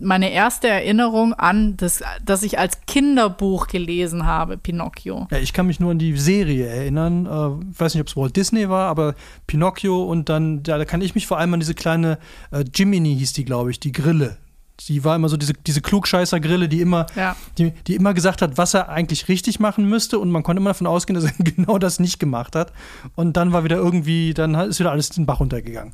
meine 0.00 0.30
erste 0.30 0.68
Erinnerung 0.68 1.34
an, 1.34 1.76
das, 1.76 2.02
dass 2.24 2.44
ich 2.44 2.58
als 2.58 2.80
Kinderbuch 2.86 3.66
gelesen 3.66 4.24
habe, 4.24 4.56
Pinocchio. 4.56 5.26
Ja, 5.32 5.38
ich 5.38 5.52
kann 5.52 5.66
mich 5.66 5.80
nur 5.80 5.90
an 5.90 5.98
die 5.98 6.16
Serie 6.16 6.66
erinnern. 6.66 7.26
Äh, 7.26 7.70
ich 7.72 7.80
weiß 7.80 7.94
nicht, 7.94 8.00
ob 8.02 8.06
es 8.06 8.16
Walt 8.16 8.36
Disney 8.36 8.68
war, 8.68 8.88
aber 8.88 9.14
Pinocchio 9.48 10.04
und 10.04 10.28
dann, 10.28 10.62
ja, 10.64 10.78
da 10.78 10.84
kann 10.84 11.02
ich 11.02 11.16
mich 11.16 11.26
vor 11.26 11.38
allem 11.38 11.54
an 11.54 11.60
diese 11.60 11.74
kleine 11.74 12.18
äh, 12.52 12.64
Jiminy 12.72 13.16
hieß 13.16 13.32
die, 13.32 13.44
glaube 13.44 13.72
ich, 13.72 13.80
die 13.80 13.92
Grille. 13.92 14.36
Sie 14.80 15.04
war 15.04 15.16
immer 15.16 15.28
so 15.28 15.36
diese, 15.36 15.52
diese 15.52 15.82
Klugscheißer-Grille, 15.82 16.68
die 16.68 16.80
immer, 16.80 17.06
ja. 17.14 17.36
die, 17.58 17.72
die 17.86 17.96
immer 17.96 18.14
gesagt 18.14 18.40
hat, 18.40 18.56
was 18.56 18.74
er 18.74 18.88
eigentlich 18.88 19.28
richtig 19.28 19.60
machen 19.60 19.86
müsste 19.86 20.18
und 20.18 20.30
man 20.30 20.42
konnte 20.42 20.60
immer 20.60 20.70
davon 20.70 20.86
ausgehen, 20.86 21.20
dass 21.20 21.24
er 21.24 21.32
genau 21.44 21.78
das 21.78 22.00
nicht 22.00 22.18
gemacht 22.18 22.54
hat. 22.54 22.72
Und 23.14 23.36
dann 23.36 23.52
war 23.52 23.64
wieder 23.64 23.76
irgendwie, 23.76 24.32
dann 24.34 24.54
ist 24.54 24.78
wieder 24.78 24.92
alles 24.92 25.10
den 25.10 25.26
Bach 25.26 25.40
runtergegangen. 25.40 25.92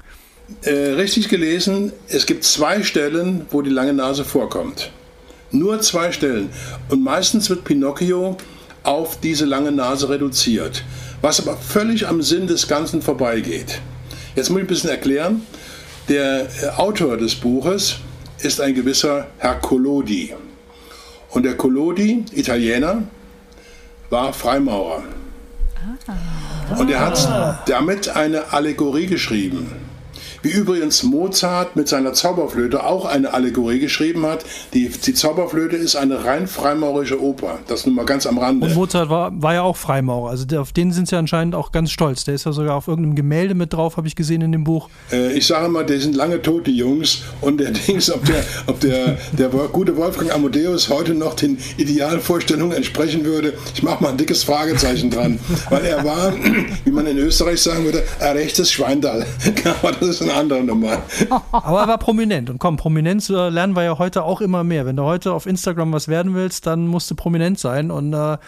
Äh, 0.63 0.71
richtig 0.71 1.29
gelesen, 1.29 1.93
es 2.09 2.25
gibt 2.25 2.45
zwei 2.45 2.85
Stellen, 2.85 3.47
wo 3.51 3.63
die 3.63 3.71
lange 3.71 3.93
Nase 3.93 4.25
vorkommt. 4.25 4.93
Nur 5.51 5.81
zwei 5.81 6.13
Stellen. 6.13 6.51
Und 6.89 7.03
meistens 7.03 7.51
wird 7.51 7.65
Pinocchio 7.65 8.37
auf 8.85 9.19
diese 9.19 9.45
lange 9.45 9.73
Nase 9.73 10.09
reduziert, 10.09 10.85
was 11.21 11.41
aber 11.41 11.57
völlig 11.57 12.07
am 12.07 12.23
Sinn 12.23 12.47
des 12.47 12.69
Ganzen 12.69 13.03
vorbeigeht. 13.03 13.81
Jetzt 14.37 14.51
muss 14.51 14.59
ich 14.59 14.65
ein 14.65 14.69
bisschen 14.69 14.91
erklären. 14.91 15.43
Der 16.09 16.43
äh, 16.43 16.69
Autor 16.77 17.17
des 17.17 17.35
Buches 17.35 17.97
ist 18.39 18.61
ein 18.61 18.75
gewisser 18.75 19.27
Herr 19.39 19.57
Collodi. 19.57 20.33
Und 21.31 21.43
der 21.43 21.57
Collodi, 21.57 22.25
Italiener, 22.33 23.03
war 24.11 24.33
Freimaurer. 24.33 25.03
Ah. 26.07 26.79
Und 26.79 26.89
er 26.89 27.01
hat 27.01 27.69
damit 27.69 28.09
eine 28.11 28.53
Allegorie 28.53 29.07
geschrieben 29.07 29.86
wie 30.47 30.53
übrigens 30.53 31.03
Mozart 31.03 31.75
mit 31.75 31.89
seiner 31.89 32.13
Zauberflöte 32.13 32.85
auch 32.87 33.05
eine 33.05 33.35
Allegorie 33.35 33.81
geschrieben 33.81 34.25
hat. 34.27 34.45
Die, 34.75 34.89
die 34.89 35.13
Zauberflöte 35.13 35.75
ist 35.75 35.97
eine 35.97 36.25
rein 36.25 36.47
freimaurische 36.47 37.21
Oper. 37.21 37.59
Das 37.67 37.85
nun 37.85 37.97
mal 37.97 38.05
ganz 38.05 38.27
am 38.27 38.39
Rande. 38.39 38.69
Und 38.69 38.75
Mozart 38.75 39.11
war, 39.11 39.33
war 39.43 39.55
ja 39.55 39.63
auch 39.63 39.77
Freimaurer. 39.77 40.31
Also 40.31 40.47
auf 40.61 40.73
den 40.73 40.93
sind 40.93 41.09
sie 41.09 41.17
anscheinend 41.17 41.57
auch 41.57 41.73
ganz 41.73 41.91
stolz. 41.91 42.23
Der 42.25 42.35
ist 42.35 42.47
ja 42.47 42.53
sogar 42.53 42.77
auf 42.77 42.87
irgendeinem 42.87 43.17
Gemälde 43.17 43.55
mit 43.55 43.73
drauf, 43.73 43.97
habe 43.97 44.07
ich 44.07 44.15
gesehen 44.15 44.41
in 44.41 44.53
dem 44.53 44.63
Buch. 44.63 44.89
Äh, 45.11 45.33
ich 45.33 45.49
sage 45.49 45.69
mal, 45.69 45.85
die 45.85 45.99
sind 45.99 46.15
lange 46.15 46.41
tot, 46.41 46.69
die 46.69 46.77
Jungs. 46.77 47.23
Und 47.41 47.59
der 47.59 47.71
Dings, 47.89 48.09
ob 48.09 48.25
der, 48.25 48.45
ob 48.69 48.79
der, 48.79 49.19
der 49.33 49.49
gute 49.49 49.97
Wolfgang 49.97 50.33
Amadeus 50.33 50.89
heute 50.91 51.15
noch 51.15 51.35
den 51.35 51.59
Idealvorstellungen 51.77 52.77
entsprechen 52.77 53.25
würde, 53.25 53.55
ich 53.75 53.83
mache 53.83 54.01
mal 54.01 54.11
ein 54.11 54.17
dickes 54.17 54.45
Fragezeichen 54.45 55.11
dran. 55.11 55.41
Weil 55.71 55.85
er 55.87 56.05
war, 56.05 56.33
wie 56.85 56.91
man 56.93 57.07
in 57.07 57.19
Österreich 57.19 57.61
sagen 57.61 57.85
würde, 57.85 58.05
ein 58.21 58.37
rechtes 58.37 58.71
Schweindal. 58.71 59.27
Das 59.97 60.09
ist 60.09 60.23
ein 60.23 60.31
andere 60.37 60.63
Nummer. 60.63 61.03
Aber 61.51 61.81
er 61.81 61.89
war 61.89 61.99
prominent. 61.99 62.51
Und 62.51 62.59
komm, 62.59 62.77
Prominenz 62.77 63.31
äh, 63.31 63.49
lernen 63.49 63.75
wir 63.75 63.85
ja 63.85 63.99
heute 63.99 64.23
auch 64.25 64.41
immer 64.41 64.65
mehr. 64.65 64.87
Wenn 64.87 64.97
du 64.97 65.03
heute 65.03 65.33
auf 65.33 65.47
Instagram 65.47 65.93
was 65.93 66.09
werden 66.09 66.35
willst, 66.35 66.67
dann 66.67 66.87
musst 66.87 67.11
du 67.11 67.15
prominent 67.15 67.59
sein. 67.59 67.91
Und 67.91 68.13
äh, 68.13 68.39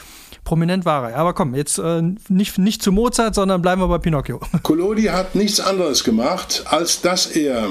prominent 0.45 0.85
war 0.85 1.11
er. 1.11 1.19
Aber 1.19 1.35
komm, 1.35 1.55
jetzt 1.55 1.79
äh, 1.79 2.03
nicht, 2.29 2.59
nicht 2.59 2.83
zu 2.83 2.93
Mozart, 2.93 3.35
sondern 3.35 3.63
bleiben 3.63 3.81
wir 3.81 3.89
bei 3.89 3.99
Pinocchio. 3.99 4.41
Collodi 4.63 5.05
hat 5.05 5.35
nichts 5.35 5.61
anderes 5.61 6.05
gemacht, 6.05 6.65
als 6.67 7.01
dass 7.01 7.27
er 7.27 7.69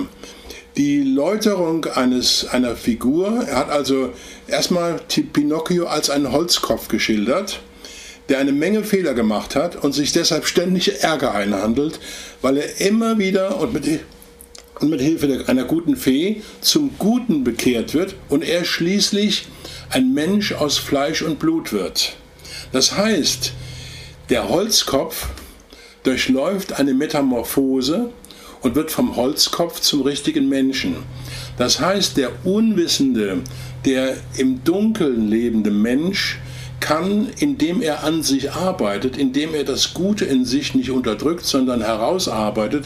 die 0.76 1.02
Läuterung 1.02 1.86
eines, 1.86 2.48
einer 2.50 2.76
Figur, 2.76 3.44
er 3.48 3.58
hat 3.58 3.70
also 3.72 4.14
erstmal 4.48 5.00
Pinocchio 5.34 5.88
als 5.88 6.12
einen 6.12 6.32
Holzkopf 6.32 6.88
geschildert 6.88 7.62
der 8.30 8.40
eine 8.40 8.52
Menge 8.52 8.84
Fehler 8.84 9.14
gemacht 9.14 9.56
hat 9.56 9.76
und 9.76 9.94
sich 9.94 10.12
deshalb 10.12 10.46
ständig 10.46 11.04
Ärger 11.04 11.34
einhandelt, 11.34 12.00
weil 12.42 12.58
er 12.58 12.82
immer 12.82 13.18
wieder 13.18 13.60
und 13.60 13.74
mit, 13.74 14.02
und 14.80 14.90
mit 14.90 15.02
Hilfe 15.02 15.46
einer 15.48 15.64
guten 15.64 15.96
Fee 15.96 16.42
zum 16.62 16.92
Guten 16.98 17.44
bekehrt 17.44 17.94
wird 17.94 18.16
und 18.30 18.44
er 18.44 18.66
schließlich 18.66 19.48
ein 19.90 20.14
Mensch 20.14 20.54
aus 20.54 20.78
Fleisch 20.78 21.22
und 21.22 21.40
Blut 21.40 21.74
wird. 21.74 22.16
Das 22.72 22.98
heißt, 22.98 23.54
Der 24.30 24.50
Holzkopf 24.50 25.30
durchläuft 26.04 26.74
eine 26.74 26.94
Metamorphose 26.94 28.10
und 28.62 28.76
wird 28.76 28.92
vom 28.92 29.16
Holzkopf 29.16 29.80
zum 29.80 30.02
richtigen 30.02 30.50
Menschen. 30.50 30.98
Das 31.58 31.80
heißt, 31.80 32.18
der 32.18 32.46
Unwissende, 32.46 33.38
der 33.86 34.18
im 34.36 34.66
Dunkeln 34.66 35.30
lebende 35.30 35.72
Mensch 35.72 36.40
kann, 36.82 37.30
indem 37.40 37.82
er 37.82 38.04
an 38.04 38.22
sich 38.22 38.52
arbeitet, 38.52 39.18
indem 39.18 39.54
er 39.56 39.64
das 39.64 39.94
Gute 39.94 40.26
in 40.26 40.44
sich 40.44 40.76
nicht 40.76 40.92
unterdrückt, 40.92 41.46
sondern 41.46 41.82
herausarbeitet, 41.82 42.86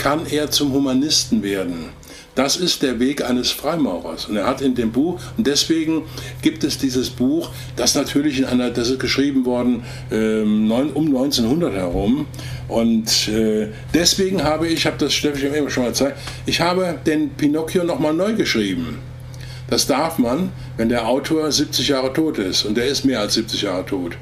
kann 0.00 0.26
er 0.26 0.50
zum 0.50 0.72
Humanisten 0.72 1.42
werden. 1.42 1.90
Das 2.34 2.56
ist 2.56 2.82
der 2.82 2.98
Weg 3.00 3.22
eines 3.22 3.50
Freimaurers. 3.50 4.24
Und 4.24 4.36
er 4.36 4.46
hat 4.46 4.62
in 4.62 4.74
dem 4.74 4.92
Buch, 4.92 5.20
und 5.36 5.46
deswegen 5.46 6.04
gibt 6.40 6.64
es 6.64 6.78
dieses 6.78 7.10
Buch, 7.10 7.50
das 7.76 7.94
natürlich 7.94 8.38
in 8.38 8.46
einer, 8.46 8.70
das 8.70 8.88
ist 8.88 8.98
geschrieben 8.98 9.44
worden 9.44 9.82
ähm, 10.10 10.70
um 10.70 11.06
1900 11.06 11.74
herum. 11.74 12.26
Und 12.68 13.28
äh, 13.28 13.68
deswegen 13.92 14.42
habe 14.42 14.68
ich, 14.68 14.86
habe 14.86 14.96
das 14.98 15.12
Steffi 15.12 15.50
schon 15.68 15.82
mal 15.82 15.90
gezeigt, 15.90 16.16
ich 16.46 16.60
habe 16.62 16.98
den 17.04 17.30
Pinocchio 17.30 17.84
nochmal 17.84 18.14
neu 18.14 18.32
geschrieben. 18.32 18.98
Das 19.68 19.86
darf 19.86 20.16
man, 20.16 20.50
wenn 20.78 20.88
der 20.88 21.06
Autor 21.08 21.52
70 21.52 21.88
Jahre 21.88 22.12
tot 22.12 22.38
ist. 22.38 22.64
Und 22.64 22.76
der 22.76 22.86
ist 22.86 23.04
mehr 23.04 23.20
als 23.20 23.34
70 23.34 23.62
Jahre 23.62 23.84
tot. 23.84 24.16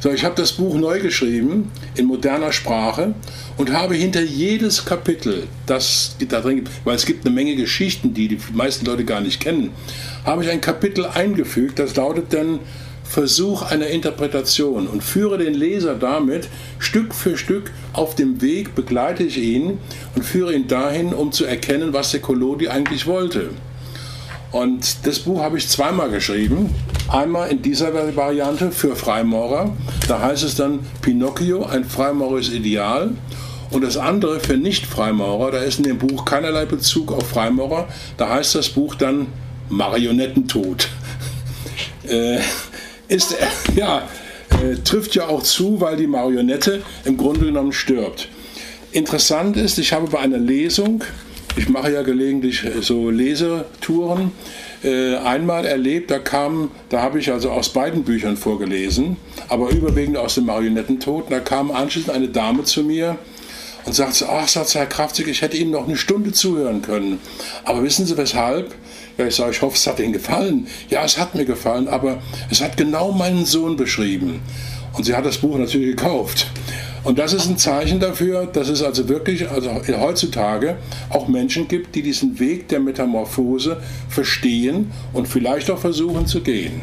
So, 0.00 0.12
ich 0.12 0.24
habe 0.24 0.36
das 0.36 0.52
Buch 0.52 0.76
neu 0.76 1.00
geschrieben 1.00 1.72
in 1.96 2.06
moderner 2.06 2.52
Sprache 2.52 3.14
und 3.56 3.72
habe 3.72 3.96
hinter 3.96 4.22
jedes 4.22 4.84
Kapitel, 4.84 5.48
das 5.66 6.14
da 6.28 6.40
drin 6.40 6.68
weil 6.84 6.94
es 6.94 7.04
gibt 7.04 7.26
eine 7.26 7.34
Menge 7.34 7.56
Geschichten, 7.56 8.14
die 8.14 8.28
die 8.28 8.38
meisten 8.52 8.86
Leute 8.86 9.04
gar 9.04 9.20
nicht 9.20 9.40
kennen, 9.40 9.72
habe 10.24 10.44
ich 10.44 10.50
ein 10.50 10.60
Kapitel 10.60 11.04
eingefügt, 11.04 11.80
das 11.80 11.96
lautet 11.96 12.32
dann 12.32 12.60
Versuch 13.02 13.62
einer 13.62 13.88
Interpretation 13.88 14.86
und 14.86 15.02
führe 15.02 15.38
den 15.38 15.54
Leser 15.54 15.94
damit 15.94 16.48
Stück 16.78 17.12
für 17.14 17.36
Stück 17.36 17.72
auf 17.92 18.14
dem 18.14 18.40
Weg, 18.40 18.74
begleite 18.76 19.24
ich 19.24 19.38
ihn 19.38 19.78
und 20.14 20.24
führe 20.24 20.54
ihn 20.54 20.68
dahin, 20.68 21.12
um 21.12 21.32
zu 21.32 21.44
erkennen, 21.44 21.92
was 21.92 22.12
der 22.12 22.20
Collodi 22.20 22.68
eigentlich 22.68 23.06
wollte. 23.06 23.50
Und 24.52 25.06
das 25.06 25.20
Buch 25.20 25.40
habe 25.40 25.58
ich 25.58 25.68
zweimal 25.68 26.10
geschrieben. 26.10 26.74
Einmal 27.08 27.50
in 27.50 27.62
dieser 27.62 27.94
Variante 28.16 28.70
für 28.70 28.94
Freimaurer. 28.94 29.74
Da 30.08 30.20
heißt 30.20 30.44
es 30.44 30.56
dann 30.56 30.80
Pinocchio, 31.00 31.64
ein 31.64 31.84
Freimaureres 31.84 32.50
Ideal. 32.50 33.12
Und 33.70 33.82
das 33.82 33.96
andere 33.96 34.40
für 34.40 34.56
Nicht-Freimaurer, 34.56 35.50
da 35.50 35.58
ist 35.58 35.78
in 35.78 35.84
dem 35.84 35.98
Buch 35.98 36.24
keinerlei 36.24 36.66
Bezug 36.66 37.12
auf 37.12 37.28
Freimaurer. 37.28 37.88
Da 38.18 38.28
heißt 38.28 38.54
das 38.54 38.68
Buch 38.68 38.94
dann 38.94 39.28
Marionettentod. 39.70 40.88
äh, 42.08 42.40
ist, 43.08 43.36
ja, 43.74 44.02
äh, 44.62 44.76
trifft 44.84 45.14
ja 45.14 45.28
auch 45.28 45.42
zu, 45.42 45.80
weil 45.80 45.96
die 45.96 46.06
Marionette 46.06 46.82
im 47.04 47.16
Grunde 47.16 47.46
genommen 47.46 47.72
stirbt. 47.72 48.28
Interessant 48.92 49.56
ist, 49.56 49.78
ich 49.78 49.92
habe 49.92 50.08
bei 50.08 50.18
einer 50.18 50.38
Lesung 50.38 51.02
ich 51.58 51.68
mache 51.68 51.92
ja 51.92 52.02
gelegentlich 52.02 52.64
so 52.80 53.10
Lesetouren. 53.10 54.30
Äh, 54.84 55.16
einmal 55.16 55.66
erlebt, 55.66 56.10
da 56.10 56.20
kam, 56.20 56.70
da 56.88 57.02
habe 57.02 57.18
ich 57.18 57.32
also 57.32 57.50
aus 57.50 57.70
beiden 57.70 58.04
Büchern 58.04 58.36
vorgelesen, 58.36 59.16
aber 59.48 59.70
überwiegend 59.70 60.16
aus 60.16 60.36
dem 60.36 60.46
Marionettentod. 60.46 61.30
Da 61.30 61.40
kam 61.40 61.72
anschließend 61.72 62.14
eine 62.14 62.28
Dame 62.28 62.62
zu 62.62 62.84
mir 62.84 63.18
und 63.84 63.92
sagte, 63.94 64.28
ach, 64.28 64.46
sagt 64.46 64.74
Herr 64.74 64.86
Kraftzig, 64.86 65.26
ich 65.26 65.42
hätte 65.42 65.56
Ihnen 65.56 65.72
noch 65.72 65.88
eine 65.88 65.96
Stunde 65.96 66.32
zuhören 66.32 66.82
können. 66.82 67.18
Aber 67.64 67.82
wissen 67.82 68.06
Sie 68.06 68.16
weshalb? 68.16 68.72
Ja, 69.16 69.26
ich 69.26 69.34
sage, 69.34 69.50
ich 69.50 69.62
hoffe, 69.62 69.76
es 69.76 69.86
hat 69.86 69.98
Ihnen 69.98 70.12
gefallen. 70.12 70.68
Ja, 70.90 71.04
es 71.04 71.18
hat 71.18 71.34
mir 71.34 71.44
gefallen, 71.44 71.88
aber 71.88 72.22
es 72.50 72.60
hat 72.60 72.76
genau 72.76 73.10
meinen 73.10 73.46
Sohn 73.46 73.76
beschrieben. 73.76 74.40
Und 74.92 75.04
sie 75.04 75.14
hat 75.14 75.26
das 75.26 75.38
Buch 75.38 75.58
natürlich 75.58 75.96
gekauft. 75.96 76.48
Und 77.04 77.18
das 77.18 77.32
ist 77.32 77.48
ein 77.48 77.56
Zeichen 77.56 78.00
dafür, 78.00 78.46
dass 78.46 78.68
es 78.68 78.82
also 78.82 79.08
wirklich 79.08 79.48
also 79.50 79.70
heutzutage 80.00 80.76
auch 81.10 81.28
Menschen 81.28 81.68
gibt, 81.68 81.94
die 81.94 82.02
diesen 82.02 82.38
Weg 82.38 82.68
der 82.68 82.80
Metamorphose 82.80 83.80
verstehen 84.08 84.90
und 85.12 85.28
vielleicht 85.28 85.70
auch 85.70 85.78
versuchen 85.78 86.26
zu 86.26 86.40
gehen. 86.40 86.82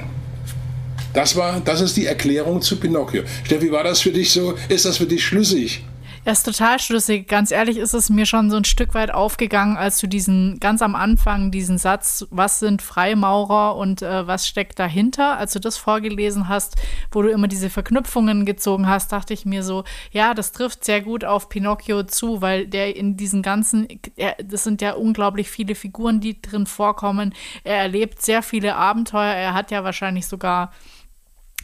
Das, 1.13 1.35
war, 1.35 1.61
das 1.63 1.81
ist 1.81 1.95
die 1.95 2.05
Erklärung 2.05 2.61
zu 2.61 2.77
Pinocchio. 2.77 3.23
Steffi, 3.43 3.71
war 3.71 3.83
das 3.83 4.01
für 4.01 4.11
dich 4.11 4.31
so? 4.31 4.55
Ist 4.67 4.85
das 4.85 4.97
für 4.97 5.05
dich 5.05 5.23
schlüssig? 5.23 5.83
Er 6.25 6.31
ist 6.31 6.41
total 6.41 6.79
schlüssig. 6.79 7.27
Ganz 7.27 7.51
ehrlich 7.51 7.77
ist 7.77 7.93
es 7.93 8.09
mir 8.09 8.25
schon 8.25 8.49
so 8.49 8.57
ein 8.57 8.65
Stück 8.65 8.95
weit 8.95 9.13
aufgegangen, 9.13 9.77
als 9.77 9.99
du 9.99 10.07
diesen 10.07 10.59
ganz 10.59 10.81
am 10.81 10.95
Anfang 10.95 11.51
diesen 11.51 11.77
Satz, 11.77 12.25
was 12.31 12.57
sind 12.57 12.81
Freimaurer 12.81 13.75
und 13.75 14.01
äh, 14.01 14.25
was 14.25 14.47
steckt 14.47 14.79
dahinter, 14.79 15.37
als 15.37 15.53
du 15.53 15.59
das 15.59 15.77
vorgelesen 15.77 16.49
hast, 16.49 16.77
wo 17.11 17.21
du 17.21 17.29
immer 17.29 17.47
diese 17.47 17.69
Verknüpfungen 17.69 18.43
gezogen 18.43 18.87
hast, 18.87 19.11
dachte 19.11 19.35
ich 19.35 19.45
mir 19.45 19.61
so, 19.61 19.83
ja, 20.09 20.33
das 20.33 20.51
trifft 20.51 20.83
sehr 20.83 21.01
gut 21.01 21.23
auf 21.23 21.47
Pinocchio 21.47 22.01
zu, 22.01 22.41
weil 22.41 22.65
der 22.65 22.95
in 22.95 23.17
diesen 23.17 23.43
ganzen, 23.43 23.87
er, 24.15 24.35
das 24.43 24.63
sind 24.63 24.81
ja 24.81 24.93
unglaublich 24.93 25.51
viele 25.51 25.75
Figuren, 25.75 26.21
die 26.21 26.41
drin 26.41 26.65
vorkommen. 26.65 27.35
Er 27.63 27.77
erlebt 27.77 28.23
sehr 28.23 28.41
viele 28.41 28.77
Abenteuer. 28.77 29.31
Er 29.31 29.53
hat 29.53 29.69
ja 29.69 29.83
wahrscheinlich 29.83 30.25
sogar 30.25 30.71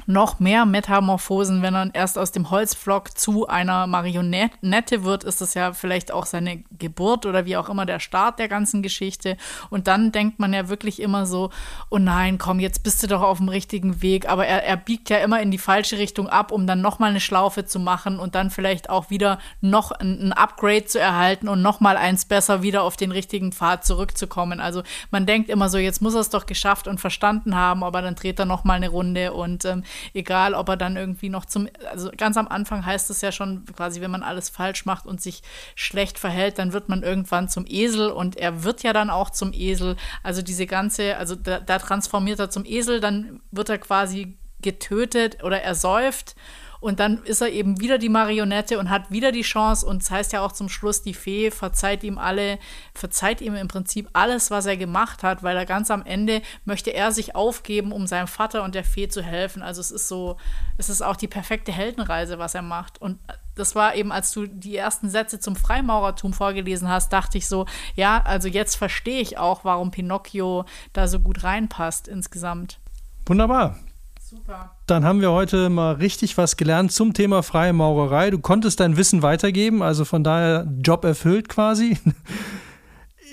noch 0.05 0.39
mehr 0.39 0.65
Metamorphosen, 0.65 1.61
wenn 1.61 1.75
er 1.75 1.89
erst 1.93 2.17
aus 2.17 2.31
dem 2.31 2.49
Holzflock 2.49 3.17
zu 3.17 3.47
einer 3.47 3.87
Marionette 3.87 5.03
wird, 5.03 5.23
ist 5.23 5.41
das 5.41 5.53
ja 5.53 5.73
vielleicht 5.73 6.11
auch 6.11 6.25
seine 6.25 6.63
Geburt 6.77 7.25
oder 7.25 7.45
wie 7.45 7.57
auch 7.57 7.69
immer 7.69 7.85
der 7.85 7.99
Start 7.99 8.39
der 8.39 8.47
ganzen 8.47 8.81
Geschichte. 8.81 9.37
Und 9.69 9.87
dann 9.87 10.11
denkt 10.11 10.39
man 10.39 10.53
ja 10.53 10.69
wirklich 10.69 11.01
immer 11.01 11.25
so, 11.25 11.49
oh 11.89 11.97
nein, 11.97 12.37
komm, 12.37 12.59
jetzt 12.59 12.83
bist 12.83 13.01
du 13.03 13.07
doch 13.07 13.21
auf 13.21 13.37
dem 13.37 13.49
richtigen 13.49 14.01
Weg. 14.01 14.29
Aber 14.29 14.45
er, 14.45 14.63
er 14.63 14.77
biegt 14.77 15.09
ja 15.09 15.17
immer 15.17 15.41
in 15.41 15.51
die 15.51 15.57
falsche 15.57 15.97
Richtung 15.97 16.27
ab, 16.27 16.51
um 16.51 16.67
dann 16.67 16.81
nochmal 16.81 17.11
eine 17.11 17.19
Schlaufe 17.19 17.65
zu 17.65 17.79
machen 17.79 18.19
und 18.19 18.35
dann 18.35 18.49
vielleicht 18.49 18.89
auch 18.89 19.09
wieder 19.09 19.39
noch 19.61 19.91
ein, 19.91 20.29
ein 20.29 20.33
Upgrade 20.33 20.85
zu 20.85 20.99
erhalten 20.99 21.47
und 21.47 21.61
nochmal 21.61 21.97
eins 21.97 22.25
besser 22.25 22.61
wieder 22.61 22.83
auf 22.83 22.97
den 22.97 23.11
richtigen 23.11 23.51
Pfad 23.51 23.85
zurückzukommen. 23.85 24.59
Also 24.59 24.83
man 25.11 25.25
denkt 25.25 25.49
immer 25.49 25.69
so, 25.69 25.77
jetzt 25.77 26.01
muss 26.01 26.13
er 26.13 26.21
es 26.21 26.29
doch 26.29 26.45
geschafft 26.45 26.87
und 26.87 26.99
verstanden 26.99 27.55
haben, 27.55 27.83
aber 27.83 28.01
dann 28.01 28.15
dreht 28.15 28.39
er 28.39 28.45
nochmal 28.45 28.77
eine 28.77 28.89
Runde 28.89 29.33
und 29.33 29.65
ähm, 29.65 29.83
egal 30.13 30.53
ob 30.53 30.69
er 30.69 30.77
dann 30.77 30.95
irgendwie 30.95 31.29
noch 31.29 31.45
zum, 31.45 31.67
also 31.89 32.11
ganz 32.15 32.37
am 32.37 32.47
Anfang 32.47 32.85
heißt 32.85 33.09
es 33.09 33.21
ja 33.21 33.31
schon 33.31 33.65
quasi, 33.75 34.01
wenn 34.01 34.11
man 34.11 34.23
alles 34.23 34.49
falsch 34.49 34.85
macht 34.85 35.05
und 35.05 35.21
sich 35.21 35.41
schlecht 35.75 36.19
verhält, 36.19 36.59
dann 36.59 36.73
wird 36.73 36.89
man 36.89 37.03
irgendwann 37.03 37.49
zum 37.49 37.65
Esel 37.67 38.11
und 38.11 38.37
er 38.37 38.63
wird 38.63 38.83
ja 38.83 38.93
dann 38.93 39.09
auch 39.09 39.29
zum 39.29 39.53
Esel. 39.53 39.95
Also 40.23 40.41
diese 40.41 40.65
ganze, 40.65 41.17
also 41.17 41.35
da, 41.35 41.59
da 41.59 41.79
transformiert 41.79 42.39
er 42.39 42.49
zum 42.49 42.65
Esel, 42.65 42.99
dann 42.99 43.41
wird 43.51 43.69
er 43.69 43.77
quasi 43.77 44.37
getötet 44.61 45.43
oder 45.43 45.61
ersäuft 45.61 46.35
und 46.81 46.99
dann 46.99 47.23
ist 47.23 47.41
er 47.41 47.49
eben 47.49 47.79
wieder 47.79 47.99
die 47.99 48.09
Marionette 48.09 48.79
und 48.79 48.89
hat 48.89 49.11
wieder 49.11 49.31
die 49.31 49.43
Chance. 49.43 49.85
Und 49.85 50.01
es 50.01 50.07
das 50.07 50.11
heißt 50.17 50.33
ja 50.33 50.41
auch 50.41 50.51
zum 50.51 50.67
Schluss, 50.67 51.03
die 51.03 51.13
Fee 51.13 51.51
verzeiht 51.51 52.03
ihm 52.03 52.17
alle, 52.17 52.57
verzeiht 52.95 53.39
ihm 53.39 53.53
im 53.53 53.67
Prinzip 53.67 54.09
alles, 54.13 54.49
was 54.49 54.65
er 54.65 54.77
gemacht 54.77 55.21
hat, 55.21 55.43
weil 55.43 55.55
er 55.55 55.67
ganz 55.67 55.91
am 55.91 56.03
Ende 56.03 56.41
möchte 56.65 56.89
er 56.89 57.11
sich 57.11 57.35
aufgeben, 57.35 57.91
um 57.91 58.07
seinem 58.07 58.27
Vater 58.27 58.63
und 58.63 58.73
der 58.73 58.83
Fee 58.83 59.07
zu 59.07 59.21
helfen. 59.21 59.61
Also 59.61 59.79
es 59.79 59.91
ist 59.91 60.07
so, 60.07 60.37
es 60.79 60.89
ist 60.89 61.03
auch 61.03 61.15
die 61.15 61.27
perfekte 61.27 61.71
Heldenreise, 61.71 62.39
was 62.39 62.55
er 62.55 62.63
macht. 62.63 62.99
Und 62.99 63.19
das 63.53 63.75
war 63.75 63.93
eben, 63.93 64.11
als 64.11 64.31
du 64.31 64.47
die 64.47 64.75
ersten 64.75 65.07
Sätze 65.07 65.39
zum 65.39 65.55
Freimaurertum 65.55 66.33
vorgelesen 66.33 66.89
hast, 66.89 67.13
dachte 67.13 67.37
ich 67.37 67.47
so, 67.47 67.67
ja, 67.95 68.23
also 68.25 68.47
jetzt 68.47 68.75
verstehe 68.75 69.21
ich 69.21 69.37
auch, 69.37 69.63
warum 69.63 69.91
Pinocchio 69.91 70.65
da 70.93 71.07
so 71.07 71.19
gut 71.19 71.43
reinpasst 71.43 72.07
insgesamt. 72.07 72.79
Wunderbar. 73.27 73.77
Super. 74.31 74.71
Dann 74.87 75.03
haben 75.03 75.19
wir 75.19 75.33
heute 75.33 75.69
mal 75.69 75.95
richtig 75.95 76.37
was 76.37 76.55
gelernt 76.55 76.93
zum 76.93 77.13
Thema 77.13 77.43
freie 77.43 77.73
Maurerei. 77.73 78.29
Du 78.29 78.39
konntest 78.39 78.79
dein 78.79 78.95
Wissen 78.95 79.23
weitergeben, 79.23 79.81
also 79.81 80.05
von 80.05 80.23
daher 80.23 80.65
Job 80.81 81.03
erfüllt 81.03 81.49
quasi. 81.49 81.97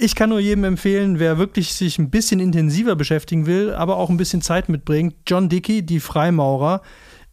Ich 0.00 0.14
kann 0.14 0.30
nur 0.30 0.38
jedem 0.38 0.62
empfehlen, 0.62 1.18
wer 1.18 1.38
wirklich 1.38 1.74
sich 1.74 1.98
ein 1.98 2.08
bisschen 2.08 2.38
intensiver 2.38 2.94
beschäftigen 2.94 3.46
will, 3.46 3.74
aber 3.74 3.96
auch 3.96 4.10
ein 4.10 4.16
bisschen 4.16 4.42
Zeit 4.42 4.68
mitbringt. 4.68 5.16
John 5.26 5.48
Dickey, 5.48 5.84
die 5.84 5.98
Freimaurer, 5.98 6.82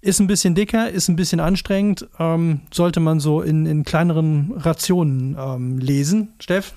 ist 0.01 0.19
ein 0.19 0.25
bisschen 0.25 0.55
dicker, 0.55 0.89
ist 0.89 1.07
ein 1.07 1.15
bisschen 1.15 1.39
anstrengend, 1.39 2.07
ähm, 2.17 2.61
sollte 2.73 2.99
man 3.01 3.19
so 3.19 3.43
in, 3.43 3.67
in 3.67 3.83
kleineren 3.83 4.51
Rationen 4.57 5.37
ähm, 5.39 5.77
lesen. 5.77 6.33
Steff? 6.39 6.73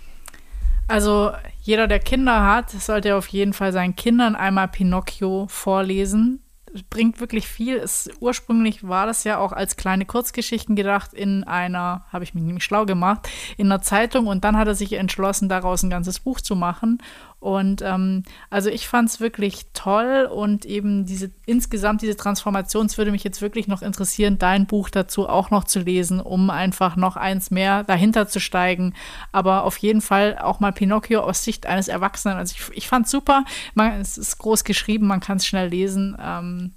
Also 0.89 1.31
jeder, 1.63 1.87
der 1.87 2.01
Kinder 2.01 2.45
hat, 2.45 2.71
sollte 2.71 3.17
auf 3.17 3.29
jeden 3.29 3.55
Fall 3.55 3.73
seinen 3.73 3.97
Kindern 3.97 4.37
einmal 4.37 4.69
Pinocchio 4.69 5.47
vorlesen 5.49 6.43
bringt 6.91 7.21
wirklich 7.21 7.47
viel. 7.47 7.77
Es, 7.77 8.11
ursprünglich 8.21 8.87
war 8.87 9.07
das 9.07 9.25
ja 9.25 9.39
auch 9.39 9.53
als 9.53 9.77
kleine 9.77 10.07
Kurzgeschichten 10.07 10.77
gedacht 10.77 11.15
in 11.15 11.45
einer, 11.45 12.05
habe 12.13 12.25
ich 12.25 12.35
mich 12.35 12.45
nämlich 12.45 12.65
schlau 12.65 12.87
gemacht, 12.87 13.29
in 13.57 13.67
einer 13.67 13.83
Zeitung 13.83 14.27
und 14.27 14.45
dann 14.45 14.57
hat 14.57 14.69
er 14.69 14.75
sich 14.75 14.93
entschlossen, 14.93 15.49
daraus 15.49 15.83
ein 15.83 15.91
ganzes 15.91 16.21
Buch 16.21 16.41
zu 16.41 16.57
machen. 16.57 16.99
Und 17.41 17.83
ähm, 17.83 18.25
also 18.51 18.69
ich 18.69 18.89
fand 18.89 19.09
es 19.09 19.21
wirklich 19.21 19.67
toll 19.73 20.29
und 20.33 20.65
eben 20.65 21.07
diese 21.07 21.31
insgesamt 21.47 22.03
diese 22.03 22.17
Transformation, 22.17 22.87
es 22.87 22.99
würde 22.99 23.13
mich 23.13 23.23
jetzt 23.23 23.41
wirklich 23.41 23.69
noch 23.69 23.81
interessieren, 23.81 24.39
dein 24.39 24.67
Buch 24.67 24.91
dazu 24.91 25.29
auch 25.29 25.51
noch 25.51 25.65
zu 25.65 25.79
lesen, 25.79 26.21
um 26.21 26.51
einfach 26.51 26.97
noch 26.97 27.17
eins 27.17 27.53
mehr 27.53 27.85
dahinter 27.85 28.27
zu 28.27 28.41
steigen. 28.41 28.95
Aber 29.31 29.63
auf 29.63 29.77
jeden 29.77 30.01
Fall 30.01 30.37
auch 30.39 30.59
mal 30.59 30.73
Pinocchio 30.73 31.21
aus 31.21 31.45
Sicht 31.45 31.67
eines 31.67 31.87
Erwachsenen. 31.87 32.37
Also 32.37 32.57
ich, 32.59 32.77
ich 32.77 32.89
fand 32.89 33.07
es 33.07 33.13
super. 33.13 33.45
Man, 33.75 34.01
es 34.01 34.19
ist 34.19 34.39
groß 34.39 34.65
geschrieben, 34.65 35.07
man 35.07 35.21
kann 35.21 35.37
es 35.37 35.47
schnell 35.47 35.69
lesen. 35.69 36.17
Ähm, 36.21 36.73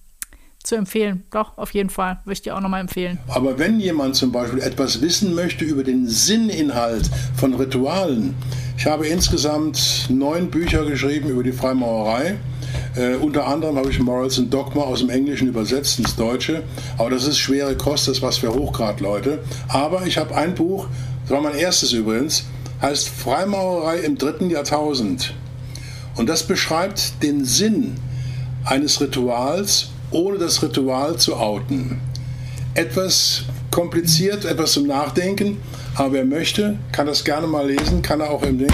zu 0.63 0.75
empfehlen. 0.75 1.23
Doch, 1.31 1.57
auf 1.57 1.73
jeden 1.73 1.89
Fall. 1.89 2.19
Würde 2.23 2.33
ich 2.33 2.41
dir 2.41 2.55
auch 2.55 2.61
nochmal 2.61 2.81
empfehlen. 2.81 3.19
Aber 3.27 3.57
wenn 3.57 3.79
jemand 3.79 4.15
zum 4.15 4.31
Beispiel 4.31 4.61
etwas 4.61 5.01
wissen 5.01 5.33
möchte 5.33 5.65
über 5.65 5.83
den 5.83 6.07
Sinninhalt 6.07 7.09
von 7.35 7.53
Ritualen, 7.55 8.35
ich 8.81 8.87
habe 8.87 9.05
insgesamt 9.05 10.07
neun 10.09 10.49
Bücher 10.49 10.83
geschrieben 10.85 11.29
über 11.29 11.43
die 11.43 11.51
Freimaurerei. 11.51 12.37
Äh, 12.95 13.13
unter 13.13 13.45
anderem 13.45 13.77
habe 13.77 13.91
ich 13.91 13.99
Morals 13.99 14.39
and 14.39 14.51
Dogma 14.51 14.81
aus 14.81 15.01
dem 15.01 15.11
Englischen 15.11 15.47
übersetzt 15.47 15.99
ins 15.99 16.15
Deutsche. 16.15 16.63
Aber 16.97 17.11
das 17.11 17.27
ist 17.27 17.37
schwere 17.37 17.77
Kost, 17.77 18.07
das 18.07 18.17
ist 18.17 18.23
was 18.23 18.39
für 18.39 18.51
Hochgrad-Leute. 18.51 19.37
Aber 19.67 20.07
ich 20.07 20.17
habe 20.17 20.35
ein 20.35 20.55
Buch, 20.55 20.87
das 21.21 21.29
war 21.29 21.41
mein 21.41 21.53
erstes 21.53 21.93
übrigens, 21.93 22.45
heißt 22.81 23.07
Freimaurerei 23.07 23.99
im 23.99 24.17
dritten 24.17 24.49
Jahrtausend. 24.49 25.35
Und 26.15 26.27
das 26.27 26.41
beschreibt 26.47 27.21
den 27.21 27.45
Sinn 27.45 27.97
eines 28.65 28.99
Rituals, 28.99 29.91
ohne 30.09 30.39
das 30.39 30.63
Ritual 30.63 31.17
zu 31.17 31.35
outen. 31.35 32.01
Etwas 32.73 33.43
kompliziert, 33.71 34.45
etwas 34.45 34.73
zum 34.73 34.85
Nachdenken, 34.85 35.57
aber 35.95 36.13
wer 36.13 36.25
möchte, 36.25 36.77
kann 36.91 37.07
das 37.07 37.23
gerne 37.23 37.47
mal 37.47 37.65
lesen, 37.65 38.01
kann 38.01 38.19
er 38.19 38.29
auch 38.29 38.43
im 38.43 38.59
Link 38.59 38.73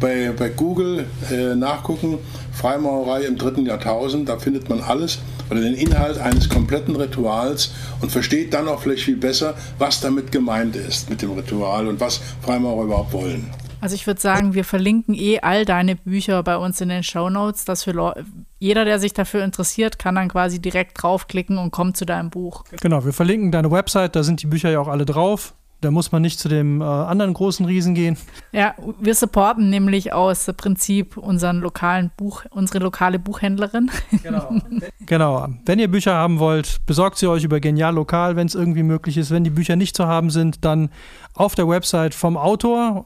bei, 0.00 0.32
bei 0.36 0.50
Google 0.50 1.06
äh, 1.30 1.54
nachgucken. 1.54 2.18
Freimaurerei 2.52 3.22
im 3.22 3.36
dritten 3.36 3.66
Jahrtausend, 3.66 4.28
da 4.28 4.38
findet 4.38 4.68
man 4.68 4.80
alles 4.80 5.18
oder 5.50 5.60
den 5.60 5.74
Inhalt 5.74 6.18
eines 6.18 6.48
kompletten 6.48 6.94
Rituals 6.94 7.72
und 8.00 8.12
versteht 8.12 8.54
dann 8.54 8.68
auch 8.68 8.80
vielleicht 8.80 9.04
viel 9.04 9.16
besser, 9.16 9.54
was 9.78 10.00
damit 10.00 10.30
gemeint 10.30 10.76
ist 10.76 11.10
mit 11.10 11.22
dem 11.22 11.32
Ritual 11.32 11.88
und 11.88 12.00
was 12.00 12.20
Freimaurer 12.42 12.84
überhaupt 12.84 13.12
wollen. 13.12 13.50
Also 13.84 13.96
ich 13.96 14.06
würde 14.06 14.18
sagen, 14.18 14.54
wir 14.54 14.64
verlinken 14.64 15.14
eh 15.14 15.40
all 15.40 15.66
deine 15.66 15.94
Bücher 15.96 16.42
bei 16.42 16.56
uns 16.56 16.80
in 16.80 16.88
den 16.88 17.02
Show 17.02 17.28
Notes, 17.28 17.66
dass 17.66 17.84
für 17.84 18.14
jeder, 18.58 18.86
der 18.86 18.98
sich 18.98 19.12
dafür 19.12 19.44
interessiert, 19.44 19.98
kann 19.98 20.14
dann 20.14 20.30
quasi 20.30 20.58
direkt 20.58 21.02
draufklicken 21.02 21.58
und 21.58 21.70
kommt 21.70 21.98
zu 21.98 22.06
deinem 22.06 22.30
Buch. 22.30 22.64
Genau, 22.80 23.04
wir 23.04 23.12
verlinken 23.12 23.52
deine 23.52 23.70
Website, 23.70 24.16
da 24.16 24.22
sind 24.22 24.40
die 24.40 24.46
Bücher 24.46 24.70
ja 24.70 24.80
auch 24.80 24.88
alle 24.88 25.04
drauf. 25.04 25.52
Da 25.82 25.90
muss 25.90 26.12
man 26.12 26.22
nicht 26.22 26.40
zu 26.40 26.48
dem 26.48 26.80
äh, 26.80 26.84
anderen 26.84 27.34
großen 27.34 27.66
Riesen 27.66 27.94
gehen. 27.94 28.16
Ja, 28.52 28.74
wir 29.00 29.14
supporten 29.14 29.68
nämlich 29.68 30.14
aus 30.14 30.50
Prinzip 30.56 31.18
unseren 31.18 31.60
lokalen 31.60 32.10
Buch, 32.16 32.46
unsere 32.52 32.78
lokale 32.78 33.18
Buchhändlerin. 33.18 33.90
Genau. 34.22 34.62
genau. 35.04 35.48
Wenn 35.66 35.78
ihr 35.78 35.90
Bücher 35.90 36.14
haben 36.14 36.38
wollt, 36.38 36.86
besorgt 36.86 37.18
sie 37.18 37.26
euch 37.26 37.44
über 37.44 37.60
Genial 37.60 37.96
Lokal, 37.96 38.34
wenn 38.34 38.46
es 38.46 38.54
irgendwie 38.54 38.82
möglich 38.82 39.18
ist. 39.18 39.30
Wenn 39.30 39.44
die 39.44 39.50
Bücher 39.50 39.76
nicht 39.76 39.94
zu 39.94 40.06
haben 40.06 40.30
sind, 40.30 40.64
dann 40.64 40.88
auf 41.34 41.54
der 41.54 41.68
Website 41.68 42.14
vom 42.14 42.38
Autor 42.38 43.04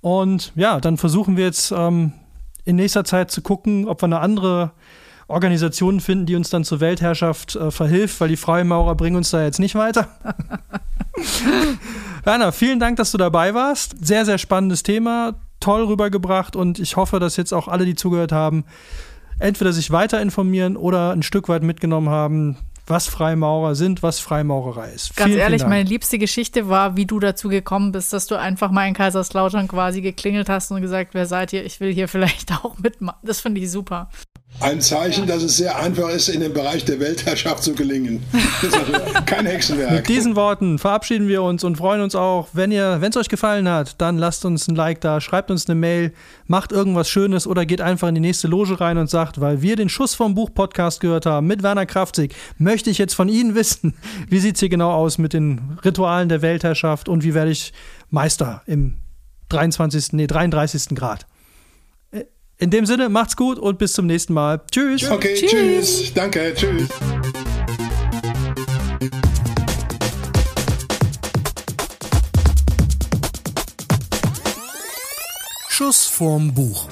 und 0.00 0.52
ja, 0.54 0.80
dann 0.80 0.96
versuchen 0.96 1.36
wir 1.36 1.44
jetzt 1.44 1.72
ähm, 1.72 2.12
in 2.64 2.76
nächster 2.76 3.04
Zeit 3.04 3.30
zu 3.30 3.42
gucken, 3.42 3.86
ob 3.88 4.02
wir 4.02 4.06
eine 4.06 4.20
andere 4.20 4.72
Organisation 5.28 6.00
finden, 6.00 6.26
die 6.26 6.36
uns 6.36 6.50
dann 6.50 6.64
zur 6.64 6.80
Weltherrschaft 6.80 7.54
äh, 7.56 7.70
verhilft, 7.70 8.20
weil 8.20 8.28
die 8.28 8.36
Freimaurer 8.36 8.94
bringen 8.96 9.16
uns 9.16 9.30
da 9.30 9.42
jetzt 9.42 9.60
nicht 9.60 9.74
weiter. 9.74 10.08
Werner, 12.24 12.52
vielen 12.52 12.80
Dank, 12.80 12.96
dass 12.96 13.12
du 13.12 13.18
dabei 13.18 13.54
warst. 13.54 14.04
Sehr, 14.04 14.24
sehr 14.24 14.38
spannendes 14.38 14.82
Thema, 14.82 15.34
toll 15.60 15.84
rübergebracht 15.84 16.56
und 16.56 16.78
ich 16.78 16.96
hoffe, 16.96 17.20
dass 17.20 17.36
jetzt 17.36 17.52
auch 17.52 17.68
alle, 17.68 17.84
die 17.84 17.94
zugehört 17.94 18.32
haben, 18.32 18.64
entweder 19.38 19.72
sich 19.72 19.90
weiter 19.90 20.20
informieren 20.20 20.76
oder 20.76 21.12
ein 21.12 21.22
Stück 21.22 21.48
weit 21.48 21.62
mitgenommen 21.62 22.08
haben, 22.08 22.56
was 22.90 23.06
Freimaurer 23.06 23.74
sind, 23.74 24.02
was 24.02 24.20
Freimaurerei 24.20 24.90
ist. 24.90 25.16
Ganz 25.16 25.28
vielen, 25.28 25.40
ehrlich, 25.40 25.62
vielen 25.62 25.70
meine 25.70 25.88
liebste 25.88 26.18
Geschichte 26.18 26.68
war, 26.68 26.96
wie 26.96 27.06
du 27.06 27.20
dazu 27.20 27.48
gekommen 27.48 27.92
bist, 27.92 28.12
dass 28.12 28.26
du 28.26 28.38
einfach 28.38 28.70
mal 28.70 28.86
in 28.86 28.94
Kaiserslautern 28.94 29.68
quasi 29.68 30.00
geklingelt 30.02 30.48
hast 30.48 30.70
und 30.70 30.80
gesagt, 30.80 31.14
wer 31.14 31.26
seid 31.26 31.52
ihr? 31.52 31.64
Ich 31.64 31.80
will 31.80 31.92
hier 31.92 32.08
vielleicht 32.08 32.52
auch 32.52 32.78
mitmachen. 32.78 33.20
Das 33.22 33.40
finde 33.40 33.60
ich 33.60 33.70
super. 33.70 34.10
Ein 34.58 34.82
Zeichen, 34.82 35.26
dass 35.26 35.42
es 35.42 35.56
sehr 35.56 35.78
einfach 35.78 36.10
ist, 36.10 36.28
in 36.28 36.40
den 36.40 36.52
Bereich 36.52 36.84
der 36.84 37.00
Weltherrschaft 37.00 37.62
zu 37.62 37.74
gelingen. 37.74 38.22
Das 38.32 38.64
ist 38.64 38.76
also 38.76 38.92
kein 39.26 39.46
Hexenwerk. 39.46 39.92
Mit 39.92 40.08
diesen 40.08 40.36
Worten 40.36 40.78
verabschieden 40.78 41.28
wir 41.28 41.42
uns 41.42 41.64
und 41.64 41.76
freuen 41.76 42.02
uns 42.02 42.14
auch, 42.14 42.48
wenn 42.52 42.70
ihr, 42.70 43.00
wenn 43.00 43.08
es 43.10 43.16
euch 43.16 43.30
gefallen 43.30 43.68
hat, 43.68 43.98
dann 44.02 44.18
lasst 44.18 44.44
uns 44.44 44.68
ein 44.68 44.74
Like 44.74 45.00
da, 45.00 45.22
schreibt 45.22 45.50
uns 45.50 45.66
eine 45.66 45.76
Mail, 45.76 46.12
macht 46.46 46.72
irgendwas 46.72 47.08
Schönes 47.08 47.46
oder 47.46 47.64
geht 47.64 47.80
einfach 47.80 48.08
in 48.08 48.14
die 48.14 48.20
nächste 48.20 48.48
Loge 48.48 48.80
rein 48.80 48.98
und 48.98 49.08
sagt, 49.08 49.40
weil 49.40 49.62
wir 49.62 49.76
den 49.76 49.88
Schuss 49.88 50.14
vom 50.14 50.34
Buch 50.34 50.50
Podcast 50.52 51.00
gehört 51.00 51.24
haben 51.24 51.46
mit 51.46 51.62
Werner 51.62 51.86
Kraftzig, 51.86 52.34
möchte 52.58 52.90
ich 52.90 52.98
jetzt 52.98 53.14
von 53.14 53.30
Ihnen 53.30 53.54
wissen, 53.54 53.94
wie 54.28 54.40
sieht 54.40 54.56
es 54.56 54.60
hier 54.60 54.68
genau 54.68 54.90
aus 54.90 55.16
mit 55.16 55.32
den 55.32 55.78
Ritualen 55.84 56.28
der 56.28 56.42
Weltherrschaft 56.42 57.08
und 57.08 57.24
wie 57.24 57.32
werde 57.32 57.50
ich 57.50 57.72
Meister 58.10 58.62
im 58.66 58.96
23., 59.48 60.12
nee, 60.12 60.26
33. 60.26 60.94
Grad. 60.94 61.26
In 62.60 62.68
dem 62.68 62.84
Sinne, 62.84 63.08
macht's 63.08 63.36
gut 63.36 63.58
und 63.58 63.78
bis 63.78 63.94
zum 63.94 64.06
nächsten 64.06 64.34
Mal. 64.34 64.60
Tschüss. 64.70 65.10
Okay, 65.10 65.34
tschüss. 65.34 65.50
tschüss. 65.50 66.12
Danke, 66.14 66.52
tschüss. 66.54 66.88
Schuss 75.70 76.04
vorm 76.04 76.52
Buch. 76.52 76.86